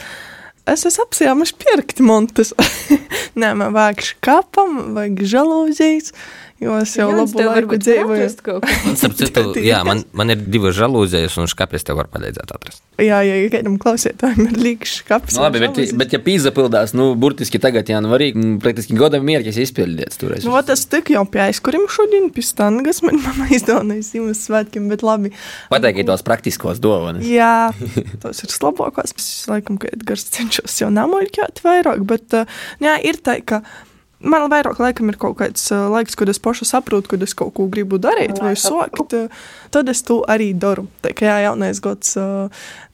Es 0.69 0.85
esmu 0.85 1.07
apsēmis 1.07 1.53
pirkt 1.57 2.01
montus. 2.05 2.51
Nē, 3.39 3.53
man 3.57 3.73
vajag 3.73 4.03
škapam, 4.11 4.93
vajag 4.97 5.23
žalūzijas. 5.31 6.13
Jo 6.59 6.75
es 6.75 6.91
jau 6.97 7.07
Jānis, 7.07 7.31
labu 7.31 7.45
laiku 7.47 7.77
dzīvoju. 7.79 8.15
atrast 8.19 8.41
kaut 8.43 8.65
ko. 8.65 8.91
Starp 8.99 9.13
citu, 9.15 9.43
jā, 9.63 9.77
man, 9.87 10.01
man 10.11 10.33
ir 10.33 10.41
divas 10.43 10.75
žalūzijas, 10.75 11.37
un 11.39 11.47
skāpjas 11.47 11.87
tev 11.87 11.95
var 12.01 12.09
palīdzēt 12.11 12.51
atrast. 12.51 12.81
Jā, 12.99 13.21
ja 13.23 13.37
kādam 13.53 13.77
klausītājam 13.79 14.43
ir 14.43 14.57
līdzīgs 14.57 14.95
škaps. 14.99 15.37
Nu, 15.37 15.45
labi, 15.45 15.61
bet, 15.63 15.79
bet 16.01 16.15
ja 16.17 16.19
pīzapildās, 16.25 16.91
nu, 16.99 17.13
burtiski 17.19 17.61
tagad, 17.63 17.87
jā, 17.87 18.01
nu, 18.03 18.11
arī 18.17 18.33
mm, 18.33 18.57
praktiski 18.63 18.99
godam 18.99 19.23
mierķis 19.29 19.61
izpildīts 19.63 20.19
tur. 20.19 20.35
Nu, 20.43 20.51
vat 20.57 20.71
es 20.75 20.83
tik 20.91 21.13
jau 21.15 21.23
pie 21.31 21.45
aizkurim 21.47 21.87
šodien, 21.91 22.27
pie 22.35 22.43
stangas, 22.43 22.99
man 23.07 23.21
mamma 23.25 23.47
izdevināja 23.55 24.03
zīmes 24.11 24.43
svētkiem, 24.49 24.91
bet 24.91 25.05
labi. 25.07 25.31
Pateikiet 25.71 26.11
tos 26.11 26.27
praktiskos 26.27 26.83
dovanas. 26.83 27.23
Jā, 27.23 27.69
tas 28.19 28.43
ir 28.43 28.57
labākās. 28.67 29.15
Es 29.15 29.47
laikam, 29.47 29.79
ka 29.79 29.93
Edgars 29.95 30.27
cenšas 30.35 30.81
jau 30.83 30.91
namuļķēt 30.91 31.63
vairāk, 31.63 32.03
bet 32.09 32.35
uh, 32.35 32.59
jā, 32.83 32.99
ir 32.99 33.23
tā, 33.23 33.39
ka 33.39 33.63
man 34.19 34.47
vairāk 34.51 34.79
laikam 34.81 35.09
ir 35.11 35.17
kaut 35.19 35.37
kāds 35.39 35.69
laiks, 35.71 36.15
kad 36.19 36.29
es 36.31 36.39
pašu 36.43 36.67
saprotu, 36.67 37.13
kad 37.13 37.23
es 37.23 37.33
kaut 37.37 37.53
ko 37.57 37.67
gribu 37.71 37.99
darīt 38.01 38.39
vai 38.43 38.55
sokt, 38.59 39.15
tad 39.71 39.91
es 39.91 40.01
to 40.07 40.21
arī 40.27 40.51
daru. 40.53 40.87
Tā 41.03 41.13
kā 41.15 41.25
jā, 41.29 41.37
jaunais 41.47 41.79
gads 41.83 42.17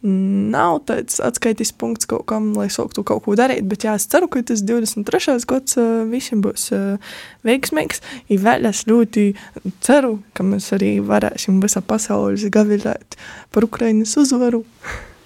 nav 0.05 0.79
tāds 0.85 1.17
atskaitis 1.23 1.71
punkts 1.73 2.05
kaut 2.09 2.27
kam, 2.29 2.51
lai 2.57 2.67
soktu 2.73 3.01
kaut 3.07 3.23
ko 3.25 3.33
darīt, 3.37 3.65
bet 3.65 3.87
jā, 3.87 3.95
es 3.97 4.05
ceru, 4.11 4.29
ka 4.29 4.43
tas 4.45 4.61
23. 4.65 5.39
gads 5.49 5.79
visiem 6.11 6.43
būs 6.45 6.69
veiksmīgs. 7.47 8.03
I 8.29 8.37
vēl 8.41 8.69
es 8.69 8.85
ļoti 8.89 9.31
ceru, 9.85 10.19
ka 10.37 10.45
mēs 10.45 10.69
arī 10.77 10.99
varēsim 11.05 11.57
visā 11.63 11.81
pasaulē 11.81 12.51
gavilēt 12.53 13.17
par 13.53 13.65
Ukrainas 13.65 14.13
uzvaru. 14.21 14.65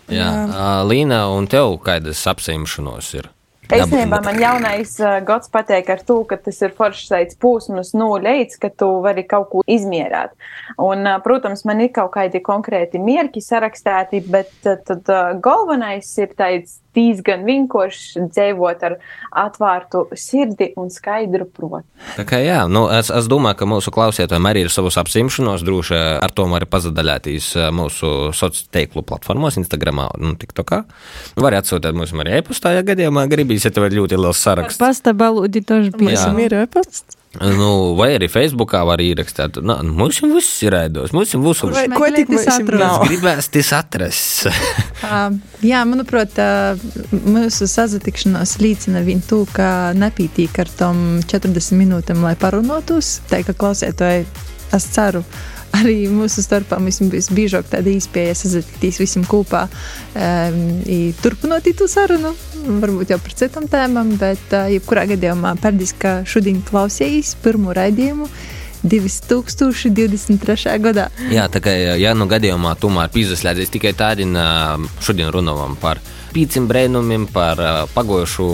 Jā, 0.09 0.29
jā. 0.47 0.69
Līna, 0.89 1.27
un 1.35 1.45
tev 1.51 1.75
kādas 1.85 2.23
apseimšanos 2.31 3.11
ir? 3.19 3.29
Īstenībā 3.69 4.17
man 4.25 4.39
jaunais 4.41 4.95
uh, 4.97 5.19
gads 5.25 5.51
patīk 5.53 5.91
ar 5.93 6.01
to, 6.05 6.23
ka 6.25 6.39
tas 6.41 6.57
ir 6.65 6.73
foršs 6.77 7.11
veids 7.13 7.37
pūsmas 7.37 7.93
leģis, 7.93 8.57
ka 8.57 8.71
tu 8.73 8.87
vari 9.03 9.21
kaut 9.29 9.49
ko 9.51 9.61
izmierāt. 9.69 10.33
Un, 10.77 11.05
uh, 11.05 11.19
protams, 11.21 11.61
man 11.69 11.83
ir 11.85 11.91
kaut 11.93 12.15
kādi 12.15 12.41
konkrēti 12.41 12.97
mierki 12.97 13.43
sarakstīti, 13.45 14.23
bet 14.25 14.49
uh, 14.65 14.79
tad 14.81 15.05
uh, 15.13 15.37
galvenais 15.37 16.09
ir 16.17 16.33
tāds 16.33 16.79
diezgan 16.97 17.43
vienkārši 17.45 18.25
dzīvot 18.33 18.83
ar 18.87 18.95
atvērtu 19.37 20.07
sirdi 20.17 20.71
un 20.79 20.89
skaidru 20.93 21.45
protu. 21.45 21.85
Tā 22.17 22.25
kā 22.27 22.39
jā, 22.41 22.63
nu, 22.71 22.87
es, 22.93 23.11
es 23.13 23.29
domāju, 23.29 23.59
ka 23.61 23.67
mūsu 23.69 23.93
klausītājiem 23.93 24.49
arī 24.49 24.65
ir 24.65 24.73
savas 24.73 24.97
apsimšanos, 25.01 25.63
droši 25.67 25.99
ar 26.17 26.33
to 26.35 26.47
arī 26.57 26.65
pazadaļāties 26.69 27.51
mūsu 27.75 28.31
sociālo 28.33 28.73
tīklu 28.73 29.03
platformos, 29.05 29.59
Instagram 29.61 30.01
un 30.17 30.33
TikTokā. 30.39 30.81
Var 31.39 31.57
atsūtīt 31.59 31.97
mums 31.97 32.13
arī 32.17 32.39
e-pastā, 32.39 32.73
ja 32.75 32.83
gadījumā 32.85 33.27
gribīs, 33.29 33.58
ja 33.65 33.71
tev 33.73 33.89
ir 33.89 33.99
ļoti 34.01 34.19
liels 34.19 34.43
saraksts. 34.43 34.81
Pasta 34.81 35.15
balūdi 35.17 35.63
tož 35.65 35.89
bija. 35.95 36.15
Jā. 36.15 36.19
Esam 36.21 36.43
ir 36.43 36.55
e-pasts. 36.63 37.19
Nu, 37.37 37.93
vai 37.93 38.15
arī 38.17 38.25
Facebookā 38.25 38.79
var 38.89 39.01
ierakstīt. 39.03 39.59
Nu, 39.61 39.75
mums 39.85 40.17
jau 40.17 40.31
viss 40.31 40.63
ir 40.65 40.73
raidos, 40.73 41.11
mums 41.13 41.29
jau 41.35 41.41
visu 41.43 41.69
Vai 41.75 41.85
ko 41.91 42.07
tik 42.09 42.31
mēs 42.33 42.47
nav? 42.65 43.03
gribēs, 43.05 43.51
tas 43.53 43.69
atrast. 43.77 44.47
Uh, 45.05 45.37
jā, 45.71 45.83
manuprāt, 45.85 46.33
uh, 46.41 46.81
mūsu 47.29 47.69
sazatikšanās 47.69 48.55
liecina 48.63 49.05
vien 49.05 49.21
to, 49.21 49.43
ka 49.53 49.93
nepītīk 49.93 50.57
ar 50.65 50.73
tom 50.81 51.03
40 51.29 51.77
minūtēm, 51.77 52.25
lai 52.25 52.33
parunātos. 52.39 53.19
Tā 53.29 53.43
kā 53.45 53.53
klausētāji, 53.53 54.25
es 54.73 54.89
ceru, 54.97 55.21
arī 55.77 56.07
mūsu 56.11 56.43
starpā 56.43 56.79
mums 56.81 56.99
būs 57.11 57.29
biežāk 57.35 57.69
tāda 57.71 57.91
iespēja 57.93 58.35
sazatikties 58.37 58.99
visiem 59.01 59.25
kopā, 59.29 59.65
um, 60.13 60.61
turpinot 61.23 61.67
to 61.77 61.87
sarunu, 61.91 62.33
varbūt 62.65 63.13
jau 63.13 63.19
par 63.23 63.35
citām 63.41 63.67
tēmām, 63.71 64.15
bet 64.21 64.55
uh, 64.55 64.69
jebkurā 64.73 65.05
gadījumā 65.13 65.55
paldies, 65.61 65.93
ka 65.97 66.21
šodien 66.29 66.63
klausījās 66.65 67.35
pirmo 67.43 67.75
raidījumu 67.75 68.29
2023. 68.83 70.77
gadā. 70.79 71.09
Jā, 71.33 71.49
tā 71.51 71.59
kā 71.63 71.73
ja 71.99 72.13
nu 72.15 72.29
gadījumā 72.31 72.75
tomēr 72.79 73.11
pīzaslēdzies 73.11 73.73
tikai 73.73 73.91
tādi, 73.97 74.29
šodien 75.03 75.33
runājam 75.35 75.75
par 75.81 75.99
pīcim 76.31 76.69
brēnumiem, 76.69 77.27
par 77.33 77.59
pagojušu, 77.95 78.49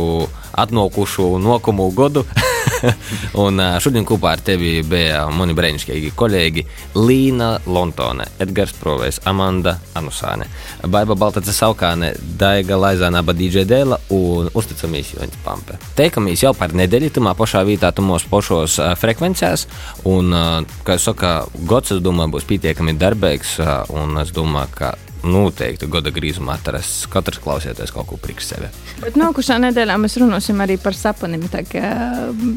atnokušu, 0.65 1.35
nokumu 1.43 1.91
godu. 1.93 2.25
un 3.43 3.61
ā, 3.61 3.69
šodien 3.83 4.05
kopā 4.07 4.35
ar 4.35 4.43
tevi 4.45 4.79
bija 4.87 5.25
mani 5.33 5.55
brīnišķīgi 5.57 6.11
kolēģi 6.17 6.65
Līna 6.97 7.51
Lontone, 7.67 8.27
Edgars 8.43 8.75
Provējs, 8.79 9.21
Amanda 9.29 9.77
Anusāne, 9.97 10.47
Baiba 10.91 11.17
Baltace 11.19 11.55
Saukāne, 11.55 12.13
Daiga 12.39 12.79
Laizāna 12.79 13.23
Badīdžē 13.25 13.65
Dēla 13.69 13.99
un 14.15 14.51
uzticamies 14.53 15.13
Joņas 15.15 15.41
Pampe. 15.45 15.79
Teikamies 15.97 16.45
jau 16.45 16.53
par 16.57 16.75
nedēļu, 16.75 17.13
tamā 17.15 17.35
pašā 17.37 17.63
vietā, 17.67 17.91
tumos 17.95 18.27
pašos 18.29 18.79
ā, 18.83 18.91
frekvencēs, 18.99 19.67
un, 20.11 20.33
ā, 20.35 20.45
kā 20.87 20.99
es 20.99 21.07
saku, 21.07 21.33
gods, 21.69 21.95
es 21.95 22.03
domāju, 22.05 22.35
būs 22.37 22.49
pietiekami 22.49 22.97
darbīgs, 22.99 23.57
un 23.95 24.19
es 24.21 24.33
domāju, 24.35 24.73
ka 24.75 24.95
noteikti 25.25 25.89
gada 25.91 26.11
grīzumā 26.15 26.57
atrast 26.59 27.07
katrs 27.13 27.41
klausieties 27.43 27.93
kaut 27.95 28.09
ko 28.09 28.19
priekš 28.21 28.49
sevi. 28.51 28.69
Bet 29.03 29.19
nākošā 29.19 29.57
nedēļā 29.63 29.97
mēs 30.01 30.17
runāsim 30.21 30.61
arī 30.63 30.77
par 30.81 30.97
sapnim. 30.97 31.47
Tā 31.51 31.63
kā 31.67 31.93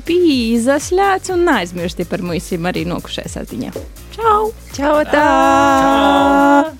bija 0.06 0.38
izslēgts 0.58 1.34
un 1.34 1.46
neaizmirsti 1.48 2.08
par 2.08 2.24
mūžiem 2.26 2.68
arī 2.70 2.84
nākošajā 2.88 3.34
satiņā. 3.38 3.72
Čau! 4.16 4.50
Čau! 4.76 4.96
Tā! 5.12 6.74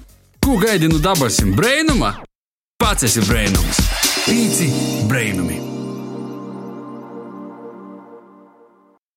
Ko 0.45 0.59
gaidi 0.63 0.89
no 0.89 1.01
dabasim 1.03 1.53
brēnuma? 1.59 2.15
Pats 2.81 3.09
esi 3.09 3.25
brēnums. 3.27 3.83
Pīci 4.29 4.71
brēnumi. 5.11 5.68